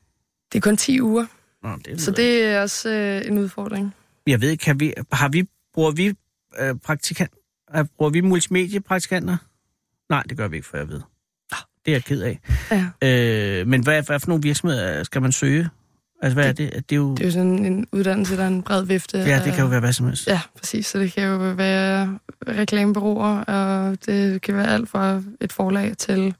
Det 0.54 0.58
er 0.58 0.62
kun 0.62 0.78
10 0.78 1.02
uger, 1.02 1.25
Nå, 1.63 1.69
det 1.86 2.02
så 2.02 2.12
det 2.12 2.43
er 2.43 2.62
også 2.62 2.89
øh, 2.89 3.32
en 3.32 3.38
udfordring. 3.38 3.95
Jeg 4.28 4.41
ved 4.41 4.50
ikke, 4.50 4.62
kan 4.62 4.80
vi, 4.80 4.93
har 5.12 5.30
vi, 5.30 5.48
bruger 5.74 5.91
vi 5.91 6.13
øh, 6.60 6.76
praktikant, 6.76 7.32
øh, 7.76 7.86
bruger 7.98 8.12
vi 8.12 8.22
multimediepraktikanter? 8.22 9.38
Nej, 10.10 10.24
det 10.30 10.38
gør 10.38 10.48
vi 10.48 10.56
ikke, 10.56 10.67
for 10.67 10.78
jeg 10.78 10.89
ved. 10.89 11.02
Det 11.86 11.91
er 11.91 11.95
jeg 11.95 12.04
ked 12.04 12.22
af. 12.22 12.39
Ja. 13.02 13.60
Øh, 13.62 13.67
men 13.67 13.84
hvad, 13.84 14.04
hvad 14.04 14.19
for 14.19 14.28
nogle 14.28 14.43
virksomheder 14.43 15.04
skal 15.04 15.22
man 15.22 15.32
søge? 15.32 15.69
Altså, 16.22 16.34
hvad 16.34 16.48
er 16.48 16.52
det? 16.52 16.74
Det 16.89 16.91
er 16.91 16.95
jo... 16.95 17.12
Det 17.12 17.22
er 17.22 17.26
jo 17.26 17.32
sådan 17.32 17.65
en 17.65 17.88
uddannelse, 17.91 18.38
der 18.38 18.43
er 18.43 18.48
en 18.48 18.63
bred 18.63 18.86
vifte. 18.86 19.17
Ja, 19.17 19.41
det 19.45 19.54
kan 19.54 19.63
jo 19.63 19.67
være 19.69 19.80
hvad 19.80 19.93
som 19.93 20.06
helst. 20.06 20.28
Ja, 20.28 20.41
præcis. 20.58 20.86
Så 20.86 21.00
det 21.00 21.12
kan 21.12 21.24
jo 21.24 21.38
være 21.38 22.19
reklamebureauer, 22.48 23.43
og 23.43 23.98
det 24.06 24.41
kan 24.41 24.56
være 24.56 24.67
alt 24.67 24.89
fra 24.89 25.24
et 25.41 25.54
forlag 25.54 25.98
til... 25.98 26.36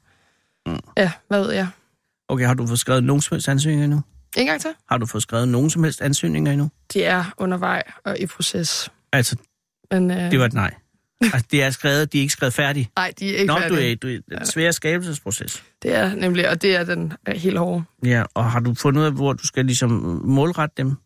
Mm. 0.66 0.80
Ja, 0.98 1.12
hvad 1.28 1.42
ved 1.42 1.52
jeg? 1.52 1.68
Okay, 2.28 2.46
har 2.46 2.54
du 2.54 2.68
fået 2.68 2.80
skrevet 2.80 3.04
nogen 3.04 3.22
som 3.22 3.36
helst 3.36 3.50
ansøgninger 3.50 3.84
endnu? 3.84 4.02
En 4.38 4.46
gang 4.48 4.62
til. 4.62 4.70
Har 4.90 4.98
du 4.98 5.06
fået 5.06 5.24
skrevet 5.24 5.48
nogen 5.48 5.70
som 5.70 5.84
helst 5.84 6.02
ansøgninger 6.02 6.52
endnu? 6.52 6.70
De 6.94 7.04
er 7.04 7.24
undervej 7.38 7.84
og 8.06 8.20
i 8.20 8.26
proces. 8.26 8.92
Altså, 9.14 9.36
Men, 9.92 10.12
øh, 10.12 10.32
det 10.32 10.40
var 10.40 10.46
et 10.46 10.54
nej. 10.54 10.74
Altså, 11.22 11.46
det 11.52 11.64
er 11.64 11.70
skrevet, 11.70 12.14
de 12.14 12.18
er 12.18 12.22
ikke 12.22 12.32
skrevet 12.34 12.54
færdige. 12.54 12.90
Nej, 12.98 13.14
de 13.20 13.30
er 13.30 13.38
ikke 13.38 13.46
Nå, 13.46 13.54
du 13.56 13.60
færdige. 13.62 13.92
er, 13.92 13.96
du 13.96 14.08
er 14.08 14.38
den 14.38 14.46
svære 14.46 14.74
skabelsesproces. 14.74 15.64
Det 15.84 15.96
er 15.96 16.16
nemlig, 16.16 16.50
og 16.50 16.62
det 16.62 16.76
er 16.76 16.84
den 16.84 17.14
er 17.26 17.38
helt 17.38 17.58
hårde. 17.58 17.84
Ja, 18.06 18.24
og 18.34 18.52
har 18.52 18.60
du 18.60 18.74
fundet 18.76 19.02
ud 19.02 19.06
af, 19.06 19.12
hvor 19.12 19.34
du 19.34 19.48
skal 19.48 19.66
ligesom 19.66 19.92
målrette 20.26 20.74
dem? 20.78 20.90
Det 20.90 20.98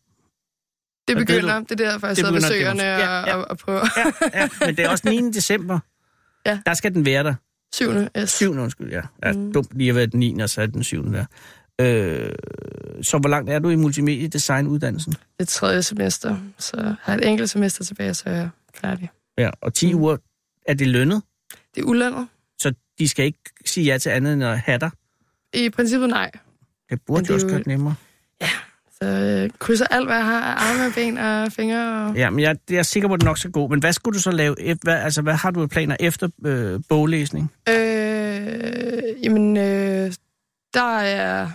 det 1.07 1.17
begynder, 1.17 1.59
du- 1.59 1.65
det, 1.69 1.81
er 1.81 1.91
derfor, 1.91 2.07
jeg 2.07 2.15
det 2.15 2.17
sidder 2.17 2.29
demonstrere. 2.31 2.69
og, 2.69 2.75
Ja, 2.77 3.19
ja. 3.19 3.35
og, 3.35 3.45
og 3.49 3.57
prøver. 3.57 3.85
Ja, 3.97 4.39
ja, 4.39 4.49
men 4.65 4.77
det 4.77 4.85
er 4.85 4.89
også 4.89 5.09
9. 5.09 5.31
december. 5.31 5.79
Ja. 6.45 6.59
Der 6.65 6.73
skal 6.73 6.93
den 6.93 7.05
være 7.05 7.23
der. 7.23 7.35
7. 7.73 7.91
S. 8.27 8.31
7. 8.31 8.51
undskyld, 8.51 8.91
ja. 8.91 9.01
Ja, 9.23 9.31
Mm. 9.31 9.53
dumt 9.53 9.67
lige 9.77 9.89
at 9.89 9.95
være 9.95 10.05
den 10.05 10.19
9. 10.19 10.39
og 10.39 10.49
så 10.49 10.61
er 10.61 10.65
den 10.65 10.83
7. 10.83 11.13
der. 11.13 11.25
Øh, 11.81 12.31
så 13.01 13.17
hvor 13.17 13.29
langt 13.29 13.49
er 13.49 13.59
du 13.59 13.69
i 13.69 13.75
multimediedesign-uddannelsen? 13.75 15.13
Det 15.39 15.47
tredje 15.47 15.83
semester, 15.83 16.37
så 16.59 16.95
har 17.01 17.15
et 17.15 17.27
enkelt 17.27 17.49
semester 17.49 17.83
tilbage, 17.83 18.13
så 18.13 18.23
er 18.25 18.33
jeg 18.33 18.49
færdig. 18.75 19.09
Ja, 19.37 19.49
og 19.61 19.73
10 19.73 19.93
mm. 19.93 19.99
uger, 19.99 20.17
er 20.67 20.73
det 20.73 20.87
lønnet? 20.87 21.21
Det 21.75 21.81
er 21.81 21.85
ulønnet. 21.85 22.27
Så 22.59 22.73
de 22.99 23.07
skal 23.07 23.25
ikke 23.25 23.39
sige 23.65 23.85
ja 23.85 23.97
til 23.97 24.09
andet 24.09 24.33
end 24.33 24.43
at 24.43 24.59
have 24.59 24.79
dig? 24.79 24.91
I 25.53 25.69
princippet 25.69 26.09
nej. 26.09 26.31
Det 26.89 27.01
burde 27.01 27.17
Men 27.17 27.23
det 27.23 27.29
jo 27.29 27.35
også 27.35 27.47
gøre 27.47 27.63
nemmere. 27.65 27.95
Så 29.01 29.05
øh, 29.05 29.49
krydser 29.59 29.85
alt, 29.87 30.07
hvad 30.07 30.15
jeg 30.15 30.25
har 30.25 30.41
af 30.41 30.71
arme, 30.71 30.93
ben 30.95 31.17
og 31.17 31.51
fingre. 31.51 32.07
Og... 32.07 32.15
Ja, 32.15 32.29
men 32.29 32.39
jeg, 32.39 32.57
jeg 32.69 32.77
er 32.77 32.83
sikker 32.83 33.07
på, 33.07 33.13
at 33.13 33.19
det 33.19 33.25
nok 33.25 33.37
skal 33.37 33.51
gå. 33.51 33.67
Men 33.67 33.79
hvad 33.79 33.93
skulle 33.93 34.15
du 34.15 34.21
så 34.21 34.31
lave? 34.31 34.55
Hvad, 34.81 34.93
altså, 34.93 35.21
hvad 35.21 35.33
har 35.33 35.51
du 35.51 35.61
af 35.61 35.69
planer 35.69 35.95
efter 35.99 36.29
øh, 36.45 36.79
boglæsning? 36.89 37.51
Øh, 37.69 37.75
jamen, 39.23 39.57
øh, 39.57 40.13
der 40.73 40.97
er 40.99 41.49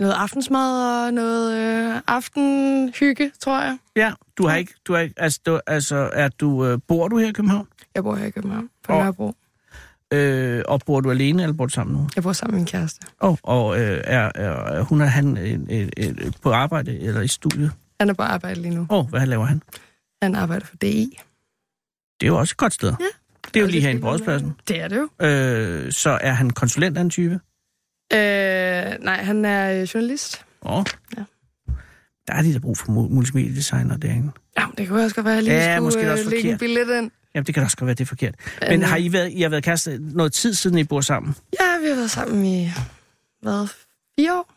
noget 0.00 0.14
aftensmad 0.14 1.04
og 1.06 1.14
noget 1.14 1.58
øh, 1.94 2.00
aftenhygge, 2.06 3.32
tror 3.40 3.60
jeg. 3.62 3.78
Ja, 3.96 4.12
du 4.38 4.46
har 4.46 4.56
ikke, 4.56 4.74
du 4.86 4.92
har 4.94 5.00
ikke, 5.00 5.14
altså, 5.22 5.40
du, 5.46 5.60
altså 5.66 6.10
er 6.12 6.28
du, 6.28 6.66
øh, 6.66 6.78
bor 6.88 7.08
du 7.08 7.18
her 7.18 7.28
i 7.28 7.32
København? 7.32 7.68
Jeg 7.94 8.02
bor 8.02 8.14
her 8.14 8.26
i 8.26 8.30
København, 8.30 8.68
på 8.84 8.92
Og- 8.92 8.98
Nørrebro. 8.98 9.34
Øh, 10.12 10.62
og 10.68 10.80
bor 10.86 11.00
du 11.00 11.10
alene, 11.10 11.42
eller 11.42 11.56
bor 11.56 11.66
du 11.66 11.72
sammen 11.72 11.96
nu? 11.96 12.08
Jeg 12.16 12.22
bor 12.22 12.32
sammen 12.32 12.54
med 12.54 12.60
min 12.60 12.66
kæreste. 12.66 13.06
Oh, 13.20 13.36
og 13.42 13.80
øh, 13.80 14.00
er, 14.04 14.30
er, 14.34 14.82
hun 14.82 15.00
og 15.00 15.10
han 15.10 15.36
en, 15.36 15.66
en, 15.70 15.90
en, 15.96 16.34
på 16.42 16.52
arbejde 16.52 16.98
eller 17.00 17.20
i 17.20 17.28
studiet? 17.28 17.72
Han 18.00 18.10
er 18.10 18.14
på 18.14 18.22
arbejde 18.22 18.62
lige 18.62 18.74
nu. 18.74 18.80
Åh, 18.90 18.98
oh, 18.98 19.08
hvad 19.08 19.26
laver 19.26 19.44
han? 19.44 19.62
Han 20.22 20.34
arbejder 20.34 20.66
for 20.66 20.76
DI. 20.76 21.18
Det 22.20 22.26
er 22.26 22.30
jo 22.30 22.38
også 22.38 22.52
et 22.52 22.56
godt 22.56 22.72
sted. 22.72 22.92
Ja. 23.00 23.04
Det 23.54 23.56
er 23.56 23.60
jo 23.60 23.66
lige 23.66 23.80
her 23.80 23.90
i 23.90 23.98
Brodspladsen. 23.98 24.54
Det 24.68 24.80
er 24.82 24.88
det 24.88 24.96
jo. 25.20 25.26
Øh, 25.26 25.92
så 25.92 26.18
er 26.20 26.32
han 26.32 26.50
konsulent 26.50 26.96
af 26.96 27.00
en 27.00 27.10
type? 27.10 27.40
Øh, 28.12 29.04
nej, 29.04 29.22
han 29.22 29.44
er 29.44 29.72
øh, 29.80 29.82
journalist. 29.82 30.44
Åh. 30.62 30.78
Oh. 30.78 30.84
Ja. 31.16 31.22
Der 32.28 32.34
er 32.34 32.42
de 32.42 32.52
der 32.52 32.58
brug 32.60 32.78
for 32.78 32.86
mu- 32.86 33.14
multimediedesigner 33.14 33.96
derinde. 33.96 34.32
Ja, 34.58 34.66
det 34.78 34.88
kunne 34.88 35.04
også 35.04 35.14
godt 35.16 35.24
være, 35.24 35.34
at 35.34 35.36
jeg 35.36 35.44
lige 35.44 35.54
Ja, 35.56 35.76
skulle 35.76 35.84
måske 35.84 36.12
også 36.12 36.24
øh, 36.24 36.30
lægge 36.30 36.52
en 36.52 36.58
billet 36.58 36.98
ind. 36.98 37.10
Jamen, 37.34 37.46
det 37.46 37.54
kan 37.54 37.62
også 37.62 37.76
godt 37.76 37.86
være, 37.86 37.94
det 37.94 38.00
er 38.04 38.06
forkert. 38.06 38.34
Men 38.68 38.82
Øh, 38.82 38.88
har 38.88 38.96
I 38.96 39.12
været, 39.12 39.32
I 39.32 39.40
har 39.42 39.48
været 39.48 39.64
kæreste 39.64 39.98
noget 40.00 40.32
tid 40.32 40.54
siden, 40.54 40.78
I 40.78 40.84
bor 40.84 41.00
sammen? 41.00 41.34
Ja, 41.60 41.78
vi 41.82 41.88
har 41.88 41.94
været 41.96 42.10
sammen 42.10 42.44
i, 42.46 42.70
hvad, 43.42 43.66
fire 44.18 44.38
år? 44.38 44.52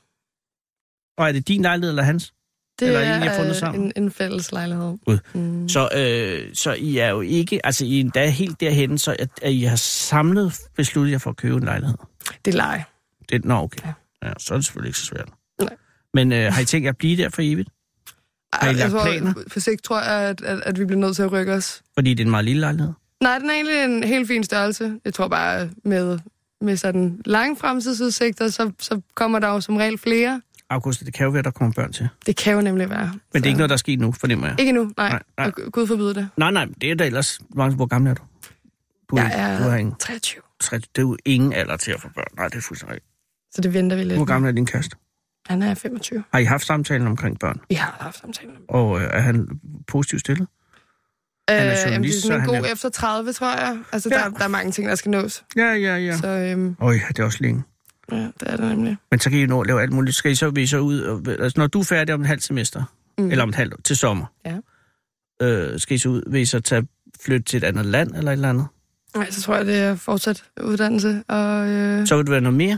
Og 1.17 1.27
er 1.27 1.31
det 1.31 1.47
din 1.47 1.61
lejlighed 1.61 1.89
eller 1.89 2.03
hans? 2.03 2.33
Det 2.79 2.87
Eller 2.87 2.99
er 2.99 3.23
I 3.23 3.27
har 3.27 3.35
fundet 3.35 3.49
øh, 3.49 3.55
sammen? 3.55 3.83
En, 3.95 4.03
en 4.03 4.11
fælles 4.11 4.51
lejlighed. 4.51 4.97
Mm. 5.33 5.69
Så, 5.69 5.89
øh, 5.95 6.55
så 6.55 6.73
I 6.73 6.97
er 6.97 7.09
jo 7.09 7.21
ikke, 7.21 7.65
altså 7.65 7.85
I 7.85 7.95
er 7.97 7.99
endda 8.01 8.29
helt 8.29 8.59
derhen, 8.59 8.97
så 8.97 9.15
at, 9.19 9.29
at 9.41 9.51
I 9.53 9.61
har 9.63 9.75
samlet 9.75 10.53
besluttet 10.75 11.11
jer 11.11 11.17
for 11.17 11.29
at 11.29 11.35
købe 11.37 11.55
en 11.55 11.63
lejlighed. 11.63 11.97
Det 12.45 12.53
er 12.53 12.57
leg. 12.57 12.83
Det, 13.29 13.45
nå, 13.45 13.55
okay. 13.55 13.79
Ja. 13.85 13.93
Ja, 14.27 14.33
så 14.37 14.53
er 14.53 14.57
det 14.57 14.65
selvfølgelig 14.65 14.89
ikke 14.89 14.99
så 14.99 15.05
svært. 15.05 15.29
Nej. 15.61 15.75
Men 16.13 16.31
øh, 16.31 16.53
har 16.53 16.61
I 16.61 16.65
tænkt 16.65 16.83
jer 16.85 16.89
at 16.91 16.97
blive 16.97 17.17
der 17.17 17.29
for 17.29 17.41
evigt? 17.41 17.69
Har 18.53 18.69
I 18.69 18.73
lagt 18.73 18.91
planer? 19.03 19.33
På 19.53 19.59
sigt 19.59 19.83
tror 19.83 20.01
jeg, 20.01 20.29
at, 20.29 20.41
at, 20.41 20.59
at 20.65 20.79
vi 20.79 20.85
bliver 20.85 20.99
nødt 20.99 21.15
til 21.15 21.23
at 21.23 21.31
rykke 21.31 21.53
os. 21.53 21.81
Fordi 21.93 22.09
det 22.13 22.19
er 22.19 22.25
en 22.25 22.31
meget 22.31 22.45
lille 22.45 22.59
lejlighed. 22.59 22.93
Nej, 23.21 23.39
den 23.39 23.49
er 23.49 23.53
egentlig 23.53 23.83
en 23.83 24.03
helt 24.03 24.27
fin 24.27 24.43
størrelse. 24.43 24.99
Jeg 25.05 25.13
tror 25.13 25.27
bare, 25.27 25.69
med, 25.85 26.19
med 26.61 26.77
sådan 26.77 27.21
lange 27.25 27.57
fremtidsudsigter, 27.57 28.49
så, 28.49 28.71
så 28.79 29.01
kommer 29.15 29.39
der 29.39 29.47
jo 29.47 29.61
som 29.61 29.77
regel 29.77 29.97
flere. 29.97 30.41
August, 30.69 30.99
det 31.05 31.13
kan 31.13 31.23
jo 31.23 31.29
være, 31.31 31.43
der 31.43 31.51
kommer 31.51 31.73
børn 31.73 31.93
til. 31.93 32.09
Det 32.25 32.35
kan 32.35 32.53
jo 32.53 32.61
nemlig 32.61 32.89
være. 32.89 33.05
Men 33.07 33.19
det 33.33 33.41
er 33.43 33.45
ikke 33.45 33.57
noget, 33.57 33.69
der 33.69 33.75
er 33.75 33.77
sket 33.77 33.99
nu, 33.99 34.11
fornemmer 34.11 34.47
jeg. 34.47 34.59
Ikke 34.59 34.69
endnu, 34.69 34.91
nej. 34.97 35.09
Nej, 35.09 35.21
nej. 35.37 35.51
Og 35.65 35.71
Gud 35.71 35.87
forbyde 35.87 36.15
det. 36.15 36.29
Nej, 36.37 36.51
nej, 36.51 36.67
det 36.81 36.91
er 36.91 36.95
da 36.95 37.05
ellers... 37.05 37.39
Hvor 37.49 37.69
hvor 37.69 37.85
gammel 37.85 38.09
er 38.09 38.13
du? 38.13 38.23
Du 39.09 39.17
Jeg 39.17 39.31
er 39.33 39.57
Du 39.63 39.69
har 39.69 39.77
ingen, 39.77 39.95
23, 39.99 40.41
30, 40.59 40.81
det 40.81 40.87
er 40.95 41.01
jo 41.01 41.17
ingen 41.25 41.53
alder 41.53 41.77
til 41.77 41.91
at 41.91 42.01
få 42.01 42.07
børn. 42.15 42.27
Nej, 42.37 42.47
det 42.47 42.55
er 42.55 42.61
fuldstændig. 42.61 42.99
Så 43.55 43.61
det 43.61 43.73
venter 43.73 43.97
vi 43.97 44.03
lidt. 44.03 44.15
Hvor 44.17 44.25
gammel 44.25 44.49
er 44.49 44.53
din 44.55 44.65
kæreste? 44.65 44.95
Han 45.45 45.61
er 45.61 45.73
25. 45.73 46.23
Har 46.33 46.39
I 46.39 46.43
haft 46.43 46.65
samtalen 46.65 47.07
omkring 47.07 47.39
børn? 47.39 47.59
Vi 47.69 47.75
har 47.75 47.97
haft 47.99 48.19
samtaler. 48.19 48.53
Og 48.69 49.01
øh, 49.01 49.09
er 49.13 49.19
han 49.19 49.47
positivt 49.87 50.19
stillet? 50.21 50.47
Øh, 51.49 51.55
er 51.55 51.61
jamen, 51.63 51.71
det 51.73 51.83
er 51.83 51.89
journalist, 51.91 52.21
sådan 52.21 52.35
en 52.35 52.41
han 52.41 52.49
god 52.49 52.67
er- 52.69 52.71
efter 52.73 52.89
30, 52.89 53.33
tror 53.33 53.47
jeg. 53.57 53.77
Altså, 53.91 54.09
Ja. 54.11 54.17
der, 54.17 54.29
der 54.29 54.43
er 54.43 54.47
mange 54.47 54.71
ting, 54.71 54.87
der 54.89 54.95
skal 54.95 55.09
nås. 55.11 55.43
Ja, 55.55 55.73
ja, 55.73 55.95
ja. 55.97 56.17
Så 56.17 56.27
øhm, 56.27 56.75
Øj, 56.81 56.93
det 57.07 57.19
er 57.19 57.23
også 57.23 57.37
længe. 57.41 57.63
ja, 58.11 58.15
det 58.17 58.33
er 58.41 58.57
det 58.57 58.67
nemlig. 58.69 58.97
Men 59.11 59.19
så 59.19 59.29
kan 59.29 59.39
I 59.39 59.45
nå 59.45 59.61
at 59.61 59.67
lave 59.67 59.81
alt 59.81 59.91
muligt. 59.93 60.15
Skal 60.15 60.31
I 60.31 60.35
så, 60.35 60.49
vil 60.49 60.63
I 60.63 60.67
så 60.67 60.79
ud, 60.79 60.99
og, 61.01 61.21
altså 61.27 61.59
når 61.59 61.67
du 61.67 61.79
er 61.79 61.83
færdig 61.83 62.15
om 62.15 62.21
et 62.21 62.27
halvt 62.27 62.43
semester, 62.43 62.83
Mm. 63.17 63.31
eller 63.31 63.43
om 63.43 63.49
et 63.49 63.55
halvt 63.55 63.83
til 63.85 63.95
sommer, 63.97 64.25
Ja. 64.45 64.57
øh, 65.41 65.79
skal 65.79 65.95
I 65.95 65.97
så 65.97 66.09
ud, 66.09 66.31
vil 66.31 66.41
I 66.41 66.45
så 66.45 66.59
tage, 66.59 66.87
flytte 67.21 67.43
til 67.45 67.57
et 67.57 67.63
andet 67.63 67.85
land 67.85 68.15
eller 68.15 68.31
et 68.31 68.35
eller 68.35 68.49
andet? 68.49 68.65
Nej, 69.15 69.31
så 69.31 69.41
tror 69.41 69.55
jeg, 69.55 69.65
det 69.65 69.77
er 69.77 69.95
fortsat 69.95 70.43
uddannelse. 70.63 71.23
Og, 71.27 71.67
øh, 71.69 72.07
Så 72.07 72.15
vil 72.17 72.25
du 72.25 72.31
være 72.31 72.41
noget 72.41 72.57
mere? 72.57 72.77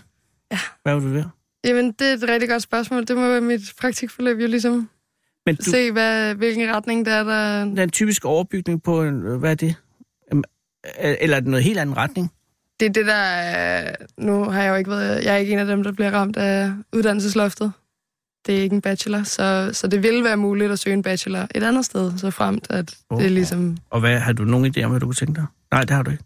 Ja. 0.51 0.59
Hvad 0.83 0.95
vil 0.95 1.03
du 1.03 1.13
være? 1.13 1.29
Jamen, 1.65 1.91
det 1.91 2.09
er 2.09 2.13
et 2.13 2.23
rigtig 2.29 2.49
godt 2.49 2.61
spørgsmål. 2.63 3.05
Det 3.07 3.15
må 3.15 3.27
være 3.27 3.41
mit 3.41 3.73
praktikforløb 3.81 4.39
jo 4.39 4.47
ligesom 4.47 4.89
Men 5.45 5.55
du... 5.55 5.63
se, 5.63 5.91
hvad, 5.91 6.35
hvilken 6.35 6.75
retning 6.75 7.05
det 7.05 7.13
er, 7.13 7.23
der... 7.23 7.59
den 7.65 7.89
typiske 7.89 8.27
overbygning 8.27 8.83
på, 8.83 9.03
en, 9.03 9.25
øh, 9.27 9.37
hvad 9.39 9.51
er 9.51 9.55
det? 9.55 9.75
Øh, 10.33 10.41
Eller 11.21 11.35
er 11.35 11.39
det 11.39 11.49
noget 11.49 11.63
helt 11.63 11.79
anden 11.79 11.97
retning? 11.97 12.31
Det 12.79 12.85
er 12.85 12.89
det, 12.93 13.05
der... 13.05 13.13
er- 13.15 13.95
Nu 14.17 14.43
har 14.43 14.63
jeg 14.63 14.69
jo 14.71 14.75
ikke 14.75 14.89
været... 14.89 15.23
Jeg 15.25 15.33
er 15.33 15.37
ikke 15.37 15.53
en 15.53 15.59
af 15.59 15.65
dem, 15.65 15.83
der 15.83 15.91
bliver 15.91 16.11
ramt 16.11 16.37
af 16.37 16.71
uddannelsesloftet. 16.93 17.71
Det 18.45 18.57
er 18.57 18.61
ikke 18.61 18.73
en 18.75 18.81
bachelor, 18.81 19.23
så, 19.23 19.69
så 19.73 19.87
det 19.87 20.03
vil 20.03 20.23
være 20.23 20.37
muligt 20.37 20.71
at 20.71 20.79
søge 20.79 20.93
en 20.93 21.01
bachelor 21.03 21.47
et 21.55 21.63
andet 21.63 21.85
sted, 21.85 22.17
så 22.17 22.31
fremt, 22.31 22.67
at 22.69 22.97
oh. 23.09 23.19
det 23.19 23.25
er 23.25 23.29
ligesom... 23.29 23.77
Og 23.89 23.99
hvad, 23.99 24.19
har 24.19 24.33
du 24.33 24.43
nogen 24.43 24.73
idé 24.77 24.81
om, 24.83 24.91
hvad 24.91 24.99
du 24.99 25.05
kunne 25.05 25.15
tænke 25.15 25.33
dig? 25.35 25.45
Nej, 25.71 25.81
det 25.81 25.89
har 25.89 26.03
du 26.03 26.11
ikke. 26.11 26.23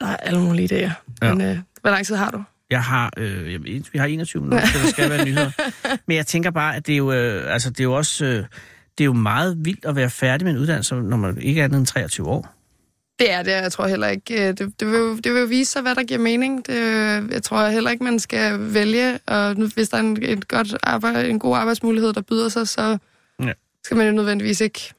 Der 0.00 0.06
er 0.06 0.16
alle 0.16 0.40
mulige 0.40 0.68
idéer. 0.86 0.92
Ja. 1.22 1.34
Men 1.34 1.40
øh, 1.48 1.58
hvor 1.80 1.90
lang 1.90 2.06
tid 2.06 2.14
har 2.14 2.30
du? 2.30 2.42
Jeg 2.72 2.82
har, 2.84 3.12
øh, 3.16 3.52
jeg 3.52 3.64
ved, 3.64 3.82
vi 3.92 3.98
har 3.98 4.06
21 4.06 4.42
minutter, 4.42 4.66
så 4.66 4.78
der 4.78 4.86
skal 4.86 5.10
være 5.10 5.24
nyheder. 5.24 5.50
Men 6.06 6.16
jeg 6.16 6.26
tænker 6.26 6.50
bare, 6.50 6.76
at 6.76 6.86
det 6.86 6.92
er 6.92 6.96
jo, 6.96 7.12
øh, 7.12 7.52
altså, 7.52 7.70
det 7.70 7.80
er 7.80 7.84
jo 7.84 7.92
også, 7.96 8.24
øh, 8.24 8.44
det 8.98 9.00
er 9.00 9.04
jo 9.04 9.12
meget 9.12 9.64
vildt 9.64 9.84
at 9.84 9.96
være 9.96 10.10
færdig 10.10 10.44
med 10.44 10.52
en 10.54 10.58
uddannelse, 10.58 10.94
når 10.94 11.16
man 11.16 11.38
ikke 11.42 11.60
er 11.60 11.64
andet 11.64 11.78
end 11.78 11.86
23 11.86 12.26
år. 12.28 12.54
Det 13.18 13.32
er 13.32 13.42
det, 13.42 13.50
jeg 13.50 13.72
tror 13.72 13.86
heller 13.86 14.08
ikke. 14.08 14.48
øh, 14.48 14.48
Det, 14.58 14.80
det, 14.80 14.88
vil, 14.88 14.98
jo- 14.98 15.16
det 15.16 15.32
vil 15.34 15.40
jo 15.40 15.46
vise 15.46 15.72
sig, 15.72 15.82
hvad 15.82 15.94
der 15.94 16.02
giver 16.04 16.20
mening. 16.20 16.66
Det, 16.66 16.74
øh, 16.76 17.30
jeg 17.32 17.42
tror 17.42 17.68
heller 17.68 17.90
ikke, 17.90 18.04
man 18.04 18.18
skal 18.18 18.74
vælge, 18.74 19.18
og 19.26 19.54
hvis 19.74 19.88
der 19.88 19.96
er 19.96 20.00
en, 20.00 20.22
et 20.22 20.48
godt 20.48 20.76
arbejde, 20.82 21.28
en 21.28 21.38
god 21.38 21.56
arbejdsmulighed, 21.56 22.12
der 22.12 22.20
byder 22.22 22.48
sig, 22.48 22.68
så 22.68 22.98
Ja. 23.42 23.52
skal 23.84 23.96
man 23.96 24.06
jo 24.06 24.12
nødvendigvis 24.12 24.60
ikke 24.60 24.94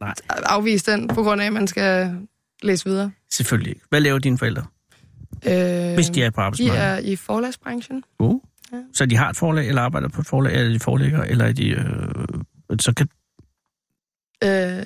Nej. 0.00 0.14
afvise 0.28 0.92
den, 0.92 1.08
på 1.08 1.22
grund 1.22 1.40
af, 1.42 1.46
at 1.46 1.52
man 1.52 1.66
skal 1.66 2.16
læse 2.62 2.84
videre. 2.84 3.10
Selvfølgelig 3.32 3.70
ikke. 3.70 3.80
Hvad 3.88 4.00
laver 4.00 4.18
dine 4.18 4.38
forældre, 4.38 4.64
Øh, 5.46 5.94
hvis 5.94 6.06
de 6.10 6.22
er 6.22 6.30
på 6.30 6.40
de 6.40 6.44
arbejdsmarkedet? 6.44 6.78
er 6.84 6.98
i 6.98 7.16
forlagsbranchen. 7.16 8.02
Uh. 8.18 8.40
Ja. 8.72 8.76
Så 8.92 9.06
de 9.06 9.16
har 9.16 9.30
et 9.30 9.36
forlag, 9.36 9.68
eller 9.68 9.82
arbejder 9.82 10.08
på 10.08 10.20
et 10.20 10.26
forlag, 10.26 10.54
eller 10.54 10.72
de 10.72 10.78
forlægger, 10.80 11.22
eller 11.22 11.44
er 11.44 11.52
de... 11.52 11.68
Øh, 11.68 12.78
så 12.80 12.92
kan, 12.94 13.08
Øh, 14.44 14.82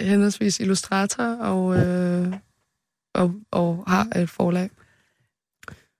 henholdsvis 0.00 0.60
illustrator 0.60 1.24
og, 1.24 1.76
øh, 1.76 2.32
og, 3.14 3.34
og 3.50 3.84
har 3.86 4.08
et 4.16 4.30
forlag. 4.30 4.70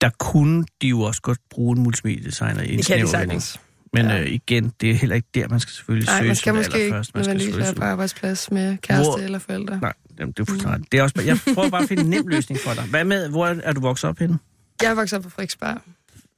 der 0.01 0.11
kunne 0.19 0.65
de 0.83 0.89
jo 0.89 1.01
også 1.01 1.23
godt 1.23 1.39
bruge 1.51 1.77
en 1.77 1.83
multimediedesigner 1.83 2.63
i 2.63 2.73
en 2.73 2.79
Det 2.79 2.87
kan 2.87 3.01
de 3.01 3.09
sagtens. 3.09 3.61
Men 3.93 4.07
Ja. 4.07 4.21
øh, 4.21 4.29
igen, 4.29 4.73
det 4.81 4.91
er 4.91 4.95
heller 4.95 5.17
ikke 5.17 5.29
der, 5.35 5.49
man 5.49 5.61
skal 5.61 5.73
selvfølgelig 5.73 6.07
Nej, 6.09 6.19
søge 6.19 6.29
man 6.29 6.37
skal 6.37 6.51
som 6.51 6.57
måske 6.57 6.75
ikke 6.75 6.85
allerførst. 6.85 7.15
Man 7.15 7.25
skal 7.25 7.31
nødvendigvis 7.37 7.55
søge 7.55 7.65
være 7.65 7.75
på 7.75 7.85
arbejdsplads 7.85 8.51
med 8.51 8.77
kæreste 8.79 9.05
Hvor- 9.11 9.19
eller 9.19 9.39
forældre. 9.39 9.81
Nej, 9.81 9.93
jamen, 10.19 10.33
det 10.33 10.49
er. 10.49 10.79
Det 10.93 10.99
er 10.99 11.03
også, 11.03 11.23
jeg 11.27 11.39
prøver 11.55 11.71
bare 11.71 11.83
at 11.83 11.89
finde 11.89 12.03
en 12.03 12.11
nem 12.11 12.27
løsning 12.27 12.61
for 12.61 12.75
dig. 12.75 12.85
Hvad 12.85 13.05
med, 13.05 13.29
hvor 13.29 13.47
er 13.47 13.73
du 13.73 13.81
vokset 13.81 14.11
op 14.11 14.19
henne? 14.19 14.39
Jeg 14.83 14.91
er 14.91 14.95
vokset 14.95 15.17
op 15.17 15.23
på 15.23 15.31
Frederiksberg. 15.31 15.79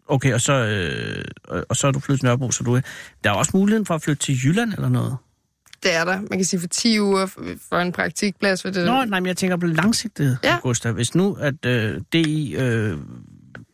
Okay, 0.08 0.34
og 0.34 0.40
så, 0.40 0.52
øh, 0.52 1.24
og, 1.68 1.76
så 1.76 1.86
er 1.86 1.90
du 1.92 2.00
flyttet 2.00 2.20
til 2.20 2.26
Nørrebro, 2.26 2.50
så 2.50 2.64
du 2.64 2.74
er... 2.74 2.80
Der 3.24 3.30
er 3.30 3.34
også 3.34 3.50
muligheden 3.54 3.86
for 3.86 3.94
at 3.94 4.02
flytte 4.02 4.22
til 4.22 4.38
Jylland 4.44 4.72
eller 4.72 4.88
noget. 4.88 5.16
Det 5.82 5.94
er 5.94 6.04
der. 6.04 6.20
Man 6.20 6.38
kan 6.38 6.44
sige 6.44 6.60
for 6.60 6.66
10 6.68 7.00
uger 7.00 7.26
for- 7.68 7.78
en 7.80 7.92
praktikplads. 7.92 8.62
For 8.62 8.70
det. 8.70 8.86
Nå, 8.86 9.04
nej, 9.04 9.20
men 9.20 9.26
jeg 9.26 9.36
tænker 9.36 9.56
på 9.56 9.66
langsigtet, 9.66 10.38
ja. 10.44 10.58
Gustav. 10.62 10.92
Hvis 10.92 11.14
nu, 11.14 11.34
at 11.34 11.66
øh, 11.66 12.00
DI 12.12 12.54
øh, 12.56 12.98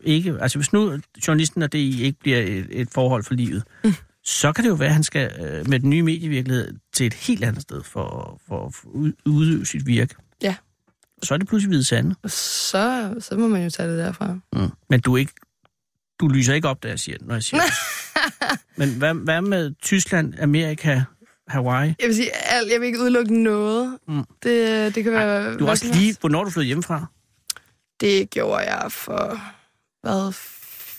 ikke... 0.00 0.36
Altså, 0.40 0.59
hvis 0.59 0.72
nu 0.72 0.98
journalisten 1.28 1.62
og 1.62 1.72
DI 1.72 2.03
ikke 2.03 2.18
bliver 2.20 2.38
et, 2.38 2.66
et 2.70 2.88
forhold 2.92 3.24
for 3.24 3.34
livet, 3.34 3.62
mm. 3.84 3.94
Så 4.25 4.53
kan 4.53 4.64
det 4.64 4.70
jo 4.70 4.75
være, 4.75 4.89
at 4.89 4.95
han 4.95 5.05
skal 5.05 5.33
øh, 5.41 5.68
med 5.68 5.81
den 5.81 5.91
nye 5.91 6.03
medievirkelighed 6.03 6.75
til 6.95 7.07
et 7.07 7.14
helt 7.14 7.45
andet 7.45 7.62
sted 7.62 7.83
for, 7.83 8.41
for 8.49 8.66
at 8.66 8.75
ud- 8.85 9.12
udøve 9.27 9.66
sit 9.66 9.87
virke. 9.87 10.14
Ja. 10.43 10.55
Og 11.20 11.27
så 11.27 11.35
er 11.35 11.39
det 11.39 11.49
pludselig 11.49 11.68
hvide 11.68 11.85
sande. 11.85 12.14
Så, 12.27 13.14
så 13.20 13.37
må 13.37 13.49
man 13.49 13.62
jo 13.62 13.70
tage 13.70 13.89
det 13.89 13.99
derfra. 13.99 14.33
Mm. 14.53 14.68
Men 14.91 15.01
du 15.01 15.14
er 15.14 15.18
ikke... 15.18 15.33
Du 16.20 16.29
lyser 16.29 16.55
ikke 16.55 16.68
op, 16.68 16.83
da 16.83 16.89
jeg 16.89 16.99
siger 16.99 17.18
det, 17.18 17.27
når 17.27 17.35
jeg 17.35 17.43
siger 17.43 17.61
det. 17.62 17.73
Men 18.79 18.95
hvad, 18.99 19.14
hvad 19.14 19.41
med 19.41 19.75
Tyskland, 19.83 20.35
Amerika, 20.41 21.03
Hawaii? 21.49 21.95
Jeg 22.01 22.07
vil 22.09 22.16
sige, 22.16 22.31
alt, 22.37 22.73
jeg 22.73 22.81
vil 22.81 22.87
ikke 22.87 23.01
udelukke 23.01 23.43
noget. 23.43 23.99
Mm. 24.09 24.25
Det, 24.43 24.95
det 24.95 25.05
kan 25.05 25.12
være... 25.12 25.45
Du 25.45 25.51
er 25.51 25.57
hvad 25.57 25.68
også 25.68 25.85
lige... 25.87 25.97
helst. 25.97 26.20
Hvornår 26.20 26.45
du 26.45 26.51
flyttet 26.51 26.66
hjemmefra? 26.66 27.07
Det 28.01 28.31
gjorde 28.31 28.75
jeg 28.75 28.93
for, 28.93 29.41
hvad, 30.03 30.33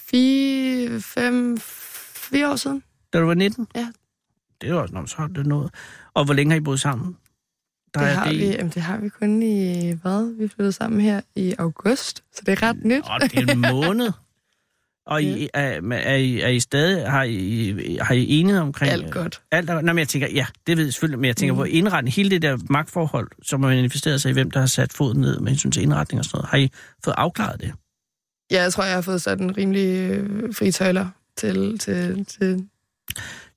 fire, 0.10 1.02
fem, 1.02 1.58
fire 2.16 2.52
år 2.52 2.56
siden. 2.56 2.84
Da 3.14 3.20
du 3.20 3.26
var 3.26 3.34
19? 3.34 3.68
Ja. 3.76 3.88
Det 4.62 4.70
er 4.70 4.74
jo 4.74 4.82
også, 4.82 5.04
så 5.08 5.30
det 5.36 5.46
noget. 5.46 5.74
Og 6.14 6.26
hvor 6.26 6.34
længe 6.34 6.52
har 6.52 6.58
I 6.58 6.64
boet 6.64 6.80
sammen? 6.80 7.18
Der 7.94 8.00
det, 8.00 8.10
har 8.10 8.30
det, 8.30 8.40
vi, 8.40 8.46
jamen, 8.46 8.70
det 8.70 8.82
har 8.82 8.98
vi 8.98 9.10
kun 9.10 9.44
i, 9.44 9.92
hvad? 9.92 10.38
Vi 10.38 10.48
flyttede 10.48 10.72
sammen 10.72 11.02
her 11.02 11.22
i 11.36 11.56
august, 11.58 12.24
så 12.36 12.42
det 12.46 12.52
er 12.52 12.64
ret 12.64 12.84
nyt. 12.86 13.04
Nå, 13.10 13.28
det 13.28 13.50
er 13.50 13.54
en 13.54 13.62
måned. 13.76 14.12
Og 15.06 15.24
I, 15.24 15.50
er, 15.54 15.82
er, 15.92 16.16
I, 16.16 16.40
er 16.40 16.48
I 16.48 16.60
stadig, 16.60 17.12
har 17.12 17.24
I, 17.24 17.98
har 18.02 18.14
I 18.14 18.40
enighed 18.40 18.62
omkring... 18.62 18.92
Alt 18.92 19.14
godt. 19.14 19.42
Alt, 19.52 19.70
er- 19.70 19.82
nå, 19.82 19.94
men 19.94 20.00
jeg 20.00 20.08
tænker, 20.08 20.28
ja, 20.28 20.46
det 20.68 20.78
ved 20.78 20.84
jeg 20.84 20.94
selvfølgelig, 20.94 21.20
men 21.20 21.28
jeg 21.28 21.38
tænker 21.38 21.54
mm. 21.54 21.58
på 21.58 21.64
indretning, 21.64 22.14
hele 22.14 22.30
det 22.30 22.42
der 22.42 22.58
magtforhold, 22.70 23.28
som 23.42 23.64
har 23.64 23.70
manifesteret 23.70 24.22
sig 24.22 24.30
i, 24.30 24.34
hvem 24.34 24.52
der 24.52 24.60
har 24.60 24.68
sat 24.68 24.94
foden 24.94 25.22
ned 25.22 25.40
med 25.40 25.52
hensyn 25.52 25.72
til 25.72 25.84
indretning 25.84 26.20
og 26.20 26.26
sådan 26.26 26.38
noget. 26.38 26.50
Har 26.50 26.58
I 26.58 26.70
fået 27.04 27.16
afklaret 27.18 27.62
det? 27.62 27.74
Ja, 28.52 28.62
jeg 28.62 28.74
tror, 28.74 28.84
jeg 28.84 28.94
har 28.94 29.02
fået 29.02 29.22
sat 29.22 29.40
en 29.40 29.58
rimelig 29.58 30.10
øh, 30.10 30.54
fri 30.54 30.72
tøjler 30.72 31.08
til, 31.38 31.80
til, 31.80 32.26
til... 32.26 32.68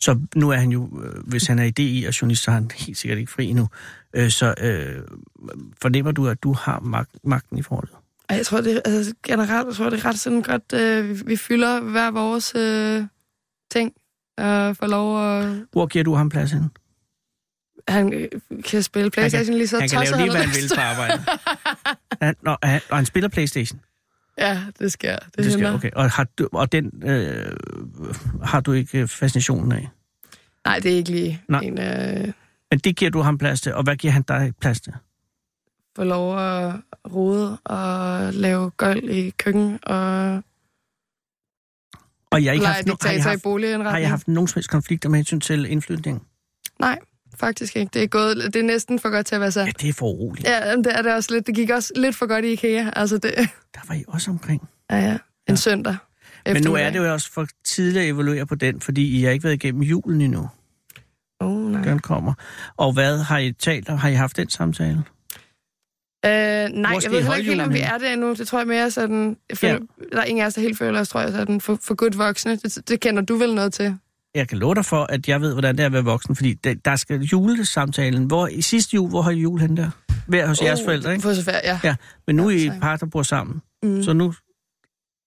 Så 0.01 0.21
nu 0.35 0.51
er 0.51 0.57
han 0.57 0.71
jo, 0.71 1.03
øh, 1.05 1.23
hvis 1.27 1.47
han 1.47 1.59
er 1.59 1.65
i 1.65 1.71
DI 1.71 2.05
og 2.09 2.21
journalist, 2.21 2.43
så 2.43 2.51
er 2.51 2.55
han 2.55 2.71
helt 2.75 2.99
sikkert 2.99 3.19
ikke 3.19 3.33
fri 3.33 3.53
nu. 3.53 3.69
Øh, 4.15 4.31
så 4.31 4.55
øh, 4.61 5.03
fornemmer 5.83 6.13
du, 6.13 6.29
at 6.29 6.43
du 6.43 6.53
har 6.53 6.81
mag- 6.81 7.21
magten 7.25 7.59
i 7.59 7.63
forholdet? 7.63 7.95
Jeg 8.31 8.47
tror, 8.47 8.61
det, 8.61 8.83
altså, 8.85 9.15
generelt 9.27 9.67
jeg 9.67 9.75
tror, 9.75 9.91
det 9.91 10.05
er 10.05 10.09
ret 10.09 10.19
sådan 10.19 10.43
godt, 10.43 10.73
øh, 10.73 11.27
vi, 11.29 11.37
fylder 11.37 11.81
hver 11.81 12.11
vores 12.11 12.55
øh, 12.55 13.05
ting, 13.71 13.93
og 14.39 14.77
får 14.77 14.87
lov 14.87 15.31
at... 15.31 15.67
Hvor 15.73 15.87
giver 15.87 16.05
du 16.05 16.15
ham 16.15 16.29
plads 16.29 16.51
hen? 16.51 16.71
Han 17.89 18.13
øh, 18.13 18.29
kan 18.65 18.83
spille 18.83 19.11
Playstation 19.11 19.57
lige 19.57 19.69
så 19.69 19.81
Han 19.81 19.89
kan 19.89 19.99
tosset 19.99 20.17
lave 20.17 20.27
lige, 20.27 20.37
hvad 20.37 20.47
han 20.47 20.55
vil 20.63 20.71
på 20.75 20.81
arbejde. 20.81 21.25
Han, 22.23 22.35
nå, 22.43 22.57
han, 22.63 22.81
og 22.91 22.97
han 22.97 23.07
spiller 23.07 23.29
Playstation? 23.29 23.81
Ja, 24.39 24.63
det 24.79 24.93
sker. 24.93 25.17
Det, 25.19 25.37
Det 25.37 25.51
hænder. 25.51 25.75
okay. 25.75 25.91
Og, 25.91 26.11
har 26.11 26.25
du, 26.39 26.49
og 26.53 26.73
den 26.73 27.03
øh, 27.05 27.53
har 28.45 28.61
du 28.61 28.73
ikke 28.73 29.09
fascinationen 29.09 29.73
af? 29.73 29.89
Nej, 30.65 30.79
det 30.79 30.93
er 30.93 30.97
ikke 30.97 31.11
lige 31.11 31.43
Nej. 31.49 31.61
en, 31.61 31.79
øh, 31.81 32.33
Men 32.71 32.79
det 32.79 32.97
giver 32.97 33.11
du 33.11 33.21
ham 33.21 33.39
plads 33.39 33.61
til, 33.61 33.75
og 33.75 33.83
hvad 33.83 33.97
giver 33.97 34.13
han 34.13 34.23
dig 34.23 34.53
plads 34.61 34.81
til? 34.81 34.93
får 35.97 36.05
lov 36.05 36.39
at 36.39 36.73
rode 37.13 37.57
og 37.65 38.33
lave 38.35 38.71
gøjl 38.71 39.09
i 39.11 39.31
køkken 39.31 39.79
og 39.83 40.43
Og 42.31 42.45
jeg 42.45 42.51
har 42.51 42.53
ikke 42.53 42.67
haft, 42.67 42.87
no, 42.87 42.95
har, 43.03 43.11
I 43.13 43.17
i 43.17 43.19
haft, 43.19 43.43
boligindretning. 43.43 43.91
har 43.91 43.99
I 43.99 44.03
haft 44.05 44.29
nogen 44.29 44.49
som 44.49 44.59
helst 44.59 44.71
konflikter 44.71 45.09
med 45.09 45.19
hensyn 45.19 45.41
til 45.41 45.65
indflytning? 45.71 46.27
Nej, 46.81 46.99
faktisk 47.41 47.77
ikke. 47.77 47.91
Det 47.95 48.03
er, 48.03 48.07
gået, 48.07 48.37
det 48.37 48.57
er 48.57 48.63
næsten 48.63 48.99
for 48.99 49.11
godt 49.11 49.27
til 49.27 49.35
at 49.35 49.41
være 49.41 49.47
Ja, 49.47 49.51
sandt. 49.51 49.81
det 49.81 49.89
er 49.89 49.93
for 49.93 50.07
uroligt. 50.07 50.47
Ja, 50.49 50.77
det 50.77 50.99
er 50.99 51.03
det 51.03 51.15
også 51.15 51.35
lidt. 51.35 51.47
Det 51.47 51.55
gik 51.55 51.71
også 51.71 51.93
lidt 51.97 52.17
for 52.17 52.27
godt 52.27 52.45
i 52.45 52.49
IKEA. 52.53 52.91
Altså 52.97 53.19
det, 53.19 53.35
Der 53.75 53.81
var 53.89 53.95
I 53.95 54.05
også 54.09 54.31
omkring. 54.31 54.69
ja, 54.91 54.97
ja. 54.99 55.11
En 55.13 55.19
Ja. 55.49 55.55
søndag. 55.55 55.97
Men 56.47 56.63
nu 56.63 56.75
er 56.75 56.91
det 56.91 56.99
jo 56.99 57.13
også 57.13 57.33
for 57.33 57.47
tidligt 57.65 58.03
at 58.03 58.09
evaluere 58.09 58.47
på 58.47 58.55
den, 58.55 58.81
fordi 58.81 59.19
I 59.19 59.23
har 59.23 59.31
ikke 59.31 59.45
været 59.45 59.55
igennem 59.55 59.83
julen 59.83 60.21
endnu. 60.21 60.49
Oh, 61.41 61.73
nej. 61.73 61.83
Den 61.83 61.99
kommer. 61.99 62.35
Og 62.77 62.93
hvad 62.93 63.19
har 63.19 63.39
I 63.39 63.53
talt 63.53 63.89
om? 63.89 63.99
Har 63.99 64.09
I 64.09 64.13
haft 64.15 64.37
den 64.37 64.51
samtale? 64.51 65.03
Øh, 66.27 66.31
nej, 66.31 66.93
Hvor 66.93 67.01
jeg 67.03 67.11
ved 67.11 67.19
heller 67.19 67.35
ikke 67.35 67.49
helt, 67.51 67.61
om 67.61 67.73
vi 67.73 67.81
er 67.81 67.99
der 67.99 68.13
endnu. 68.13 68.35
Det 68.35 68.49
tror 68.49 68.59
jeg 68.59 68.67
mere 68.69 68.91
sådan... 68.91 69.37
Jeg 69.51 69.59
føler, 69.59 69.73
ja. 69.75 69.79
Der 70.17 70.21
er 70.21 70.25
ingen 70.25 70.43
af 70.43 70.47
os, 70.47 70.55
der 70.55 70.61
helt 70.61 70.79
føler 70.79 71.01
os, 71.01 71.09
tror 71.09 71.21
jeg, 71.21 71.33
sådan 71.33 71.61
for, 71.61 71.79
for 71.83 71.95
godt 71.95 72.19
voksne. 72.19 72.57
Det, 72.57 72.89
det 72.89 73.01
kender 73.01 73.23
du 73.23 73.37
vel 73.37 73.55
noget 73.55 73.73
til? 73.73 73.99
Jeg 74.37 74.49
kan 74.49 74.59
love 74.59 74.75
dig 74.75 74.85
for, 74.85 75.03
at 75.05 75.29
jeg 75.29 75.41
ved, 75.41 75.53
hvordan 75.53 75.77
det 75.77 75.83
er 75.83 75.87
at 75.87 75.93
være 75.93 76.05
voksen, 76.05 76.37
fordi 76.37 76.55
der, 76.55 76.75
der 76.75 76.97
skal 76.97 77.21
julesamtalen. 77.21 78.25
Hvor, 78.25 78.47
I 78.47 78.63
sidste 78.63 78.95
jul, 78.95 79.09
hvor 79.09 79.23
har 79.23 79.31
I 79.31 79.41
jul 79.41 79.61
hen 79.61 79.77
der? 79.77 79.91
Hver 80.29 80.47
hos 80.47 80.63
jeres 80.63 80.81
forældre, 80.85 81.13
ikke? 81.13 81.29
Færd, 81.45 81.61
ja. 81.65 81.81
Ja, 81.85 81.97
men 82.27 82.37
nu 82.37 82.47
er 82.47 82.51
I 82.51 82.65
Ja, 82.65 82.75
et 82.75 82.81
par, 82.81 82.97
der 82.97 83.07
bor 83.07 83.23
sammen. 83.23 83.63
Mm. 83.83 84.03
Så 84.03 84.13
nu, 84.13 84.35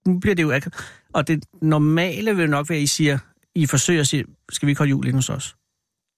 nu 0.08 0.20
bliver 0.20 0.36
det 0.36 0.44
jo 0.44 0.52
akavet. 0.52 0.76
Og 1.14 1.28
det 1.28 1.44
normale 1.62 2.36
vil 2.36 2.50
nok 2.50 2.70
være, 2.70 2.78
at 2.78 2.84
I 2.84 2.88
siger, 2.88 3.18
I 3.56 3.66
forsøger 3.66 4.00
at 4.02 4.08
sige, 4.08 4.26
skal 4.52 4.66
vi 4.66 4.72
ikke 4.72 4.80
holde 4.80 4.90
jul 4.90 5.06
inde 5.08 5.18
hos 5.18 5.30
os? 5.30 5.56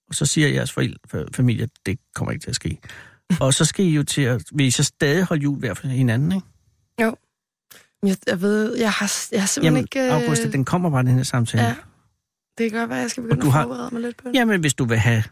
Og 0.09 0.15
så 0.15 0.25
siger 0.25 0.47
jeres 0.47 0.71
forældre, 0.71 0.99
fa- 1.15 1.25
familie, 1.35 1.67
det 1.85 1.99
kommer 2.15 2.31
ikke 2.31 2.43
til 2.43 2.49
at 2.49 2.55
ske. 2.55 2.77
Og 3.41 3.53
så 3.53 3.65
skal 3.65 3.85
I 3.85 3.89
jo 3.89 4.03
til 4.03 4.21
at, 4.21 4.43
vil 4.53 4.65
I 4.65 4.71
så 4.71 4.83
stadig 4.83 5.23
holde 5.23 5.43
jul 5.43 5.59
hver 5.59 5.73
for 5.73 5.87
hinanden, 5.87 6.31
ikke? 6.31 6.47
Men 8.01 8.09
Jeg, 8.09 8.17
jeg 8.27 8.41
ved, 8.41 8.77
jeg 8.77 8.91
har, 8.91 9.11
jeg 9.31 9.41
har 9.41 9.47
simpelthen 9.47 9.63
Jamen, 9.63 9.83
ikke... 9.83 10.15
øh, 10.15 10.23
Augusta, 10.23 10.51
den 10.51 10.65
kommer 10.65 10.89
bare, 10.89 11.03
den 11.03 11.15
her 11.15 11.23
samtale. 11.23 11.63
Ja. 11.63 11.75
Det 12.57 12.71
kan 12.71 12.79
godt 12.79 12.89
være, 12.89 12.99
at 12.99 13.03
jeg 13.03 13.11
skal 13.11 13.23
begynde 13.23 13.45
at 13.45 13.51
har- 13.51 13.63
forberede 13.63 13.89
mig 13.91 14.01
lidt 14.01 14.17
på 14.17 14.23
det. 14.27 14.35
Jamen, 14.35 14.59
hvis 14.59 14.73
du 14.73 14.85
vil 14.85 14.97
have... 14.97 15.23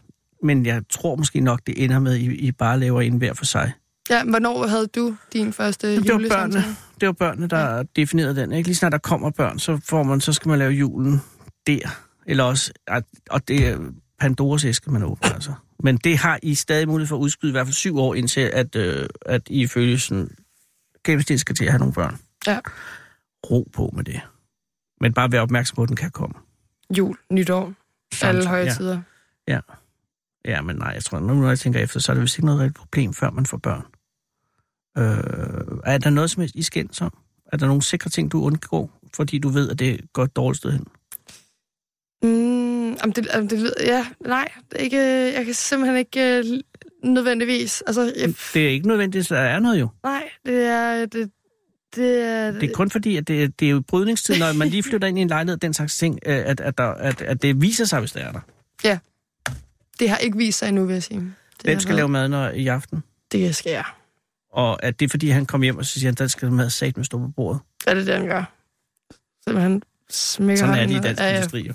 Men 0.42 0.66
jeg 0.66 0.82
tror 0.90 1.16
måske 1.16 1.40
nok, 1.40 1.60
det 1.66 1.84
ender 1.84 1.98
med, 1.98 2.14
at 2.14 2.20
I, 2.20 2.34
I 2.34 2.52
bare 2.52 2.80
laver 2.80 3.00
en 3.00 3.16
hver 3.16 3.32
for 3.32 3.44
sig. 3.44 3.72
Ja, 4.10 4.24
hvornår 4.24 4.66
havde 4.66 4.86
du 4.86 5.16
din 5.32 5.52
første 5.52 5.96
det 5.96 6.12
var 6.12 6.18
børnene. 6.28 6.64
Det 7.00 7.06
var 7.06 7.12
børnene, 7.12 7.46
der 7.46 7.76
ja. 7.76 7.82
definerede 7.96 8.36
den. 8.36 8.52
Ikke? 8.52 8.68
Lige 8.68 8.76
snart 8.76 8.92
der 8.92 8.98
kommer 8.98 9.30
børn, 9.30 9.58
så, 9.58 9.80
får 9.84 10.02
man, 10.02 10.20
så 10.20 10.32
skal 10.32 10.48
man 10.48 10.58
lave 10.58 10.72
julen 10.72 11.20
der. 11.66 11.78
Eller 12.26 12.44
også, 12.44 12.72
at, 12.86 13.04
og 13.30 13.48
det 13.48 13.68
er 13.68 13.78
Pandoras 14.20 14.64
æske, 14.64 14.90
man 14.90 15.02
åbner 15.02 15.32
altså. 15.32 15.52
Men 15.82 15.96
det 15.96 16.18
har 16.18 16.38
I 16.42 16.54
stadig 16.54 16.88
mulighed 16.88 17.08
for 17.08 17.16
at 17.16 17.20
udskyde 17.20 17.50
i 17.50 17.52
hvert 17.52 17.66
fald 17.66 17.74
syv 17.74 17.98
år, 17.98 18.14
indtil 18.14 18.40
at, 18.40 18.76
øh, 18.76 19.08
at 19.26 19.42
I 19.46 19.60
ifølge 19.62 19.98
sådan 19.98 20.30
gennemsnit 21.04 21.40
skal 21.40 21.54
til 21.56 21.64
at 21.64 21.70
have 21.70 21.78
nogle 21.78 21.94
børn. 21.94 22.18
Ja. 22.46 22.58
Ro 23.50 23.68
på 23.72 23.90
med 23.96 24.04
det. 24.04 24.20
Men 25.00 25.12
bare 25.12 25.32
vær 25.32 25.40
opmærksom 25.40 25.76
på, 25.76 25.82
at 25.82 25.88
den 25.88 25.96
kan 25.96 26.10
komme. 26.10 26.34
Jul, 26.98 27.16
nytår, 27.30 27.64
alle 27.64 27.74
Samtidig, 28.14 28.48
højtider. 28.48 29.00
Ja. 29.48 29.60
ja, 30.44 30.62
men 30.62 30.76
nej, 30.76 30.88
jeg 30.88 31.04
tror, 31.04 31.18
nu 31.18 31.34
når 31.34 31.48
jeg 31.48 31.58
tænker 31.58 31.80
efter, 31.80 32.00
så 32.00 32.12
er 32.12 32.14
det 32.14 32.22
vist 32.22 32.38
ikke 32.38 32.46
noget 32.46 32.60
rigtigt 32.60 32.76
problem, 32.78 33.14
før 33.14 33.30
man 33.30 33.46
får 33.46 33.56
børn. 33.56 33.84
Øh, 34.98 35.78
er 35.84 35.98
der 35.98 36.10
noget 36.10 36.30
som 36.30 36.42
I 36.54 36.62
skændes 36.62 37.00
om? 37.00 37.16
Er 37.52 37.56
der 37.56 37.66
nogle 37.66 37.82
sikre 37.82 38.10
ting, 38.10 38.32
du 38.32 38.42
undgår, 38.44 38.90
fordi 39.14 39.38
du 39.38 39.48
ved, 39.48 39.70
at 39.70 39.78
det 39.78 40.00
går 40.12 40.24
et 40.24 40.36
dårligt 40.36 40.58
sted 40.58 40.72
hen? 40.72 40.86
Mm, 42.22 42.92
jamen 42.92 43.12
det, 43.16 43.26
jamen 43.34 43.50
det, 43.50 43.74
ja, 43.80 44.06
nej, 44.20 44.48
ikke, 44.78 44.98
jeg 45.34 45.44
kan 45.44 45.54
simpelthen 45.54 45.96
ikke 45.98 46.38
øh, 46.38 46.44
nødvendigvis. 47.04 47.82
Altså, 47.86 48.12
jeg, 48.16 48.34
Det 48.54 48.66
er 48.66 48.70
ikke 48.70 48.88
nødvendigt, 48.88 49.24
at 49.32 49.36
der 49.36 49.42
er 49.44 49.60
noget 49.60 49.80
jo. 49.80 49.88
nej, 50.02 50.30
det 50.46 50.66
er, 50.66 51.06
det, 51.06 51.30
det 51.96 52.22
er, 52.22 52.50
Det 52.50 52.70
er 52.70 52.74
kun 52.74 52.90
fordi, 52.90 53.16
at 53.16 53.28
det, 53.28 53.60
det 53.60 53.66
er 53.66 53.70
jo 53.70 53.80
brydningstid, 53.88 54.38
når 54.38 54.52
man 54.52 54.68
lige 54.68 54.82
flytter 54.82 55.08
ind 55.08 55.18
i 55.18 55.22
en 55.22 55.28
lejlighed, 55.28 55.56
den 55.58 55.74
slags 55.74 55.96
ting, 55.96 56.18
øh, 56.26 56.36
at, 56.46 56.60
at, 56.60 56.78
der, 56.78 56.84
at, 56.84 57.22
at 57.22 57.42
det 57.42 57.60
viser 57.62 57.84
sig, 57.84 57.98
hvis 58.00 58.12
det 58.12 58.22
er 58.22 58.32
der. 58.32 58.40
det 59.98 60.10
har 60.10 60.16
ikke 60.16 60.36
vist 60.36 60.58
sig 60.58 60.68
endnu, 60.68 60.84
vil 60.84 60.92
jeg 60.92 61.02
sige. 61.02 61.20
Det 61.20 61.32
Hvem 61.64 61.80
skal 61.80 61.88
været- 61.88 61.96
lave 61.96 62.08
mad 62.08 62.28
når, 62.28 62.48
i 62.48 62.66
aften? 62.66 63.02
Det 63.32 63.56
skal 63.56 63.72
jeg. 63.72 63.84
Og 64.52 64.84
at 64.84 65.00
det 65.00 65.04
er 65.06 65.10
fordi, 65.10 65.28
han 65.28 65.46
kommer 65.46 65.64
hjem 65.64 65.78
og 65.78 65.86
så 65.86 66.00
siger, 66.00 66.12
at 66.12 66.18
der 66.18 66.26
skal 66.26 66.52
mad 66.52 66.70
sat 66.70 66.96
med 66.96 67.04
stå 67.04 67.18
på 67.18 67.28
bordet. 67.36 67.60
Er 67.86 67.94
det 67.94 68.06
det, 68.06 68.14
han 68.14 68.26
gør? 68.26 68.44
Simpelthen 69.44 69.82
smækker 70.10 70.64
Sådan 70.66 70.74
er 70.78 70.86
det 70.86 70.94
i 70.96 70.98
dansk 71.00 71.20
Ja, 71.20 71.26
ja, 71.28 71.36
industri, 71.36 71.66
ja, 71.66 71.72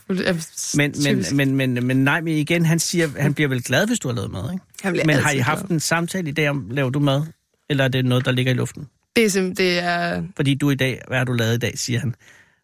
Men, 0.76 0.93
men, 1.03 1.26
men, 1.38 1.55
men, 1.76 1.88
men 1.88 2.03
nej, 2.03 2.22
men 2.22 2.38
igen, 2.38 2.66
han 2.66 2.80
siger, 2.80 3.09
han 3.20 3.34
bliver 3.34 3.47
vel 3.47 3.63
glad, 3.63 3.88
hvis 3.88 3.99
du 3.99 4.07
har 4.07 4.16
lavet 4.16 4.32
mad, 4.32 4.51
ikke? 4.53 5.05
Men 5.05 5.16
har 5.16 5.32
I 5.32 5.38
haft 5.38 5.59
glad. 5.59 5.72
en 5.72 5.80
samtale 5.80 6.30
i 6.30 6.32
dag 6.32 6.49
om, 6.49 6.70
laver 6.70 6.89
du 6.89 6.99
mad? 6.99 7.24
Eller 7.70 7.84
er 7.84 7.88
det 7.88 8.05
noget, 8.05 8.26
der 8.26 8.32
ligger 8.32 8.51
i 8.51 8.55
luften? 8.55 8.88
Det 9.16 9.26
er 9.26 9.30
simpelthen, 9.30 9.68
det 9.68 9.80
er... 9.80 10.24
Fordi 10.36 10.55
du 10.55 10.70
i 10.70 10.76
dag, 10.76 11.01
hvad 11.07 11.18
har 11.18 11.26
du 11.26 11.34
lavet 11.34 11.55
i 11.55 11.57
dag, 11.59 11.78
siger 11.78 11.99
han. 11.99 12.16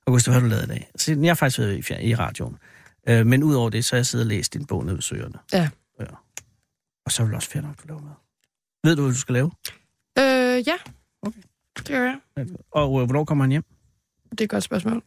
Augusta, 0.08 0.32
hvad 0.32 0.42
har 0.42 0.48
du 0.48 0.50
lavet 0.50 0.64
i 0.64 0.68
dag? 0.68 0.92
Så 0.96 1.12
jeg 1.22 1.30
har 1.30 1.36
faktisk 1.36 1.60
været 1.60 1.90
i, 2.04 2.10
i 2.10 2.16
radioen. 2.16 2.58
Øh, 3.10 3.26
men 3.26 3.44
udover 3.44 3.70
det, 3.70 3.86
så 3.86 3.96
har 3.96 3.98
jeg 3.98 4.06
siddet 4.06 4.26
og 4.26 4.30
læst 4.30 4.54
din 4.54 4.66
bog 4.66 4.86
nede 4.86 4.96
ved 4.96 5.02
søerne. 5.02 5.40
Ja. 5.54 5.70
ja. 6.00 6.06
Og 7.06 7.12
så 7.12 7.24
er 7.24 7.28
det 7.28 7.36
også 7.36 7.50
fair 7.50 7.62
nok, 7.62 7.84
du 7.84 7.88
laver 7.88 8.02
mad. 8.02 8.12
Ved 8.84 8.96
du, 8.96 9.02
hvad 9.02 9.14
du 9.14 9.20
skal 9.20 9.34
lave? 9.34 9.52
Øh, 10.20 10.68
ja. 10.68 10.78
Okay. 11.22 11.42
Det 11.78 11.86
gør 11.88 12.04
jeg. 12.04 12.20
Og 12.72 13.02
øh, 13.02 13.06
hvornår 13.06 13.26
kommer 13.26 13.44
han 13.44 13.52
hjem? 13.52 13.64
Det 14.32 14.42
er 14.42 14.44
et 14.44 14.50
godt 14.50 14.64
spørgsmål. 14.64 15.04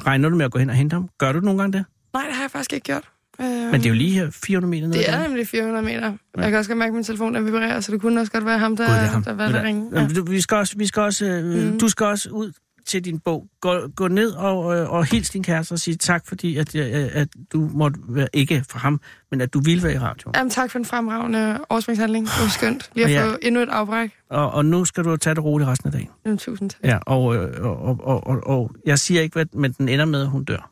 Regner 0.00 0.28
du 0.28 0.36
med 0.36 0.44
at 0.44 0.52
gå 0.52 0.58
hen 0.58 0.70
og 0.70 0.76
hente 0.76 0.94
ham? 0.94 1.08
Gør 1.18 1.32
du 1.32 1.40
nogle 1.40 1.60
gange 1.60 1.78
det? 1.78 1.86
Nej, 2.12 2.24
det 2.26 2.34
har 2.34 2.42
jeg 2.42 2.50
faktisk 2.50 2.72
ikke 2.72 2.84
gjort. 2.84 3.10
Men 3.38 3.72
det 3.74 3.84
er 3.84 3.88
jo 3.90 3.94
lige 3.94 4.10
her 4.10 4.30
400 4.30 4.70
meter 4.70 4.86
ned. 4.86 4.98
Det 4.98 5.10
er 5.10 5.22
nemlig 5.22 5.48
400 5.48 5.84
meter. 5.84 6.12
Jeg 6.36 6.50
kan 6.50 6.54
også 6.58 6.70
godt 6.70 6.78
mærke, 6.78 6.88
at 6.90 6.94
min 6.94 7.04
telefon 7.04 7.34
den 7.34 7.46
vibrerer, 7.46 7.80
så 7.80 7.92
det 7.92 8.00
kunne 8.00 8.20
også 8.20 8.32
godt 8.32 8.44
være 8.46 8.58
ham, 8.58 8.76
der, 8.76 8.86
Gud, 8.86 8.94
det 8.94 9.00
er 9.02 9.06
ham. 9.06 9.22
der 9.24 9.32
var 9.34 9.48
der 9.48 9.62
ringe. 9.62 9.90
Jamen, 9.94 10.14
du- 10.14 10.24
Vi 10.30 10.40
skal 10.40 10.56
også, 10.56 10.74
vi 10.78 10.86
skal 10.86 11.02
også, 11.02 11.24
øh, 11.26 11.72
Mm. 11.72 11.78
du 11.78 11.88
skal 11.88 12.06
også 12.06 12.30
ud 12.30 12.52
til 12.86 13.04
din 13.04 13.18
bog. 13.18 13.46
Gå, 13.60 13.88
gå 13.96 14.08
ned 14.08 14.30
og, 14.30 14.76
øh, 14.78 14.90
og 14.90 15.04
hils 15.04 15.30
din 15.30 15.42
kæreste 15.42 15.72
og 15.72 15.78
sige 15.78 15.96
tak, 15.96 16.26
fordi 16.28 16.56
at, 16.56 16.74
øh, 16.74 17.08
at 17.12 17.28
du 17.52 17.70
måtte 17.74 18.00
være, 18.08 18.28
ikke 18.32 18.64
for 18.70 18.78
ham, 18.78 19.00
men 19.30 19.40
at 19.40 19.54
du 19.54 19.60
ville 19.60 19.82
være 19.82 19.94
i 19.94 19.98
radio. 19.98 20.30
Jamen, 20.34 20.50
tak 20.50 20.70
for 20.70 20.78
en 20.78 20.84
fremragende 20.84 21.58
overspringshandling. 21.70 22.26
Det 22.26 22.32
var 22.42 22.48
skønt. 22.48 22.90
Lige 22.94 23.04
at 23.06 23.12
Ja. 23.12 23.24
få 23.26 23.36
endnu 23.42 23.60
et 23.60 23.68
afbræk. 23.68 24.10
Og, 24.30 24.50
og 24.50 24.64
nu 24.64 24.84
skal 24.84 25.04
du 25.04 25.16
tage 25.16 25.34
det 25.34 25.44
roligt 25.44 25.68
resten 25.68 25.86
af 25.86 25.92
dagen. 25.92 26.08
Jamen, 26.24 26.38
tusind 26.38 26.70
tak. 26.70 26.80
Ja, 26.84 26.98
og, 27.06 27.36
øh, 27.36 27.64
og, 27.64 27.82
og, 27.82 28.00
og, 28.04 28.26
og, 28.26 28.40
og 28.46 28.70
jeg 28.86 28.98
siger 28.98 29.20
ikke, 29.22 29.34
hvad, 29.34 29.46
men 29.54 29.72
den 29.72 29.88
ender 29.88 30.04
med, 30.04 30.20
at 30.22 30.28
hun 30.28 30.44
dør. 30.44 30.71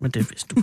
Men 0.00 0.10
det 0.10 0.30
vidste 0.30 0.54
du. 0.54 0.62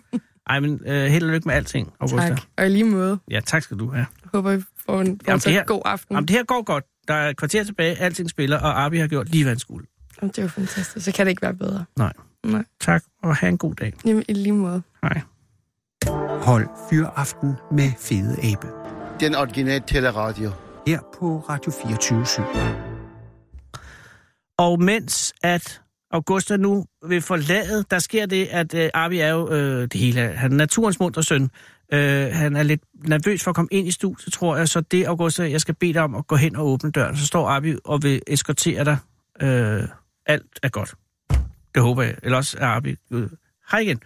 Ej, 0.50 0.60
men 0.60 0.80
øh, 0.86 1.04
held 1.04 1.24
og 1.24 1.30
lykke 1.30 1.48
med 1.48 1.54
alting, 1.54 1.92
Augusta. 2.00 2.28
Tak. 2.28 2.40
Og 2.58 2.66
i 2.66 2.68
lige 2.68 2.84
måde. 2.84 3.18
Ja, 3.30 3.40
tak 3.40 3.62
skal 3.62 3.76
du 3.78 3.90
have. 3.90 4.06
Håber, 4.34 4.52
I 4.52 4.62
får 4.86 5.00
en 5.00 5.20
Jamen, 5.26 5.40
det 5.40 5.52
her- 5.52 5.64
god 5.64 5.82
aften. 5.84 6.14
Jamen, 6.14 6.28
det 6.28 6.36
her 6.36 6.44
går 6.44 6.62
godt. 6.64 6.84
Der 7.08 7.14
er 7.14 7.28
et 7.30 7.36
kvarter 7.36 7.64
tilbage, 7.64 7.96
alting 7.96 8.30
spiller, 8.30 8.58
og 8.58 8.80
Arbi 8.82 8.98
har 8.98 9.06
gjort 9.06 9.28
lige, 9.28 9.44
hvad 9.44 9.50
han 9.50 9.58
skulle. 9.58 9.86
Jamen, 10.22 10.30
det 10.30 10.38
er 10.38 10.42
jo 10.42 10.48
fantastisk. 10.48 11.04
Så 11.04 11.12
kan 11.12 11.26
det 11.26 11.30
ikke 11.30 11.42
være 11.42 11.54
bedre. 11.54 11.84
Nej. 11.98 12.12
Nej. 12.44 12.64
Tak, 12.80 13.02
og 13.22 13.36
have 13.36 13.48
en 13.48 13.58
god 13.58 13.74
dag. 13.74 13.92
Jamen, 14.04 14.24
i 14.28 14.32
lige 14.32 14.52
måde. 14.52 14.82
Hej. 15.02 15.20
Hold 16.42 16.68
Fyraften 16.90 17.54
med 17.72 17.90
Fede 17.98 18.52
Abe. 18.52 18.66
Den 19.20 19.34
originale 19.34 19.84
teleradio. 19.86 20.50
Her 20.86 21.00
på 21.20 21.38
Radio 21.48 21.72
24 21.86 22.24
Og 24.58 24.80
mens 24.82 25.32
at 25.42 25.80
Augusta 26.12 26.56
nu 26.56 26.84
vil 27.08 27.22
forlade, 27.22 27.84
der 27.90 27.98
sker 27.98 28.26
det, 28.26 28.46
at 28.46 28.74
øh, 28.74 28.90
Arvi 28.94 29.18
er 29.18 29.28
jo 29.28 29.50
øh, 29.50 29.82
det 29.82 29.94
hele. 29.94 30.20
Han 30.20 30.52
er 30.52 30.56
naturens 30.56 30.98
og 31.16 31.24
søn. 31.24 31.50
Øh, 31.92 32.32
han 32.32 32.56
er 32.56 32.62
lidt 32.62 32.82
nervøs 33.08 33.44
for 33.44 33.50
at 33.50 33.54
komme 33.54 33.68
ind 33.70 33.88
i 33.88 33.90
studiet, 33.90 34.32
tror 34.32 34.56
jeg. 34.56 34.68
Så 34.68 34.80
det, 34.80 35.04
Augusta, 35.04 35.50
jeg 35.50 35.60
skal 35.60 35.74
bede 35.74 35.92
dig 35.92 36.02
om 36.02 36.14
at 36.14 36.26
gå 36.26 36.36
hen 36.36 36.56
og 36.56 36.66
åbne 36.66 36.90
døren. 36.90 37.16
Så 37.16 37.26
står 37.26 37.48
Arvi 37.48 37.76
og 37.84 38.02
vil 38.02 38.22
eskortere 38.26 38.84
dig. 38.84 38.96
Øh, 39.42 39.88
alt 40.26 40.58
er 40.62 40.68
godt. 40.68 40.94
Det 41.74 41.82
håber 41.82 42.02
jeg. 42.02 42.14
Ellers 42.22 42.54
er 42.54 42.66
Arvi... 42.66 42.96
Øh, 43.10 43.28
hej 43.70 43.80
igen. 43.80 44.00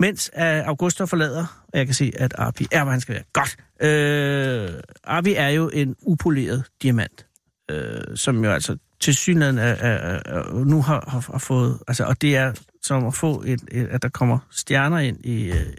Mens 0.00 0.30
uh, 0.36 0.42
Augusta 0.42 1.04
forlader, 1.04 1.64
og 1.72 1.78
jeg 1.78 1.86
kan 1.86 1.94
se, 1.94 2.12
at 2.16 2.34
Arvi 2.38 2.66
er, 2.72 2.82
hvor 2.82 2.90
han 2.90 3.00
skal 3.00 3.14
være. 3.14 3.24
Godt. 3.32 3.56
Øh, 3.82 4.82
Arvi 5.04 5.34
er 5.34 5.48
jo 5.48 5.68
en 5.68 5.96
upoleret 6.02 6.64
diamant 6.82 7.26
øh, 7.70 8.16
som 8.16 8.44
jo 8.44 8.50
altså 8.50 8.76
til 9.00 9.14
synligheden 9.14 9.58
er, 9.58 9.62
er, 9.62 10.22
er, 10.24 10.64
nu 10.64 10.82
har, 10.82 11.04
har, 11.08 11.30
har 11.32 11.38
fået, 11.38 11.82
altså, 11.88 12.04
og 12.04 12.22
det 12.22 12.36
er 12.36 12.52
som 12.82 13.06
at 13.06 13.14
få, 13.14 13.42
et, 13.46 13.60
et, 13.72 13.86
at 13.88 14.02
der 14.02 14.08
kommer 14.08 14.38
stjerner 14.50 14.98
ind 14.98 15.24
i, 15.24 15.50
øh, 15.50 15.74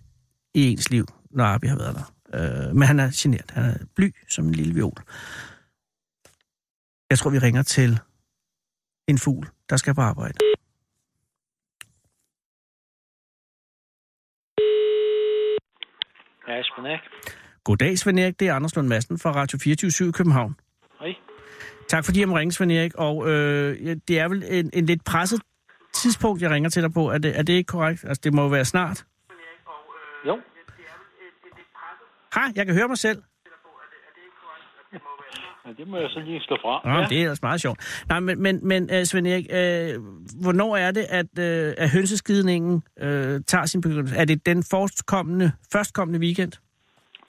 i 0.53 0.72
ens 0.72 0.89
liv, 0.89 1.05
når 1.32 1.43
Arbi 1.43 1.67
har 1.67 1.78
været 1.78 1.95
der. 1.95 2.13
Øh, 2.34 2.76
men 2.76 2.88
han 2.88 2.99
er 2.99 3.09
genert, 3.13 3.51
han 3.51 3.63
er 3.63 3.78
bly 3.95 4.15
som 4.30 4.45
en 4.45 4.55
lille 4.55 4.74
viol. 4.74 4.97
Jeg 7.09 7.19
tror, 7.19 7.30
vi 7.30 7.39
ringer 7.39 7.63
til 7.63 7.99
en 9.07 9.17
fugl, 9.17 9.47
der 9.69 9.78
skal 9.78 9.95
på 9.95 10.01
arbejde. 10.01 10.38
Ja, 16.47 16.61
Svend 16.63 16.88
Erik. 16.88 17.01
Goddag, 17.63 17.97
Svend 17.97 18.19
Erik. 18.19 18.39
Det 18.39 18.47
er 18.47 18.53
Anders 18.53 18.76
Lund 18.76 18.88
Madsen 18.88 19.19
fra 19.19 19.32
Radio 19.32 19.59
24 19.59 20.09
i 20.09 20.11
København. 20.11 20.55
Tak 21.88 22.06
fordi 22.06 22.20
jeg 22.20 22.28
må 22.30 22.38
ringe, 22.38 22.52
Svend 22.52 22.72
Erik. 22.72 22.96
Og 22.96 23.30
øh, 23.30 23.96
det 24.08 24.20
er 24.20 24.28
vel 24.28 24.44
en, 24.48 24.70
en 24.74 24.86
lidt 24.86 25.04
presset 25.06 25.42
tidspunkt, 25.94 26.42
jeg 26.42 26.52
ringer 26.52 26.70
til 26.70 26.84
dig 26.84 26.94
på. 26.94 27.10
Er 27.10 27.18
det, 27.18 27.40
er 27.40 27.44
det 27.44 27.54
ikke 27.54 27.68
korrekt? 27.68 28.06
Altså, 28.06 28.22
det 28.24 28.34
må 28.34 28.42
jo 28.42 28.48
være 28.48 28.66
snart. 28.66 29.06
Jo. 30.28 30.40
Hej, 32.36 32.44
jeg 32.56 32.66
kan 32.66 32.76
høre 32.76 32.88
mig 32.88 32.98
selv. 32.98 33.24
Ja, 35.66 35.72
det 35.78 35.88
må 35.88 35.98
jeg 35.98 36.10
så 36.10 36.20
lige 36.20 36.42
slå 36.42 36.58
fra. 36.62 36.82
Nå, 36.86 37.00
ja. 37.00 37.06
det 37.10 37.18
er 37.18 37.22
ellers 37.22 37.42
meget 37.42 37.62
sjovt. 37.62 38.04
Nej, 38.10 38.20
men, 38.20 38.42
men, 38.42 38.68
men 38.68 38.84
uh, 38.84 39.04
Svend 39.04 39.28
Erik, 39.28 39.46
uh, 39.50 40.04
hvornår 40.42 40.78
er 40.78 40.92
det, 40.92 41.06
at, 41.10 41.26
uh, 41.38 41.84
at 41.84 41.90
hønseskidningen 41.90 42.74
uh, 43.02 43.08
tager 43.48 43.66
sin 43.66 43.82
begyndelse? 43.82 44.16
Er 44.16 44.26
det 44.26 44.46
den 44.46 44.64
førstkommende, 44.72 45.52
førstkommende 45.74 46.20
weekend? 46.20 46.52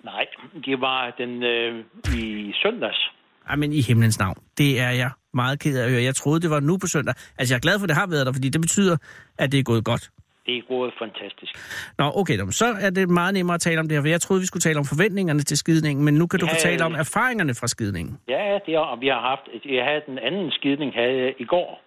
Nej, 0.05 0.27
det 0.65 0.81
var 0.81 1.15
den 1.19 1.43
øh, 1.43 1.85
i 2.15 2.53
søndags. 2.63 3.11
Ej, 3.49 3.57
men 3.57 3.73
i 3.73 3.81
himlens 3.81 4.19
navn. 4.19 4.37
Det 4.59 4.81
er 4.81 4.91
jeg 4.91 5.11
meget 5.35 5.61
ked 5.61 5.79
af 5.79 5.85
at 5.85 5.91
høre. 5.91 6.03
Jeg 6.03 6.15
troede, 6.15 6.41
det 6.41 6.51
var 6.51 6.61
nu 6.61 6.79
på 6.79 6.87
søndag. 6.87 7.15
Altså, 7.39 7.55
jeg 7.55 7.57
er 7.57 7.61
glad 7.61 7.79
for, 7.79 7.85
at 7.85 7.89
det 7.89 7.97
har 7.97 8.07
været 8.07 8.27
der, 8.27 8.33
fordi 8.33 8.49
det 8.49 8.61
betyder, 8.61 8.97
at 9.39 9.53
det 9.53 9.59
er 9.59 9.63
gået 9.63 9.85
godt. 9.85 10.11
Det 10.47 10.57
er 10.57 10.63
gået 10.69 10.93
fantastisk. 10.99 11.53
Nå, 11.99 12.13
okay, 12.15 12.39
så 12.51 12.77
er 12.81 12.91
det 12.91 13.09
meget 13.09 13.35
nemmere 13.35 13.55
at 13.55 13.61
tale 13.61 13.81
om 13.81 13.89
det 13.89 13.97
her, 13.97 14.03
for 14.03 14.09
jeg 14.09 14.21
troede, 14.21 14.41
vi 14.41 14.47
skulle 14.47 14.61
tale 14.61 14.79
om 14.79 14.85
forventningerne 14.85 15.41
til 15.41 15.59
skidningen, 15.59 16.05
men 16.05 16.15
nu 16.15 16.27
kan 16.27 16.41
du 16.41 16.47
Ja, 16.47 16.53
fortælle 16.53 16.85
om 16.85 16.95
erfaringerne 16.95 17.55
fra 17.55 17.67
skidningen. 17.67 18.19
Ja, 18.29 18.59
det 18.67 18.75
er, 18.75 18.79
og 18.79 19.01
vi 19.01 19.07
har 19.07 19.21
haft, 19.21 19.65
jeg 19.65 19.85
havde 19.85 20.03
den 20.07 20.19
anden 20.19 20.51
skidning 20.51 20.95
havde 20.95 21.33
i 21.39 21.45
går. 21.45 21.83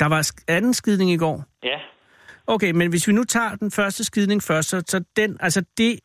Der 0.00 0.06
var 0.06 0.30
anden 0.48 0.74
skidning 0.74 1.10
i 1.10 1.16
går. 1.16 1.44
Ja, 1.64 1.78
Okay, 2.46 2.70
men 2.70 2.90
hvis 2.90 3.08
vi 3.08 3.12
nu 3.12 3.24
tager 3.24 3.54
den 3.54 3.70
første 3.70 4.04
skidning 4.04 4.42
først, 4.42 4.68
så, 4.68 4.82
så 4.86 5.04
den, 5.16 5.36
altså 5.40 5.64
det, 5.78 6.00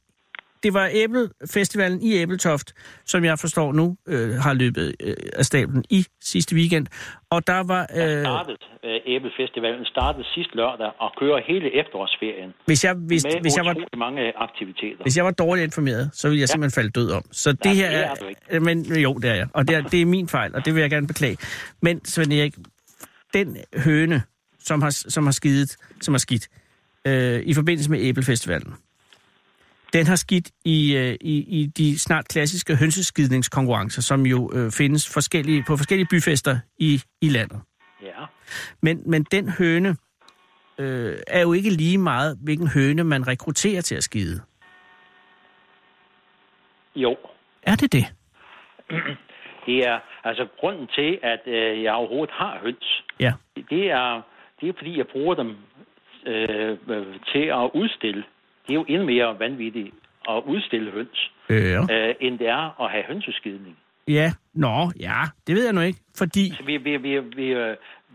det 0.64 0.74
var 0.74 0.90
Æbelfestivalen 0.94 2.02
i 2.02 2.14
Æbeltoft, 2.14 2.74
som 3.06 3.24
jeg 3.26 3.40
forstår 3.40 3.72
nu 3.74 3.98
øh, 4.08 4.30
har 4.36 4.54
løbet 4.54 4.96
øh, 5.00 5.16
af 5.34 5.46
stablen 5.46 5.84
i 5.90 6.06
sidste 6.22 6.56
weekend. 6.56 6.88
Og 7.30 7.48
der 7.48 7.64
var... 7.68 7.86
der 7.86 8.18
Øh, 8.18 8.24
startede, 8.24 8.58
øh, 8.84 9.00
Æbelfestivalen 9.16 9.86
startede 9.86 10.24
sidste 10.34 10.56
lørdag 10.56 10.92
og 11.00 11.12
kører 11.20 11.40
hele 11.48 11.80
efterårsferien. 11.80 12.54
hvis, 12.66 12.84
jeg, 12.84 12.94
hvis, 12.94 13.24
med 13.24 13.42
hvis, 13.42 13.58
jeg 13.58 13.66
var, 13.66 13.98
mange 13.98 14.22
aktiviteter. 14.38 15.02
hvis 15.04 15.18
jeg 15.18 15.26
var 15.26 15.32
dårligt 15.32 15.64
informeret, 15.66 16.10
så 16.14 16.28
ville 16.28 16.40
jeg 16.40 16.48
Ja. 16.50 16.52
simpelthen 16.52 16.76
falde 16.82 16.90
død 16.90 17.12
om. 17.12 17.24
Så 17.32 17.52
det 17.52 17.66
Nej, 17.66 17.74
her 17.74 17.90
det 17.90 18.00
er... 18.00 18.10
er 18.50 18.56
øh, 18.56 18.62
Men 18.62 18.86
jo, 18.96 19.14
det 19.14 19.30
er 19.30 19.36
jeg. 19.36 19.48
Og 19.54 19.68
det 19.68 19.76
er, 19.76 19.82
det 19.82 20.02
er 20.02 20.06
min 20.06 20.28
fejl, 20.28 20.56
og 20.56 20.66
det 20.66 20.76
vil 20.76 20.82
jeg 20.82 20.90
gerne 20.90 21.08
beklage. 21.08 21.38
Men 21.82 22.06
Svend 22.06 22.34
Erik, 22.34 22.56
den 23.34 23.58
høne, 23.86 24.22
som 24.60 24.82
har, 24.82 24.90
som 24.90 25.24
har 25.24 25.32
skidet, 25.32 25.78
som 26.02 26.14
har 26.14 26.20
skidt, 26.20 26.48
øh, 27.08 27.40
i 27.40 27.54
forbindelse 27.54 27.92
med 27.92 28.00
Æbelfestivalen, 28.02 28.74
den 29.94 30.08
har 30.08 30.16
skidt 30.16 30.52
i, 30.66 30.98
øh, 30.98 31.16
i, 31.22 31.62
i 31.62 31.66
de 31.66 32.00
snart 32.00 32.28
klassiske 32.28 32.76
hønseskidningskonkurrencer, 32.76 34.02
som 34.02 34.26
jo 34.26 34.52
øh, 34.54 34.72
findes 34.72 35.14
forskellige, 35.14 35.64
på 35.68 35.78
forskellige 35.78 36.08
byfester 36.12 36.60
i, 36.78 37.02
i 37.22 37.30
landet. 37.30 37.62
Ja, 38.02 38.26
Men, 38.82 39.02
men 39.06 39.24
den 39.24 39.50
høne 39.50 39.96
øh, 40.80 41.18
er 41.28 41.42
jo 41.42 41.54
ikke 41.54 41.70
lige 41.70 41.98
meget, 41.98 42.38
hvilken 42.44 42.68
høne 42.68 43.04
man 43.04 43.28
rekrutterer 43.28 43.82
til 43.82 43.96
at 43.96 44.04
skide. 44.04 44.42
jo. 46.96 47.18
Er 47.64 47.76
det 47.76 47.94
det? 47.94 48.06
Det 49.66 49.88
er 49.88 50.00
altså 50.24 50.48
grunden 50.60 50.88
til, 50.88 51.20
at 51.24 51.42
øh, 51.46 51.84
jeg 51.84 51.94
overhovedet 51.94 52.36
har 52.36 52.60
høns. 52.62 53.04
Ja. 53.20 53.34
Det 53.70 53.92
er, 53.92 54.22
det 54.62 54.70
er 54.70 54.74
fordi, 54.78 54.98
jeg 54.98 55.08
bruger 55.08 55.36
dem 55.36 55.58
øh, 56.26 56.78
øh, 56.88 57.20
til 57.34 57.46
at 57.46 57.70
udstille. 57.74 58.24
Det 58.70 58.76
er 58.76 58.80
jo 58.84 58.86
endnu 58.88 59.06
mere 59.06 59.40
vanvittigt 59.40 59.94
at 60.30 60.44
udstille 60.46 60.92
høns, 60.92 61.32
ja. 61.50 61.82
øh, 61.82 62.16
end 62.20 62.40
det 62.40 62.48
er 62.48 62.82
at 62.84 62.92
have 62.92 63.04
hønseskidning. 63.08 63.78
ja. 64.08 64.32
Nå, 64.54 64.92
ja. 65.00 65.22
Det 65.48 65.56
ved 65.56 65.64
jeg 65.64 65.74
nu 65.74 65.82
ikke. 65.82 66.00
Fordi... 66.18 66.50
Så 66.50 66.64
vi, 66.66 66.78
vi, 66.78 66.98
vi, 66.98 67.20
vi, 67.20 67.56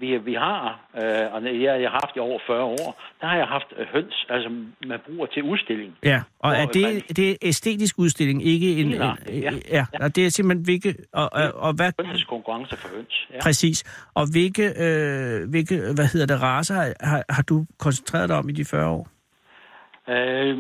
vi, 0.01 0.19
vi 0.19 0.35
har, 0.35 0.81
øh, 0.97 1.35
og 1.35 1.45
jeg, 1.45 1.83
jeg 1.83 1.91
har 1.91 2.01
haft 2.05 2.17
i 2.17 2.19
over 2.19 2.39
40 2.47 2.63
år, 2.63 3.03
der 3.21 3.27
har 3.27 3.37
jeg 3.37 3.47
haft 3.47 3.67
øh, 3.79 3.87
høns, 3.87 4.27
altså 4.29 4.49
man 4.87 4.99
bruger 5.07 5.27
til 5.27 5.43
udstilling. 5.43 5.93
Ja, 6.03 6.23
og 6.39 6.53
er 6.53 6.67
det, 6.67 7.17
det 7.17 7.31
er 7.31 7.37
æstetisk 7.43 7.99
udstilling, 7.99 8.45
ikke 8.45 8.77
en... 8.81 8.91
Ja, 8.91 9.13
en 9.29 9.43
ja. 9.43 9.53
ja. 9.71 9.85
Og 10.01 10.17
det 10.17 10.27
er 10.27 10.31
simpelthen 10.31 10.65
hvilke... 10.65 10.95
Og, 11.13 11.29
og, 11.33 11.53
og 11.55 11.73
hvad... 11.75 11.93
Hønseskonkurrencer 12.07 12.77
for 12.77 12.89
høns. 12.97 13.29
Ja. 13.33 13.41
Præcis. 13.43 14.09
Og 14.15 14.25
hvilke, 14.33 14.65
øh, 14.85 15.51
hvilke 15.51 15.75
hvad 15.95 16.13
hedder 16.13 16.27
det, 16.27 16.43
raser 16.43 16.75
har, 16.75 16.93
har, 17.01 17.25
har 17.29 17.43
du 17.43 17.67
koncentreret 17.79 18.29
dig 18.29 18.37
om 18.37 18.49
i 18.49 18.53
de 18.53 18.65
40 18.65 18.89
år? 18.89 19.14
Øh, 20.09 20.59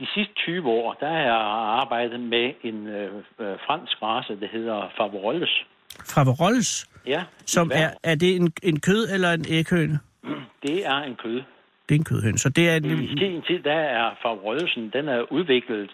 de 0.00 0.06
sidste 0.14 0.34
20 0.34 0.68
år, 0.68 0.92
der 1.00 1.08
har 1.08 1.18
jeg 1.18 1.34
arbejdet 1.82 2.20
med 2.20 2.52
en 2.62 2.86
øh, 2.86 3.14
øh, 3.38 3.56
fransk 3.66 4.02
race, 4.02 4.40
der 4.40 4.48
hedder 4.52 4.90
Favorolles. 4.96 5.64
Fra 6.04 6.22
Rolls, 6.22 6.86
Ja, 7.06 7.22
som 7.46 7.70
er, 7.74 7.90
er 8.02 8.14
det 8.14 8.36
en, 8.36 8.52
en 8.62 8.80
kød 8.80 9.08
eller 9.08 9.30
en 9.32 9.44
æghøne? 9.48 9.98
Det 10.62 10.86
er 10.86 10.96
en 10.96 11.16
kød. 11.16 11.42
Det 11.88 11.94
er 11.94 11.98
en 11.98 12.04
kødhøne, 12.04 12.38
så 12.38 12.48
det 12.48 12.70
er 12.70 12.76
en... 12.76 12.84
I 13.02 13.08
sin 13.18 13.42
tid, 13.42 13.62
der 13.62 13.72
er 13.72 14.14
Favrollesen, 14.22 14.90
den 14.92 15.08
er 15.08 15.32
udviklet 15.32 15.90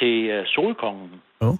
til 0.00 0.24
øh, 0.28 0.46
solkongen. 0.46 1.10
Oh. 1.40 1.56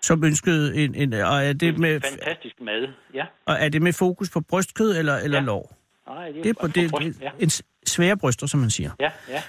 Som 0.00 0.24
ønskede 0.24 0.84
en, 0.84 0.94
en... 0.94 1.12
Og 1.12 1.44
er 1.44 1.52
det 1.52 1.78
med, 1.78 2.00
Fantastisk 2.00 2.60
mad, 2.60 2.88
ja. 3.14 3.24
og 3.46 3.54
er 3.60 3.68
det 3.68 3.82
med 3.82 3.92
fokus 3.92 4.30
på 4.30 4.40
brystkød 4.40 4.98
eller, 4.98 5.16
eller 5.16 5.38
Ja. 5.38 5.44
lår? 5.44 5.76
Nej, 6.08 6.28
det 6.28 6.38
er, 6.38 6.42
Det 6.42 6.50
er 6.50 6.60
på 6.60 6.66
det, 6.66 6.90
bryst, 6.90 7.18
det, 7.18 7.24
ja. 7.24 7.30
en 7.40 7.50
svære 7.86 8.16
bryster, 8.16 8.46
som 8.46 8.60
man 8.60 8.70
siger. 8.70 8.90
Ja, 9.00 9.10
ja. 9.28 9.42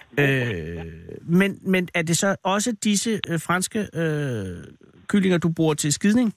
Øh, 0.80 0.86
men, 1.22 1.60
men 1.62 1.90
er 1.94 2.02
det 2.02 2.18
så 2.18 2.36
også 2.44 2.72
disse 2.84 3.20
øh, 3.30 3.40
franske 3.40 3.80
øh, 3.94 4.64
kyllinger, 5.08 5.38
du 5.38 5.50
bruger 5.56 5.74
til 5.74 5.94
skidning? 5.94 6.36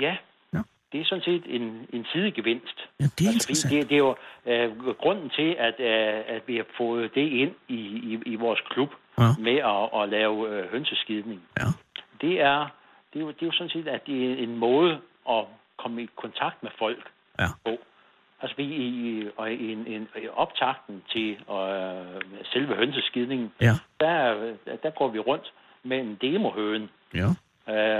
Ja, 0.00 0.16
Nå. 0.52 0.60
det 0.92 1.00
er 1.00 1.04
sådan 1.04 1.24
set 1.24 1.42
en, 1.46 1.86
en 1.92 2.04
sidegevinst. 2.12 2.78
Ja, 3.00 3.04
det 3.18 3.26
er 3.26 3.30
Altså, 3.32 3.68
det, 3.70 3.88
det 3.88 3.94
er 3.94 3.98
jo 3.98 4.16
øh, 4.46 4.94
grunden 4.94 5.30
til, 5.30 5.56
at, 5.58 5.74
øh, 5.80 6.36
at 6.36 6.42
vi 6.46 6.56
har 6.56 6.66
fået 6.78 7.10
det 7.14 7.28
ind 7.28 7.52
i, 7.68 7.74
i, 7.74 8.18
i 8.26 8.34
vores 8.34 8.60
klub 8.70 8.88
Ja. 9.18 9.28
med 9.38 9.56
at, 9.56 10.02
at 10.02 10.08
lave 10.08 10.48
øh, 10.50 10.70
hønseskidning. 10.70 11.42
Ja. 11.58 11.64
Det 12.20 12.40
er, 12.40 12.58
det, 13.12 13.18
er 13.18 13.24
jo, 13.24 13.28
det 13.28 13.42
er 13.42 13.46
jo 13.46 13.52
sådan 13.52 13.70
set, 13.70 13.88
at 13.88 14.00
det 14.06 14.30
er 14.32 14.36
en 14.42 14.56
måde 14.56 14.98
at 15.30 15.44
komme 15.78 16.02
i 16.02 16.08
kontakt 16.16 16.62
med 16.62 16.70
folk 16.78 17.04
Ja. 17.38 17.46
på. 17.64 17.70
Altså 18.42 18.56
vi 18.56 18.64
i, 18.64 19.28
og 19.36 19.52
i, 19.52 19.72
en, 19.72 19.86
en, 19.86 20.08
i 20.22 20.28
optakten 20.28 21.02
til 21.12 21.30
øh, 21.32 22.20
selve 22.52 22.74
hønseskidningen, 22.74 23.52
Ja. 23.60 23.72
der, 24.00 24.52
der 24.82 24.90
går 24.90 25.08
vi 25.08 25.18
rundt 25.18 25.52
med 25.82 25.98
en 26.00 26.18
demohøne, 26.20 26.88
Ja. 27.14 27.28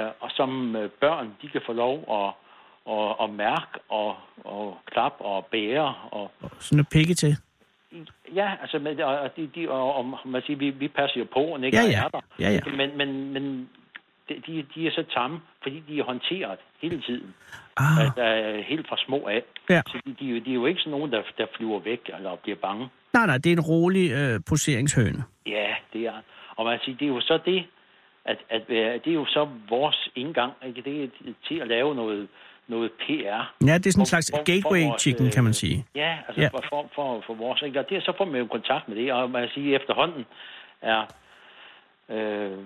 øh, 0.07 0.13
og 0.21 0.31
som 0.31 0.77
øh, 0.77 0.91
børn, 0.91 1.37
de 1.43 1.49
kan 1.49 1.61
få 1.67 1.73
lov 1.73 1.95
at, 2.11 2.29
at, 2.95 3.15
at 3.25 3.31
mærke 3.31 3.79
og, 3.89 4.17
og 4.45 4.79
klappe 4.93 5.25
og 5.25 5.47
bære. 5.47 5.95
Og, 6.11 6.31
Sådan 6.59 6.81
et 6.81 6.89
pikke 6.93 7.15
til. 7.15 7.37
ja, 8.35 8.53
altså, 8.63 8.79
med, 8.79 9.01
og, 9.01 9.19
og, 9.19 9.37
de, 9.37 9.47
de, 9.55 9.69
og, 9.71 9.95
og 9.95 10.19
man 10.25 10.43
siger, 10.47 10.57
vi, 10.57 10.71
vi 10.71 10.89
passer 10.89 11.21
jo 11.21 11.27
på, 11.33 11.41
og 11.41 11.65
ikke 11.65 11.77
Ja, 11.79 11.85
og 11.85 11.91
ja. 11.91 12.05
er 12.05 12.09
der. 12.09 12.21
Ja, 12.41 12.51
ja. 12.51 12.61
Men, 12.77 12.97
men, 12.99 13.33
men 13.33 13.69
de, 14.29 14.67
de, 14.75 14.87
er 14.87 14.91
så 14.91 15.05
tamme, 15.15 15.41
fordi 15.63 15.83
de 15.89 15.99
er 15.99 16.05
håndteret 16.05 16.59
hele 16.83 17.03
tiden. 17.03 17.35
Ah, 17.77 18.01
Altså, 18.01 18.23
øh, 18.25 18.65
helt 18.65 18.89
fra 18.89 18.97
små 19.07 19.27
af. 19.29 19.43
Ja. 19.71 19.83
Så 19.87 19.99
de, 20.07 20.15
de, 20.21 20.27
er 20.31 20.35
jo- 20.35 20.41
de 20.45 20.51
er 20.51 20.55
jo 20.55 20.67
ikke 20.67 20.81
sådan 20.81 20.91
nogen, 20.91 21.13
der, 21.13 21.23
der 21.39 21.47
flyver 21.57 21.79
væk 21.81 22.11
eller 22.17 22.37
bliver 22.37 22.57
bange. 22.57 22.89
nej, 23.13 23.27
nej, 23.27 23.39
det 23.39 23.47
er 23.53 23.57
en 23.57 23.61
rolig 23.61 24.11
øh, 24.13 24.41
poseringshøne. 24.49 25.25
Ja, 25.47 25.75
det 25.93 26.01
er. 26.07 26.19
Og 26.57 26.65
man 26.65 26.79
siger, 26.85 26.97
det 26.97 27.05
er 27.05 27.09
jo 27.09 27.21
så 27.21 27.39
det, 27.45 27.65
at, 28.25 28.39
at 28.51 28.63
være- 28.69 28.99
det 28.99 29.07
er 29.11 29.15
jo 29.15 29.27
så 29.27 29.49
vores 29.69 30.09
indgang, 30.15 30.53
ikke? 30.67 30.83
det 30.83 31.05
er 31.05 31.09
til 31.49 31.55
at 31.61 31.69
lave 31.69 31.95
noget, 31.95 32.29
noget 32.69 32.91
PR. 32.93 33.55
Ja, 33.67 33.75
det 33.79 33.87
er 33.87 33.91
sådan 33.91 34.03
en 34.03 34.07
slags 34.07 34.31
For- 34.33 34.37
for- 34.39 34.45
for 34.45 34.53
gateway 34.53 34.85
vores, 34.89 35.03
chicken, 35.03 35.27
øh, 35.27 35.33
kan 35.33 35.45
man 35.45 35.53
sige. 35.55 35.87
Ja, 35.95 36.19
altså 36.29 36.43
Ja. 36.43 36.49
For, 36.49 36.65
for, 36.69 36.91
for, 36.95 37.23
for 37.27 37.35
vores, 37.35 37.63
ikke? 37.63 37.81
Og 37.81 37.89
det, 37.91 38.03
så 38.03 38.13
får 38.19 38.25
man 38.25 38.41
jo 38.41 38.47
kontakt 38.47 38.89
med 38.89 38.97
det, 38.97 39.13
og 39.13 39.31
man 39.31 39.43
kan 39.43 39.51
sige, 39.55 39.75
at 39.75 39.81
efterhånden 39.81 40.27
er 40.83 41.03
øh, 42.09 42.59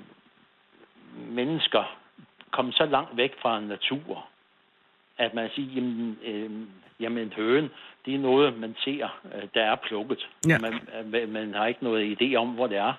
mennesker 1.29 1.97
kommet 2.51 2.75
så 2.75 2.87
langt 2.87 3.17
væk 3.17 3.33
fra 3.43 3.61
natur, 3.61 4.27
at 5.19 5.35
man 5.35 5.51
siger, 5.55 5.75
jamen, 5.75 6.19
øh, 6.25 6.51
jamen 7.01 7.19
en 7.23 7.33
høne, 7.37 7.71
det 8.07 8.15
er 8.15 8.19
noget, 8.19 8.59
man 8.59 8.75
ser, 8.85 9.21
øh, 9.35 9.43
der 9.55 9.63
er 9.63 9.77
plukket. 9.77 10.29
Ja. 10.49 10.59
Man, 10.59 10.81
man, 11.05 11.29
man 11.29 11.55
har 11.55 11.67
ikke 11.67 11.85
noget 11.85 12.17
idé 12.23 12.35
om, 12.35 12.49
hvor 12.49 12.67
det 12.67 12.77
er, 12.77 12.93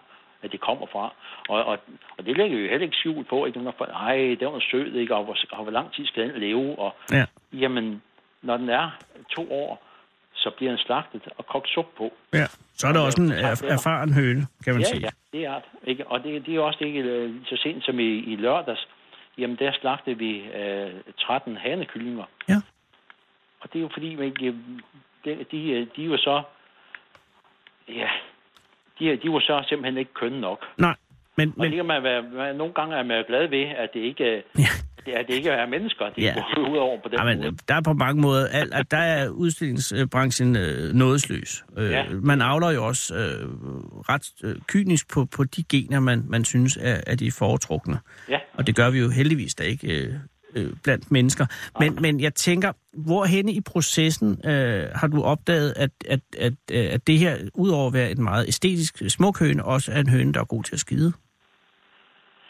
at 0.43 0.51
det 0.51 0.59
kommer 0.59 0.85
fra. 0.85 1.13
Og, 1.49 1.63
og, 1.63 1.77
og 2.17 2.25
det 2.25 2.37
lægger 2.37 2.57
jo 2.57 2.69
heller 2.69 2.85
ikke 2.85 2.97
skjult 2.97 3.27
på, 3.27 3.45
ikke? 3.45 3.59
Når 3.59 3.75
folk, 3.77 3.89
Ej, 3.93 4.17
det 4.39 4.47
var 4.47 4.63
sød, 4.71 4.93
ikke? 4.93 5.15
Og 5.15 5.23
hvor, 5.23 5.37
og 5.51 5.63
hvor 5.63 5.71
lang 5.71 5.93
tid 5.93 6.05
skal 6.05 6.33
den 6.33 6.41
leve? 6.41 6.79
Og, 6.79 6.95
Ja. 7.11 7.25
Jamen, 7.53 8.01
når 8.41 8.57
den 8.57 8.69
er 8.69 8.89
to 9.29 9.51
år, 9.51 9.83
så 10.43 10.49
bliver 10.57 10.71
den 10.71 10.79
slagtet 10.79 11.21
og 11.37 11.45
kogt 11.47 11.69
sup 11.69 11.85
på. 11.97 12.13
Ja. 12.33 12.45
Så 12.73 12.87
er 12.87 12.93
der 12.93 12.99
også 12.99 13.21
en 13.21 13.31
erf- 13.31 13.65
erfaren 13.77 14.13
høne, 14.13 14.47
kan 14.63 14.73
man 14.73 14.81
Ja, 14.81 14.87
sige. 14.87 15.01
ja, 15.01 15.09
det 15.33 15.45
er 15.45 15.53
det. 15.55 15.89
Ikke? 15.89 16.07
Og 16.07 16.23
det, 16.23 16.45
det 16.45 16.55
er 16.55 16.59
også 16.59 16.83
ikke 16.83 16.99
øh, 16.99 17.33
så 17.45 17.55
sent 17.63 17.85
som 17.85 17.99
i, 17.99 18.03
i 18.31 18.35
lørdags. 18.35 18.87
Jamen, 19.37 19.55
der 19.55 19.71
slagtede 19.81 20.17
vi 20.17 20.31
øh, 20.39 20.91
13 21.19 21.57
hanekyllinger. 21.57 22.23
Ja. 22.49 22.55
Og 23.61 23.73
det 23.73 23.79
er 23.79 23.83
jo 23.83 23.89
fordi, 23.93 24.15
man 24.15 24.25
ikke, 24.25 24.55
de, 25.25 25.45
de, 25.51 25.69
øh, 25.71 25.87
de 25.95 26.01
jo 26.03 26.17
så... 26.17 26.41
Ja, 27.89 28.09
de, 28.99 29.15
de 29.23 29.31
var 29.33 29.39
så 29.39 29.63
simpelthen 29.69 29.97
ikke 29.97 30.13
kønne 30.13 30.41
nok. 30.41 30.65
Nej, 30.77 30.95
men, 31.35 31.49
Og 31.49 31.53
men 31.57 31.71
det 31.71 31.75
kan 31.75 31.85
man 31.85 32.03
være, 32.03 32.21
man, 32.21 32.55
nogle 32.55 32.73
gange 32.73 32.95
er 32.95 33.03
man 33.03 33.23
glad 33.27 33.47
ved, 33.47 33.63
at 33.63 33.89
det 33.93 33.99
ikke, 33.99 34.43
Ja. 34.57 34.63
Ja. 35.07 35.17
det 35.27 35.33
ikke 35.33 35.49
er 35.49 35.67
mennesker, 35.67 36.05
det 36.15 36.23
Ja. 36.23 36.33
går 36.55 36.71
ud 36.71 36.77
over 36.77 36.97
på 37.03 37.09
den 37.09 37.17
Ja, 37.19 37.23
men 37.25 37.37
måde. 37.37 37.57
der 37.67 37.75
er 37.75 37.81
på 37.81 37.93
mange 37.93 38.21
måder, 38.21 38.47
al, 38.47 38.69
at 38.73 38.91
der 38.91 38.97
er 38.97 39.29
udstillingsbranchen 39.29 40.55
øh, 40.55 40.93
nådesløs. 40.93 41.63
Øh, 41.77 41.91
Ja. 41.91 42.03
Man 42.21 42.41
avler 42.41 42.71
jo 42.71 42.85
også 42.85 43.15
øh, 43.15 43.49
ret 44.09 44.27
øh, 44.43 44.55
kynisk 44.67 45.09
på, 45.09 45.25
på 45.25 45.43
de 45.43 45.63
gener, 45.63 45.99
man, 45.99 46.23
man 46.27 46.45
synes 46.45 46.77
er, 46.81 47.01
er 47.07 47.15
de 47.15 47.31
foretrukne. 47.31 47.99
Ja. 48.29 48.37
Og 48.53 48.67
det 48.67 48.75
gør 48.75 48.89
vi 48.89 48.99
jo 48.99 49.09
heldigvis 49.09 49.55
da 49.55 49.63
ikke 49.63 49.87
øh, 50.05 50.13
øh, 50.55 50.73
blandt 50.83 51.11
mennesker. 51.11 51.45
Men, 51.79 51.97
men 52.01 52.19
jeg 52.19 52.33
tænker, 52.33 52.71
hvorhenne 52.97 53.51
i 53.53 53.61
processen 53.61 54.47
øh, 54.49 54.89
har 54.95 55.07
du 55.07 55.21
opdaget, 55.23 55.73
at, 55.75 55.89
at, 56.07 56.19
at, 56.37 56.53
øh, 56.71 56.85
at 56.93 57.07
det 57.07 57.17
her, 57.19 57.37
udover 57.53 57.87
at 57.87 57.93
være 57.93 58.11
en 58.11 58.23
meget 58.23 58.47
æstetisk 58.47 59.01
smuk 59.09 59.39
høne, 59.39 59.65
også 59.65 59.91
er 59.91 59.99
en 59.99 60.09
høne, 60.09 60.33
der 60.33 60.39
er 60.39 60.45
god 60.45 60.63
til 60.63 60.73
at 60.75 60.79
skide? 60.79 61.13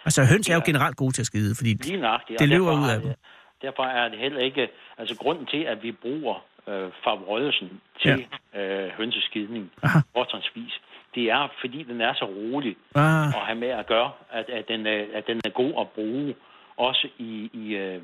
Altså 0.05 0.25
høns 0.25 0.49
er 0.49 0.55
jo 0.55 0.61
generelt 0.65 0.97
gode 0.97 1.11
til 1.13 1.21
at 1.21 1.25
skide, 1.25 1.55
fordi 1.55 1.73
det 1.73 2.41
og 2.41 2.47
løber 2.47 2.71
ud 2.83 2.89
af 2.89 2.99
dem. 2.99 3.07
det- 3.09 3.17
Derfor 3.61 3.83
er 3.83 4.09
det 4.09 4.19
heller 4.19 4.39
ikke... 4.39 4.67
Altså, 4.97 5.15
grunden 5.15 5.45
til, 5.45 5.57
at 5.57 5.83
vi 5.83 5.91
bruger 5.91 6.35
øh, 6.69 6.89
favorødelsen 7.03 7.69
til 8.01 8.25
ja. 8.53 8.59
øh, 8.61 8.91
hønseskidning, 8.97 9.71
fortrinsvis, 10.13 10.73
det 11.15 11.23
er, 11.31 11.47
fordi 11.61 11.83
den 11.83 12.01
er 12.01 12.13
så 12.13 12.25
rolig 12.25 12.75
Ah, 12.95 13.27
at 13.27 13.33
have 13.45 13.59
med 13.59 13.67
at 13.67 13.87
gøre, 13.87 14.11
at, 14.31 14.45
at, 14.49 14.65
den, 14.67 14.85
er, 14.87 15.05
at 15.13 15.23
den 15.27 15.41
er 15.45 15.49
god 15.49 15.73
at 15.81 15.87
bruge, 15.95 16.35
også 16.77 17.07
i, 17.19 17.49
i 17.53 17.65
øh, 17.75 18.01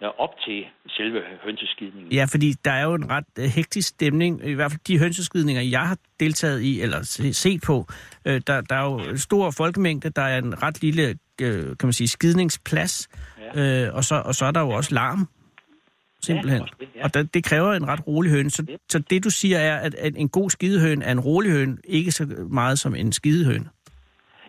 ja, 0.00 0.08
op 0.20 0.34
til 0.46 0.64
selve 0.88 1.20
hønseskidningen. 1.44 2.12
Ja, 2.12 2.24
fordi 2.30 2.52
der 2.64 2.70
er 2.72 2.84
jo 2.84 2.94
en 2.94 3.10
ret 3.10 3.24
øh, 3.38 3.44
hektisk 3.44 3.88
stemning, 3.88 4.44
i 4.48 4.52
hvert 4.52 4.70
fald 4.70 4.80
de 4.86 4.98
hønseskydninger, 4.98 5.62
jeg 5.62 5.80
har 5.88 5.96
deltaget 6.20 6.60
i, 6.62 6.80
eller 6.82 7.02
se- 7.02 7.34
set 7.34 7.60
på. 7.66 7.86
Øh, 8.24 8.40
der, 8.46 8.60
der 8.60 8.74
er 8.76 8.84
jo 8.84 9.16
stor 9.16 9.50
folkemængde, 9.56 10.10
der 10.10 10.22
er 10.22 10.38
en 10.38 10.62
ret 10.62 10.82
lille, 10.82 11.18
øh, 11.42 11.64
kan 11.64 11.86
man 11.86 11.92
sige, 11.92 12.08
skidningsplads, 12.08 13.08
ja. 13.54 13.86
øh, 13.86 13.94
og, 13.94 14.04
så, 14.04 14.22
og 14.24 14.34
så 14.34 14.44
er 14.44 14.50
der 14.50 14.60
jo 14.60 14.70
også 14.70 14.94
larm, 14.94 15.28
simpelthen. 16.22 16.62
det, 16.80 16.88
ja. 16.96 17.04
Og 17.04 17.14
der, 17.14 17.22
det 17.22 17.44
kræver 17.44 17.72
en 17.72 17.88
ret 17.88 18.06
rolig 18.06 18.32
høne. 18.32 18.50
Så, 18.50 18.66
så 18.88 18.98
det 18.98 19.24
du 19.24 19.30
siger 19.30 19.58
er, 19.58 19.76
at, 19.76 19.94
at 19.94 20.12
en 20.16 20.28
god 20.28 20.50
skidehøne 20.50 21.04
er 21.04 21.12
en 21.12 21.20
rolig 21.20 21.52
høne, 21.52 21.78
ikke 21.84 22.12
så 22.12 22.26
meget 22.50 22.78
som 22.78 22.94
en 22.94 23.12
skidehøne. 23.12 23.68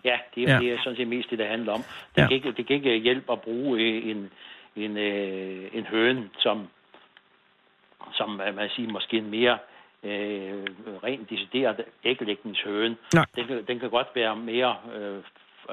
Ja, 0.04 0.16
det 0.34 0.42
er, 0.42 0.48
Ja. 0.48 0.54
ja. 0.54 0.60
det 0.60 0.72
er 0.72 0.78
sådan 0.84 0.96
set 0.96 1.08
mest 1.08 1.30
det, 1.30 1.38
det 1.38 1.46
handler 1.46 1.72
om. 1.72 1.80
Det, 1.80 1.88
Ja. 2.16 2.22
ja. 2.22 2.28
kan, 2.28 2.36
ikke, 2.36 2.52
det 2.52 2.66
kan 2.66 2.76
ikke 2.76 2.96
hjælpe 2.98 3.32
at 3.32 3.40
bruge 3.40 3.80
øh, 3.80 4.10
en, 4.10 4.30
en, 4.76 4.96
øh, 4.96 5.70
en 5.72 5.84
høne, 5.86 6.28
som, 6.38 6.66
som 8.12 8.30
man 8.30 8.68
siger, 8.76 8.92
måske 8.92 9.16
en 9.16 9.30
mere 9.30 9.58
øh, 10.04 10.64
rent 11.04 11.30
decideret 11.30 11.80
æglægningshøne. 12.04 12.96
Den, 13.36 13.46
den 13.68 13.78
kan 13.80 13.90
godt 13.90 14.08
være 14.14 14.36
mere 14.36 14.76
øh, 14.96 15.22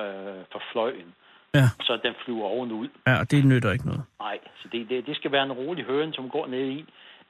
øh, 0.04 0.44
for 0.52 0.62
fløjen, 0.72 1.14
Ja, 1.54 1.70
så 1.82 2.00
den 2.04 2.14
flyver 2.26 2.44
ovenud. 2.46 2.88
ja 3.08 3.20
og 3.20 3.32
det 3.32 3.46
nytter 3.46 3.72
ikke 3.72 3.86
noget. 3.86 4.04
Nej, 4.20 4.40
så 4.62 4.68
det, 4.72 4.90
det, 4.90 5.06
det 5.06 5.16
skal 5.16 5.32
være 5.32 5.44
en 5.44 5.52
rolig 5.52 5.86
høne, 5.86 6.14
som 6.14 6.30
går 6.30 6.48
ned 6.48 6.66
i, 6.68 6.86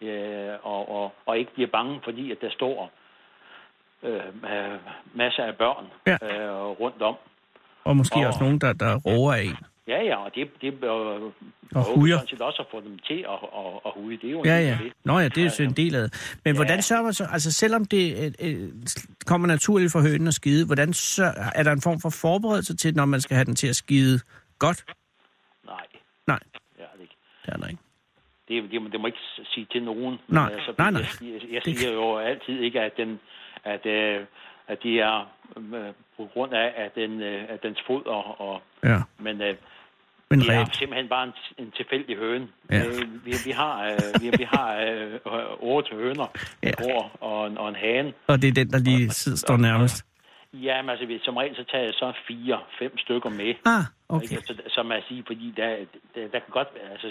øh, 0.05 0.53
og, 0.63 0.91
og, 1.03 1.13
og 1.25 1.37
ikke 1.37 1.53
bliver 1.53 1.69
bange, 1.69 1.99
fordi 2.03 2.31
at 2.31 2.37
der 2.41 2.49
står 2.49 2.91
øh, 4.03 4.21
masser 5.13 5.43
af 5.43 5.55
børn 5.57 5.85
Ja. 6.07 6.17
øh, 6.21 6.65
rundt 6.65 7.01
om. 7.01 7.15
Og 7.83 7.97
måske 7.97 8.15
Og- 8.19 8.25
også 8.27 8.39
nogen, 8.43 8.59
der, 8.59 8.73
der 8.73 8.95
roer 9.05 9.33
af 9.33 9.41
en. 9.41 9.57
Ja, 9.87 10.01
ja, 10.03 10.15
og 10.25 10.35
det, 10.35 10.61
det 10.61 10.73
øh, 10.83 10.89
Og 10.89 11.31
hujer. 11.95 12.15
sådan 12.15 12.27
set 12.27 12.41
også 12.41 12.61
at 12.61 12.67
få 12.71 12.81
dem 12.81 12.99
til 12.99 13.13
at, 13.29 13.39
at, 13.59 13.73
at 13.85 13.91
huge. 13.95 14.17
Det 14.17 14.23
er 14.27 14.31
jo 14.31 14.41
Ja, 14.45 14.59
ja. 14.59 14.77
det. 14.83 14.93
Nå 15.03 15.19
ja, 15.19 15.27
det 15.27 15.37
er 15.45 15.55
jo 15.59 15.65
en 15.65 15.73
del 15.73 15.95
af 15.95 16.01
det. 16.01 16.37
Men 16.43 16.53
Ja. 16.53 16.57
hvordan 16.57 16.81
sørger 16.81 17.03
man 17.03 17.13
så, 17.13 17.27
altså 17.31 17.51
selvom 17.51 17.85
det 17.85 18.33
øh, 18.41 18.61
øh, 18.63 18.69
kommer 19.25 19.47
naturligt 19.47 19.91
for 19.91 20.01
hønen 20.01 20.27
at 20.27 20.33
skide, 20.33 20.65
hvordan 20.65 20.93
så, 20.93 21.23
er 21.55 21.63
der 21.63 21.71
en 21.71 21.81
form 21.81 21.99
for 21.99 22.09
forberedelse 22.09 22.75
til, 22.77 22.95
når 22.95 23.05
man 23.05 23.21
skal 23.21 23.35
have 23.35 23.45
den 23.45 23.55
til 23.55 23.67
at 23.67 23.75
skide 23.75 24.19
godt? 24.59 24.85
Nej, 25.65 25.85
Nej, 26.27 26.39
det 26.77 26.83
er 26.83 26.87
det 26.95 27.01
ikke. 27.01 27.15
det 27.45 27.53
er 27.53 27.57
der 27.57 27.67
ikke. 27.67 27.81
Det, 28.47 28.71
det, 28.71 28.91
det 28.91 28.99
må 29.01 29.07
ikke 29.07 29.19
sige 29.45 29.67
til 29.71 29.83
nogen. 29.83 30.17
Nej, 30.27 30.49
Altså, 30.53 30.73
nej, 30.77 30.91
nej. 30.91 31.01
Jeg, 31.01 31.09
siger- 31.09 31.39
jeg 31.51 31.61
Det- 31.65 31.77
siger 31.79 31.93
jo 31.93 32.17
altid 32.17 32.59
ikke, 32.59 32.81
at, 32.81 32.97
den, 32.97 33.19
at, 33.63 33.85
øh, 33.85 34.25
at 34.67 34.77
det 34.83 34.95
er 34.99 35.31
øh, 35.57 35.93
på 36.17 36.29
grund 36.33 36.53
af 36.53 36.73
at 36.75 36.95
den, 36.95 37.21
øh, 37.21 37.43
at 37.49 37.63
dens 37.63 37.79
foder, 37.87 38.41
og, 38.41 38.61
Ja, 38.83 39.01
men 39.19 39.41
øh, 39.41 39.55
men 40.29 40.39
det 40.39 40.49
er 40.49 40.53
reelt. 40.53 40.75
simpelthen 40.75 41.09
bare 41.09 41.23
en, 41.23 41.33
en 41.57 41.71
tilfældig 41.71 42.17
høne. 42.17 42.47
Ja. 42.71 42.85
Øh, 42.85 43.25
vi, 43.25 43.33
vi 43.45 43.51
har, 43.51 43.83
øh, 43.85 44.21
vi, 44.21 44.31
vi 44.37 44.43
har 44.43 44.75
øh, 44.75 45.19
otte 45.59 45.95
høner, 45.95 46.27
Ja. 46.63 46.71
år, 46.93 47.17
og, 47.21 47.47
en, 47.47 47.57
og 47.57 47.69
en 47.69 47.75
hane. 47.75 48.13
Og 48.27 48.41
det 48.41 48.47
er 48.47 48.51
den, 48.53 48.69
der 48.71 48.79
lige 48.79 49.09
sidder, 49.09 49.37
står 49.37 49.57
nærmest. 49.57 50.05
Ja, 50.53 50.81
men 50.81 50.89
altså, 50.89 51.05
vi- 51.05 51.19
som 51.23 51.37
regel 51.37 51.55
så 51.55 51.63
tager 51.71 51.83
jeg 51.83 51.93
så 51.93 52.13
fire, 52.27 52.59
fem 52.79 52.97
stykker 52.97 53.29
med. 53.29 53.53
Ah, 53.65 53.83
okay. 54.09 54.23
Ikke? 54.31 54.43
Så, 54.47 54.53
som 54.67 54.85
man 54.85 55.01
siger, 55.07 55.23
fordi 55.27 55.53
der, 55.57 55.69
der, 56.15 56.21
der 56.21 56.39
kan 56.39 56.49
godt 56.51 56.67
være, 56.75 56.91
altså, 56.91 57.07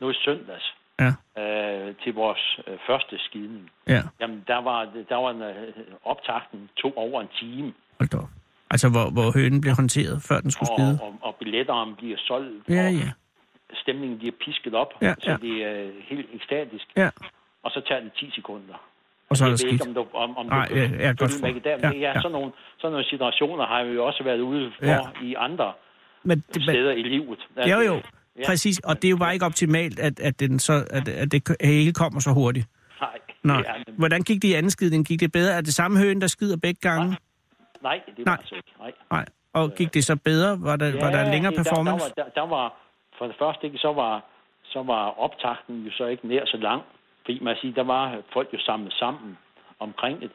nu 0.00 0.10
i 0.10 0.14
søndags, 0.24 0.74
Ja, 1.00 1.12
øh, 1.42 1.94
til 2.04 2.14
vores 2.14 2.60
øh, 2.66 2.78
første 2.86 3.18
skidning, 3.18 3.70
ja. 3.88 4.02
jamen 4.20 4.44
der 4.46 4.56
var, 4.62 4.88
der 5.08 5.16
var 5.16 5.30
en, 5.30 5.42
øh, 5.42 5.72
optakten 6.04 6.68
tog 6.76 6.92
over 6.96 7.20
en 7.20 7.28
time, 7.40 7.72
Hold 8.00 8.08
da 8.10 8.16
op. 8.16 8.28
Altså, 8.74 8.88
hvor, 8.94 9.06
hvor 9.16 9.28
hønen 9.38 9.60
blev 9.64 9.74
håndteret, 9.80 10.16
før 10.28 10.38
den 10.44 10.50
skulle 10.54 10.70
skide. 10.76 10.98
og, 11.02 11.06
og, 11.08 11.18
og 11.28 11.32
billetterne 11.40 11.92
bliver 12.00 12.18
solgt, 12.28 12.68
Ja, 12.68 12.86
og 12.88 12.94
ja. 12.94 13.10
stemningen 13.82 14.18
bliver 14.18 14.34
pisket 14.44 14.74
op, 14.82 14.90
Ja, 15.02 15.14
så 15.24 15.30
ja. 15.30 15.36
det 15.46 15.54
er 15.70 15.90
helt 16.10 16.28
ekstatisk, 16.38 16.86
Ja, 16.96 17.10
og 17.64 17.70
så 17.74 17.80
tager 17.88 18.00
det 18.00 18.12
10 18.20 18.30
sekunder. 18.38 18.76
og 19.30 19.36
så 19.36 19.44
er 19.44 19.48
jeg 19.48 19.58
der 19.58 19.64
ved 19.64 19.72
ikke, 19.72 19.84
skidt. 19.84 19.98
om 19.98 20.04
du, 20.12 20.16
om, 20.24 20.36
om 20.36 20.46
Nej, 20.46 20.66
du 20.68 20.74
ja, 20.74 20.86
følge 20.86 21.14
godt 21.22 21.32
for. 21.40 21.46
i 21.46 21.52
det. 21.52 21.66
Ja, 21.66 21.90
Ja, 21.90 21.98
ja. 21.98 22.12
Sådan, 22.22 22.32
nogle, 22.32 22.52
sådan 22.80 22.92
nogle 22.92 23.06
situationer 23.12 23.64
har 23.66 23.84
vi 23.84 23.92
jo 23.98 24.06
også 24.06 24.22
været 24.24 24.40
ude 24.40 24.72
for 24.78 24.86
Ja. 24.86 24.98
i 25.22 25.34
andre 25.38 25.72
Men, 26.24 26.44
det- 26.54 26.62
steder 26.62 26.92
i 26.92 27.02
livet. 27.02 27.38
jo, 27.72 27.78
jo. 27.90 27.94
Ja. 28.38 28.46
Præcis, 28.46 28.78
og 28.78 29.02
det 29.02 29.08
er 29.08 29.10
jo 29.10 29.16
bare 29.16 29.32
ikke 29.34 29.46
optimalt, 29.46 29.98
at, 29.98 30.20
at, 30.20 30.40
den 30.40 30.58
så, 30.58 30.72
at, 30.90 31.08
at 31.08 31.32
det 31.32 31.56
hele 31.60 31.92
kommer 31.92 32.20
så 32.20 32.30
hurtigt. 32.32 32.66
Nej, 33.00 33.18
Nej. 33.44 33.76
det 33.86 33.94
Hvordan 33.98 34.22
gik 34.22 34.42
det 34.42 34.48
i 34.48 34.52
anden 34.54 34.70
skidning? 34.70 35.06
Gik 35.06 35.20
det 35.20 35.32
bedre? 35.32 35.52
Er 35.56 35.60
det 35.60 35.74
samme 35.74 35.98
høne, 35.98 36.20
der 36.20 36.26
skider 36.26 36.56
begge 36.56 36.80
gange? 36.82 37.16
Nej, 37.88 38.00
det 38.06 38.18
var 38.18 38.24
Nej. 38.32 38.36
altså 38.40 38.54
ikke. 38.60 38.72
Nej. 38.78 38.92
Nej. 39.10 39.24
Og 39.58 39.64
gik 39.78 39.94
det 39.94 40.04
så 40.04 40.16
bedre? 40.28 40.50
Var 40.68 40.76
der, 40.76 40.88
var 41.04 41.10
der 41.14 41.20
en 41.24 41.30
længere 41.30 41.52
performance? 41.60 42.04
Der, 42.04 42.14
der, 42.14 42.22
var, 42.22 42.30
der, 42.34 42.40
der 42.40 42.46
var, 42.56 42.66
for 43.18 43.24
det 43.26 43.36
første 43.38 43.66
ikke, 43.66 43.78
så 43.78 43.92
var, 43.92 44.14
så 44.64 44.82
var 44.82 45.02
optakten 45.26 45.82
jo 45.86 45.90
så 45.98 46.04
ikke 46.06 46.28
nær 46.28 46.44
så 46.46 46.56
lang. 46.56 46.82
Fordi 47.24 47.38
man 47.42 47.56
siger, 47.60 47.74
der 47.74 47.82
var 47.82 48.04
folk 48.32 48.48
jo 48.52 48.58
samlet 48.60 48.92
sammen 48.92 49.38
omkring 49.78 50.20
det. 50.20 50.30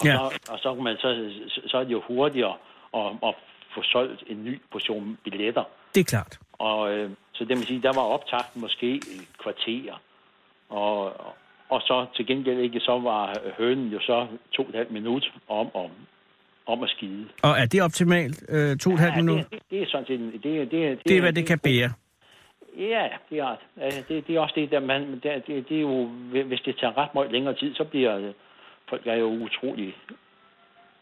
Og, 0.00 0.06
Ja. 0.06 0.14
så, 0.16 0.52
og 0.52 0.58
så, 0.58 0.74
man 0.74 0.96
så, 0.96 1.30
så, 1.48 1.60
så 1.66 1.78
er 1.78 1.84
det 1.84 1.92
jo 1.92 2.02
hurtigere 2.08 2.56
at, 2.94 3.06
at 3.28 3.34
få 3.74 3.82
solgt 3.82 4.24
en 4.26 4.44
ny 4.44 4.62
portion 4.72 5.18
billetter. 5.24 5.64
Det 5.94 6.00
er 6.00 6.04
klart. 6.04 6.38
Og 6.52 6.92
øh, 6.92 7.10
så 7.32 7.44
det 7.44 7.56
vil 7.58 7.66
sige, 7.66 7.82
der 7.82 7.92
var 7.94 8.02
optakten 8.02 8.60
måske 8.60 8.94
et 8.96 9.28
kvarter. 9.42 10.00
Og, 10.68 11.12
og 11.68 11.80
så 11.80 12.06
til 12.16 12.26
gengæld 12.26 12.58
ikke, 12.58 12.80
så 12.80 12.98
var 12.98 13.34
hønen 13.58 13.88
jo 13.88 14.00
så 14.00 14.26
to 14.52 14.62
og 14.62 14.68
et 14.68 14.74
halvt 14.74 14.90
minut 14.90 15.32
om, 15.48 15.76
om, 15.76 15.90
om 16.66 16.82
at 16.82 16.88
skide. 16.88 17.24
Og 17.42 17.50
er 17.50 17.66
det 17.66 17.82
optimalt? 17.82 18.44
Øh, 18.48 18.76
to 18.76 18.90
og 18.90 18.94
et 18.94 19.00
halvt 19.00 19.16
minut? 19.16 19.50
Det, 19.50 19.62
det, 19.70 19.82
er 19.82 19.86
sådan 19.88 20.06
set... 20.06 20.20
Det, 20.32 20.42
det, 20.42 20.70
det, 20.70 20.98
Det 21.08 21.16
er, 21.16 21.20
hvad 21.20 21.32
det 21.32 21.46
kan 21.46 21.58
bære. 21.58 21.92
Ja, 22.78 23.08
det 23.30 23.38
er, 23.38 23.56
det, 24.08 24.26
det 24.26 24.36
er 24.36 24.40
også 24.40 24.54
det, 24.56 24.70
der 24.70 24.80
man, 24.80 25.00
det, 25.12 25.22
det, 25.46 25.68
det 25.68 25.76
er 25.76 25.80
jo, 25.80 26.04
hvis 26.46 26.60
det 26.60 26.76
tager 26.80 26.98
ret 26.98 27.14
meget 27.14 27.32
længere 27.32 27.54
tid, 27.54 27.74
så 27.74 27.84
bliver 27.84 28.18
øh, 28.18 28.32
folk 28.88 29.06
er 29.06 29.14
jo 29.14 29.26
utrolig 29.26 29.96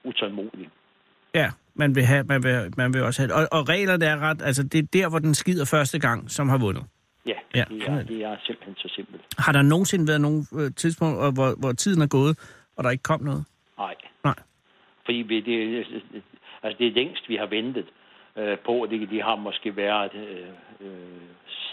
utålmodige. 0.04 0.70
Ja, 1.34 1.50
man 1.74 1.94
vil, 1.94 2.02
have, 2.02 2.24
man 2.24 2.42
vil, 2.42 2.74
man 2.76 2.94
vil 2.94 3.02
også 3.02 3.22
have 3.22 3.34
og, 3.34 3.48
og 3.52 3.68
reglerne 3.68 4.04
er 4.04 4.18
ret... 4.18 4.42
Altså, 4.42 4.62
det 4.62 4.78
er 4.78 4.86
der, 4.92 5.08
hvor 5.08 5.18
den 5.18 5.34
skider 5.34 5.64
første 5.64 5.98
gang, 5.98 6.30
som 6.30 6.48
har 6.48 6.58
vundet. 6.58 6.84
Ja, 7.26 7.32
Ja, 7.54 7.64
ja 7.70 7.74
det, 7.74 7.88
er 7.88 7.94
det. 7.98 8.08
det 8.08 8.24
er 8.24 8.36
simpelthen 8.46 8.76
så 8.76 8.88
simpelt. 8.94 9.22
Har 9.38 9.52
der 9.52 9.62
nogensinde 9.62 10.08
været 10.08 10.20
nogle 10.20 10.44
øh, 10.54 10.70
tidspunkter, 10.76 11.30
hvor, 11.30 11.54
hvor 11.58 11.72
tiden 11.72 12.02
er 12.02 12.06
gået, 12.06 12.38
og 12.76 12.84
der 12.84 12.90
ikke 12.90 13.02
kom 13.02 13.22
noget? 13.22 13.44
Nej. 13.78 13.94
Fordi 15.04 15.18
vi, 15.18 15.40
det, 15.40 15.86
altså 16.62 16.78
det 16.78 16.86
er 16.86 16.92
længst, 16.92 17.28
vi 17.28 17.36
har 17.36 17.46
ventet 17.46 17.86
øh, 18.36 18.58
på, 18.58 18.86
det, 18.90 19.10
de 19.10 19.22
har 19.22 19.36
måske 19.36 19.76
været 19.76 20.14
øh, 20.14 20.46
øh, 20.82 21.20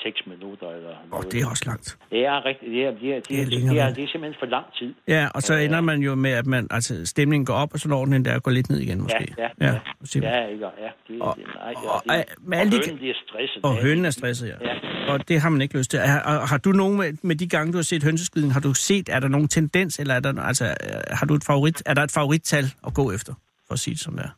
seks 0.04 0.22
minutter 0.28 0.68
eller 0.70 0.94
noget. 1.12 1.32
det 1.32 1.42
er 1.42 1.48
også 1.50 1.64
langt. 1.66 1.98
Det 2.12 2.26
er 2.26 2.46
rigtigt. 2.46 2.72
Det 2.72 2.86
er, 2.86 2.92
det 2.92 3.10
er, 3.16 3.16
det 3.16 3.28
Det 3.30 3.38
er 3.40 3.42
er, 3.44 3.46
det 3.74 3.80
er, 3.80 3.94
det 3.94 4.04
er 4.04 4.08
simpelthen 4.08 4.36
for 4.40 4.46
lang 4.46 4.66
tid. 4.80 4.94
Ja, 5.08 5.28
og 5.36 5.42
så 5.42 5.54
ender 5.54 5.82
man 5.82 6.00
jo 6.02 6.16
med, 6.16 6.32
at 6.32 6.46
man, 6.46 6.68
altså, 6.72 7.06
stemningen 7.06 7.46
går 7.46 7.54
op, 7.54 7.74
og 7.74 7.80
så 7.80 7.90
når 7.90 8.06
den 8.06 8.26
der 8.26 8.40
går 8.40 8.52
lidt 8.52 8.70
ned 8.70 8.80
igen, 8.80 9.02
måske. 9.02 9.36
Ja, 9.38 9.44
ja, 9.44 9.68
ja. 9.68 9.80
Ja, 10.16 10.46
ikke? 10.48 10.66
Ja, 10.66 10.90
det, 11.08 11.22
Og- 11.22 11.36
det, 11.38 11.46
nej, 11.56 11.74
og- 11.78 12.02
ja, 12.10 12.18
det, 12.18 12.26
og- 12.30 12.36
med 12.50 12.58
alle 12.58 12.72
de- 12.72 12.78
hønen 12.86 12.98
bliver 12.98 13.14
stresset. 13.28 13.64
Og 13.64 13.76
hønen 13.82 14.06
er 14.06 14.10
stresset, 14.10 14.48
ja. 14.48 14.68
Ja. 14.68 15.12
Og 15.14 15.28
det 15.28 15.42
har 15.42 15.50
man 15.50 15.62
ikke 15.62 15.78
lyst 15.78 15.92
til. 15.92 16.00
Har, 16.00 16.22
har- 16.32 16.46
har 16.46 16.58
du 16.58 16.72
nogen 16.72 16.98
med, 16.98 17.14
med 17.22 17.36
de 17.36 17.48
gange, 17.50 17.74
du 17.74 17.78
har 17.78 17.84
set 17.84 18.04
hønseskydning, 18.04 18.54
har 18.54 18.60
du 18.60 18.74
set, 18.74 19.10
er 19.10 19.20
der 19.20 19.28
nogen 19.28 19.48
tendens, 19.48 20.00
eller 20.00 20.14
er 20.14 20.20
der, 20.20 20.42
altså, 20.42 20.66
øh, 20.66 20.72
har 21.10 21.26
du 21.26 21.34
et 21.34 21.44
favorit, 21.44 21.84
er 21.86 21.94
der 21.94 22.04
et 22.04 22.12
favorittal 22.12 22.66
at 22.88 22.94
gå 22.94 23.12
efter, 23.12 23.34
for 23.68 23.74
at 23.74 23.80
sige 23.80 23.94
det 23.94 24.02
som 24.02 24.14
det 24.16 24.24
er? 24.26 24.30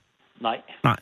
Nej, 0.41 0.57
Nej, 0.83 0.95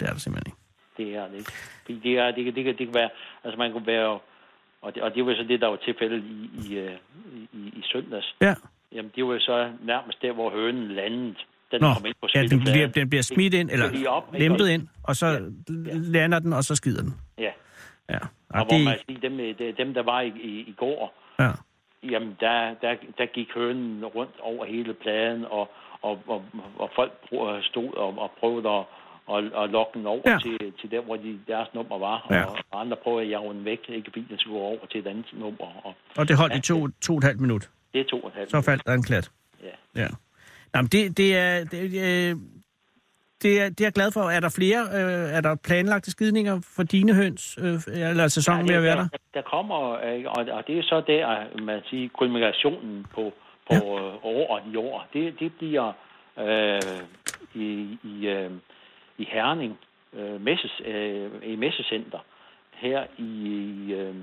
det 0.00 0.08
er 0.08 0.12
der 0.12 0.18
simpelthen 0.18 0.50
ikke. 0.52 0.59
Det 1.00 1.08
er 1.20 1.24
det 1.28 1.36
ikke. 1.42 1.52
Fordi 1.84 1.98
det, 2.06 2.12
er, 2.18 2.26
det, 2.30 2.54
det, 2.56 2.64
kan, 2.64 2.74
det 2.78 2.86
kan 2.88 2.94
være, 2.94 3.10
altså 3.44 3.58
man 3.58 3.72
kunne 3.72 3.86
være, 3.86 4.18
og 4.82 4.94
det, 4.94 5.02
og 5.02 5.14
det 5.14 5.26
var 5.26 5.34
så 5.34 5.44
det, 5.48 5.60
der 5.60 5.68
var 5.74 5.76
tilfældet 5.76 6.20
i, 6.24 6.38
i, 6.62 6.78
øh, 6.78 6.96
i, 7.52 7.62
i 7.80 7.82
søndags. 7.92 8.28
Ja. 8.40 8.54
Jamen, 8.92 9.10
det 9.16 9.24
var 9.26 9.32
jo 9.32 9.40
så 9.40 9.70
nærmest 9.92 10.22
der, 10.22 10.32
hvor 10.32 10.50
hønen 10.50 10.88
landede. 10.88 11.34
Den 11.72 11.80
Nå, 11.80 11.88
kom 11.94 12.06
ind 12.06 12.14
på 12.22 12.28
ja, 12.34 12.42
den 12.42 12.60
bliver, 12.60 12.88
den 12.88 13.10
bliver 13.10 13.22
smidt 13.22 13.54
ind, 13.54 13.70
eller 13.70 14.08
op, 14.08 14.34
lempet 14.38 14.68
ind, 14.68 14.88
og 15.04 15.16
så 15.16 15.26
lander 16.16 16.38
den, 16.38 16.52
og 16.52 16.64
så 16.64 16.76
skider 16.76 17.02
den. 17.02 17.14
Ja, 17.38 17.50
Ja, 18.10 18.18
og 18.18 18.60
og 18.60 18.64
hvor 18.64 18.76
det, 18.76 18.84
man 18.84 18.98
siger, 19.08 19.20
dem, 19.20 19.40
øh, 19.40 19.76
dem 19.76 19.94
der 19.94 20.02
var 20.02 20.20
i, 20.20 20.28
i, 20.28 20.52
i 20.70 20.74
går, 20.76 21.14
ja. 21.38 21.50
jamen 22.02 22.36
der, 22.40 22.74
der, 22.82 22.94
der 23.18 23.26
gik 23.26 23.48
hønen 23.54 24.04
rundt 24.04 24.40
over 24.40 24.64
hele 24.64 24.94
pladen, 24.94 25.44
og, 25.44 25.70
og, 26.02 26.22
og, 26.26 26.44
og 26.78 26.90
folk 26.96 27.12
stod 27.62 27.94
og, 27.94 28.18
og 28.18 28.30
prøvede 28.40 28.68
at, 28.68 28.84
og, 29.34 29.40
og 29.60 29.68
lokke 29.68 29.92
den 29.98 30.06
over 30.06 30.22
Ja. 30.26 30.30
ja. 30.32 30.38
til, 30.38 30.72
til 30.80 30.90
der, 30.90 31.00
hvor 31.00 31.16
de, 31.16 31.38
deres 31.48 31.68
nummer 31.74 31.98
var, 31.98 32.26
Ja. 32.30 32.44
og, 32.44 32.58
og 32.70 32.80
andre 32.80 32.96
prøvede 32.96 33.24
at 33.24 33.30
jage 33.30 33.48
den 33.54 33.64
væk, 33.64 33.80
ikke 33.88 34.10
den 34.30 34.38
skulle 34.38 34.58
gå 34.58 34.64
over 34.64 34.86
til 34.90 35.00
et 35.00 35.06
andet 35.06 35.26
nummer, 35.32 35.68
og 35.86 35.94
og 36.16 36.28
det 36.28 36.36
holdt 36.36 36.54
i 36.56 36.60
to, 36.60 36.88
to 37.06 37.12
og 37.12 37.18
et 37.18 37.24
halvt 37.24 37.40
minut. 37.40 37.70
det 37.92 38.00
er 38.00 38.04
to 38.04 38.20
og 38.20 38.28
et 38.28 38.34
halvt. 38.34 38.50
Så 38.50 38.60
faldt 38.60 38.86
der 38.86 38.92
en 38.94 39.02
klat. 39.02 39.30
Ja. 39.62 40.02
Ja. 40.02 40.08
Nå, 40.74 40.80
men 40.82 40.86
det, 40.86 41.16
det 41.16 41.36
er... 41.36 41.64
Det, 41.64 41.80
øh, 42.32 42.36
det 43.42 43.60
er, 43.62 43.68
det 43.68 43.80
er 43.80 43.84
jeg 43.84 43.92
glad 43.92 44.12
for. 44.12 44.20
Er 44.20 44.40
der 44.40 44.48
flere? 44.60 44.80
Øh, 44.80 45.36
er 45.36 45.40
der 45.40 45.54
planlagte 45.64 46.10
skidninger 46.10 46.60
for 46.76 46.82
dine 46.82 47.14
høns? 47.14 47.58
Øh, 47.62 47.74
eller 48.10 48.24
er 48.24 48.28
sæsonen 48.28 48.68
ved 48.68 48.74
at 48.74 48.82
være 48.82 48.96
der? 48.96 49.08
der, 49.34 49.42
kommer, 49.42 49.90
øh, 49.92 50.24
og, 50.26 50.46
og 50.56 50.66
det 50.66 50.78
er 50.78 50.82
så 50.82 51.02
der, 51.06 51.60
man 51.62 51.80
siger, 51.90 52.08
kulminationen 52.08 53.06
på, 53.14 53.32
på 53.68 53.74
ja. 53.74 53.80
året 54.22 54.62
i 54.72 54.76
år. 54.76 55.06
Det, 55.12 55.34
det 55.40 55.52
bliver 55.58 55.92
øh, 56.38 56.80
i, 57.54 57.98
i, 58.04 58.26
øh, 58.26 58.50
i 59.20 59.24
Herning, 59.32 59.78
øh, 60.12 60.40
messes, 60.40 60.80
øh, 60.84 61.30
i 61.42 61.56
Messecenter, 61.56 62.18
her 62.72 63.06
i 63.18 63.32
øh, 63.92 64.14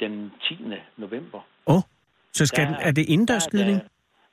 den 0.00 0.32
10. 0.48 0.58
november. 0.96 1.40
Åh, 1.66 1.76
oh, 1.76 1.82
så 2.32 2.46
skal 2.46 2.64
Der- 2.64 2.70
den, 2.70 2.80
er 2.80 2.90
det 2.92 3.08
indendørs 3.08 3.42
der 3.46 3.50
skidning? 3.58 3.80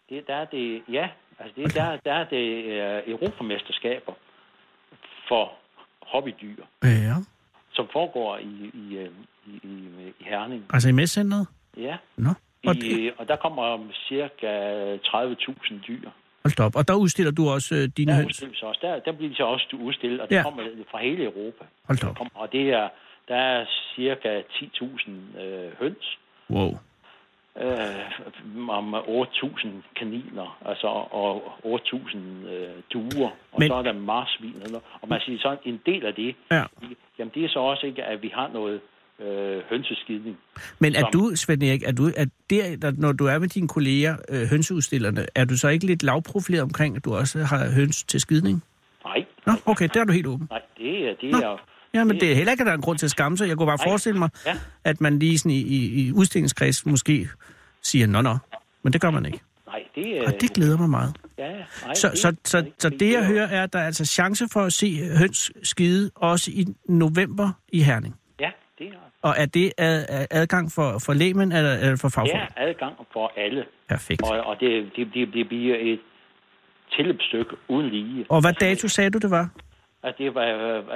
det- 0.09 0.27
der 0.27 0.35
er 0.35 0.45
det, 0.45 0.83
ja, 0.91 1.09
altså 1.39 1.53
det, 1.61 1.75
der, 1.75 1.97
der 2.05 2.13
er 2.13 2.23
det 2.23 2.45
øh, 2.65 3.03
europamesterskaber 3.13 4.13
for 5.27 5.53
hobbydyr, 6.01 6.63
Ja. 6.83 7.15
som 7.73 7.87
foregår 7.93 8.37
i, 8.37 8.71
i, 8.73 8.97
øh, 8.97 9.09
i, 9.47 9.59
i, 9.63 9.89
i 10.19 10.23
Herning. 10.23 10.65
Altså 10.73 10.89
i 10.89 10.91
messcenteret? 10.91 11.47
Ja, 11.77 11.97
Nå, 12.17 12.29
og, 12.67 12.75
I, 12.75 12.79
det, 12.79 13.13
og 13.17 13.27
der 13.27 13.35
kommer 13.35 13.87
cirka 14.07 14.95
30.000 14.95 15.79
dyr. 15.87 16.09
Hold 16.45 16.55
da 16.57 16.63
op. 16.63 16.75
Og 16.75 16.87
der 16.87 16.95
udstiller 17.03 17.31
du 17.39 17.43
også 17.49 17.75
øh, 17.75 17.83
dine 17.97 18.11
Der, 18.11 18.17
høns? 18.17 18.27
udstilles 18.27 18.61
også, 18.63 18.79
der, 18.85 18.99
der 18.99 19.11
bliver 19.11 19.29
de 19.29 19.35
så 19.35 19.43
også 19.43 19.65
udstillet, 19.87 20.21
og 20.21 20.29
det 20.29 20.35
Ja. 20.35 20.43
kommer 20.43 20.63
fra 20.91 20.99
hele 21.07 21.23
Europa. 21.23 21.63
Hold 21.87 21.97
da 21.97 22.07
op. 22.07 22.17
Kommer, 22.17 22.31
og 22.35 22.51
det 22.51 22.69
er, 22.69 22.89
der 23.27 23.35
er 23.35 23.65
cirka 23.95 24.41
10.000 24.41 25.39
øh, 25.41 25.71
høns, 25.79 26.17
Wow. 26.49 26.71
øh, 27.61 28.69
om 28.69 28.95
8.000 28.95 29.67
kaniner, 29.95 30.57
altså 30.65 30.87
og 31.21 31.53
8.000 31.63 32.17
øh, 32.17 32.69
duer, 32.93 33.29
og 33.51 33.59
Men- 33.59 33.67
så 33.69 33.75
er 33.75 33.81
der 33.81 33.93
marsvin. 33.93 34.55
Eller, 34.65 34.79
og 35.01 35.07
man 35.09 35.21
siger 35.25 35.39
så 35.39 35.57
en 35.65 35.81
del 35.85 36.05
af 36.05 36.13
det, 36.15 36.35
Ja. 36.51 36.63
jamen 37.19 37.31
det 37.35 37.45
er 37.45 37.49
så 37.49 37.59
også 37.59 37.85
ikke, 37.87 38.03
at 38.03 38.21
vi 38.21 38.31
har 38.35 38.47
noget 38.53 38.81
øh, 39.21 39.61
hønseskidning. 39.69 40.37
Men 40.79 40.95
er 40.95 40.99
som- 40.99 41.09
du, 41.13 41.31
Svend 41.35 41.63
Erik, 41.63 41.83
er 41.83 41.91
du, 41.91 42.11
er 42.17 42.25
der, 42.49 42.91
når 42.97 43.11
du 43.11 43.25
er 43.25 43.39
med 43.39 43.47
dine 43.47 43.67
kolleger, 43.67 44.15
øh, 44.29 44.47
hønseudstillerne, 44.47 45.25
er 45.35 45.45
du 45.45 45.57
så 45.57 45.67
ikke 45.67 45.85
lidt 45.85 46.03
lavprofileret 46.03 46.63
omkring, 46.63 46.95
at 46.95 47.05
du 47.05 47.15
også 47.15 47.43
har 47.43 47.69
høns 47.71 48.03
til 48.03 48.19
skidning? 48.21 48.63
Nej, 49.05 49.25
Nå, 49.45 49.53
okay, 49.65 49.89
der 49.93 49.99
er 50.01 50.03
du 50.05 50.11
helt 50.13 50.27
åben. 50.27 50.47
nej, 50.51 50.61
det 50.77 51.09
er, 51.09 51.13
det 51.21 51.31
Nå. 51.31 51.37
er, 51.37 51.57
Ja, 51.93 52.03
men 52.03 52.19
det 52.19 52.31
er 52.31 52.35
heller 52.35 52.51
ikke, 52.51 52.61
at 52.61 52.65
der 52.65 52.71
er 52.71 52.75
en 52.75 52.81
grund 52.81 52.97
til 52.97 53.05
at 53.05 53.11
skamme 53.11 53.37
sig. 53.37 53.47
Jeg 53.47 53.57
kunne 53.57 53.65
bare 53.67 53.77
Nej. 53.77 53.87
forestille 53.87 54.19
mig, 54.19 54.29
Ja. 54.45 54.53
at 54.83 55.01
man 55.01 55.19
lige 55.19 55.37
sådan 55.39 55.51
i, 55.51 55.59
i, 55.61 56.07
i 56.07 56.11
udstillingskreds 56.11 56.85
måske 56.85 57.29
siger, 57.83 58.07
nå, 58.07 58.21
nå. 58.21 58.37
Men 58.83 58.93
det 58.93 59.01
gør 59.01 59.09
man 59.11 59.25
ikke. 59.25 59.39
nej, 59.67 59.83
det 59.95 60.17
er... 60.17 60.25
Og 60.27 60.33
det 60.41 60.53
glæder 60.53 60.77
mig 60.77 60.89
meget. 60.89 61.15
Ja, 61.37 61.51
nej, 61.85 61.93
Så, 61.93 62.11
så, 62.15 62.35
så, 62.45 62.65
så 62.79 62.89
det, 62.89 63.11
jeg 63.13 63.25
hører, 63.25 63.47
er, 63.47 63.63
at 63.63 63.73
der 63.73 63.79
er 63.79 63.85
altså 63.85 64.05
chance 64.05 64.47
for 64.53 64.61
at 64.61 64.73
se 64.73 65.09
høns 65.17 65.51
skide 65.63 66.11
også 66.15 66.51
i 66.51 66.65
november 66.89 67.51
i 67.73 67.81
Herning. 67.81 68.15
Ja, 68.79 68.85
det 68.85 68.93
er, 68.93 68.97
Og 69.21 69.35
er 69.37 69.45
det 69.45 69.73
ad, 69.77 70.05
ad- 70.09 70.27
adgang 70.31 70.71
for, 70.71 70.97
for 71.05 71.13
lægemænd 71.13 71.53
eller, 71.53 71.73
eller 71.73 71.95
for 72.01 72.09
fagfolk? 72.09 72.33
er 72.33 72.47
adgang 72.69 72.95
for 73.13 73.31
alle. 73.37 73.65
Perfekt. 73.89 74.21
Og, 74.23 74.29
og 74.45 74.55
det, 74.59 74.89
det, 74.95 75.07
det, 75.13 75.33
det 75.33 75.47
bliver 75.47 75.75
et 75.79 75.99
tilløbsstykke 76.95 77.51
uden 77.67 77.89
lige. 77.89 78.25
Og 78.29 78.41
hvad 78.41 78.53
dato 78.53 78.87
sagde 78.87 79.09
du, 79.09 79.17
det 79.17 79.31
var? 79.31 79.49
At 80.03 80.15
det 80.17 80.35
var 80.35 80.45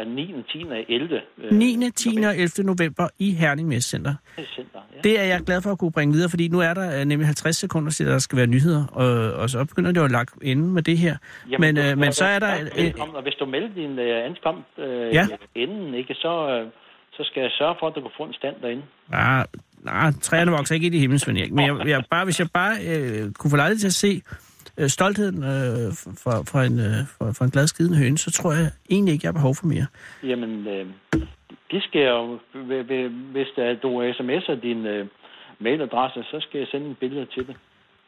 øh, 0.02 0.08
9., 0.08 0.34
10. 0.54 0.66
og 0.70 0.86
11. 0.90 1.22
øh, 1.38 1.52
9., 1.52 1.92
10. 1.96 2.10
og 2.26 2.38
11. 2.38 2.50
november 2.64 3.08
i 3.20 3.32
Herning 3.32 3.68
Messecenter. 3.68 4.14
Center, 4.56 4.80
ja. 4.96 5.00
Det 5.04 5.20
er 5.20 5.24
jeg 5.24 5.42
glad 5.46 5.62
for 5.62 5.72
at 5.72 5.78
kunne 5.80 5.92
bringe 5.92 6.14
videre, 6.14 6.30
fordi 6.30 6.48
nu 6.48 6.60
er 6.60 6.74
der 6.74 7.00
øh, 7.00 7.06
nemlig 7.06 7.26
50 7.28 7.56
sekunder 7.56 7.92
til, 7.92 8.06
der 8.08 8.20
skal 8.20 8.38
være 8.38 8.48
nyheder, 8.48 8.86
og, 8.88 9.34
og 9.34 9.50
så 9.50 9.66
begynder 9.66 9.92
det 9.92 10.00
jo 10.00 10.06
at 10.06 10.12
lagt 10.12 10.34
inde 10.42 10.64
med 10.68 10.82
det 10.82 10.98
her. 10.98 11.18
men, 11.60 11.76
du 11.76 11.82
øh, 11.82 11.98
men 11.98 12.12
så 12.14 12.26
er 12.26 12.40
der... 12.40 12.54
Øh, 12.78 12.84
velkommen, 12.86 13.16
og 13.16 13.22
hvis 13.24 13.34
du 13.34 13.46
melder 13.46 13.70
din 13.76 14.00
øh, 14.00 14.26
ankomst 14.26 14.68
øh, 14.78 15.14
Ja. 15.14 15.28
inden, 15.56 15.94
ikke, 15.94 16.14
så, 16.14 16.50
øh, 16.50 16.68
så 17.20 17.24
skal 17.30 17.42
jeg 17.42 17.52
sørge 17.52 17.76
for, 17.80 17.88
at 17.88 17.96
du 17.96 18.02
kan 18.02 18.12
få 18.18 18.24
en 18.24 18.34
stand 18.34 18.56
derinde. 18.62 18.84
nej, 19.10 19.46
nej, 19.84 20.12
træerne 20.22 20.52
vokser 20.52 20.76
ikke 20.76 20.88
i 20.88 21.00
himlen, 21.00 21.20
Svend 21.20 21.38
Erik. 21.38 21.52
Men 21.52 21.66
jeg, 21.66 21.88
jeg, 21.88 22.04
bare, 22.12 22.26
hvis 22.26 22.40
jeg 22.40 22.48
bare 22.54 22.76
øh, 22.90 23.32
kunne 23.34 23.52
få 23.52 23.58
lejlighed 23.58 23.80
til 23.80 23.88
at 23.88 23.94
se 24.06 24.22
øh, 24.80 24.90
stoltheden 24.90 25.44
øh, 25.44 25.88
for, 26.24 26.36
for, 26.52 26.60
en, 26.60 26.80
øh, 26.80 27.00
for, 27.18 27.26
for 27.38 27.44
en 27.46 27.52
glad 27.52 27.68
skidende 27.68 27.98
høne, 27.98 28.18
så 28.18 28.32
tror 28.32 28.52
jeg 28.54 28.72
egentlig 28.90 29.12
ikke, 29.14 29.26
jeg 29.26 29.30
har 29.34 29.40
behov 29.42 29.56
for 29.56 29.66
mere. 29.66 29.86
Jamen, 30.24 30.68
øh, 30.68 30.86
det 31.72 31.84
skal 31.84 32.02
jeg 32.02 32.10
jo, 32.10 32.40
hvis 33.34 33.48
der, 33.56 33.76
du 33.84 33.90
sms'er 34.12 34.62
din 34.62 34.86
øh, 34.86 35.08
mailadresse, 35.60 36.24
så 36.24 36.38
skal 36.40 36.58
jeg 36.60 36.68
sende 36.72 36.88
en 36.88 36.96
billede 36.96 37.26
til 37.26 37.48
dig. 37.48 37.56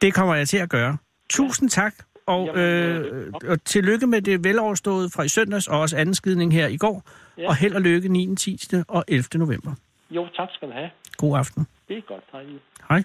Det 0.01 0.13
kommer 0.13 0.35
jeg 0.35 0.47
til 0.47 0.57
at 0.57 0.69
gøre. 0.69 0.97
Tusind 1.29 1.69
tak, 1.69 1.93
og, 2.25 2.45
Jamen, 2.45 2.61
øh, 2.61 3.25
øh, 3.25 3.33
og 3.47 3.63
tillykke 3.63 4.07
med 4.07 4.21
det 4.21 4.43
veloverståede 4.43 5.09
fra 5.09 5.23
i 5.23 5.27
søndags, 5.27 5.67
og 5.67 5.79
også 5.79 5.97
anden 5.97 6.15
skidning 6.15 6.53
her 6.53 6.67
i 6.67 6.77
går. 6.77 7.03
Ja. 7.37 7.47
Og 7.47 7.55
held 7.55 7.75
og 7.75 7.81
lykke 7.81 8.09
9., 8.09 8.35
10. 8.35 8.57
og 8.87 9.03
11. 9.07 9.23
november. 9.35 9.73
Jo, 10.11 10.27
tak 10.35 10.49
skal 10.53 10.67
du 10.67 10.73
have. 10.73 10.89
God 11.17 11.37
aften. 11.37 11.67
Det 11.87 11.97
er 11.97 12.01
godt. 12.01 12.23
Hej. 12.31 12.43
Hej. 12.89 13.03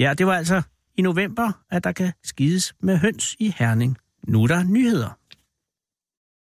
Ja, 0.00 0.14
det 0.18 0.26
var 0.26 0.34
altså 0.34 0.62
i 0.96 1.02
november, 1.02 1.52
at 1.70 1.84
der 1.84 1.92
kan 1.92 2.12
skides 2.22 2.74
med 2.80 2.98
høns 2.98 3.36
i 3.38 3.54
Herning. 3.58 3.98
Nu 4.28 4.42
er 4.42 4.46
der 4.46 4.64
nyheder. 4.64 5.18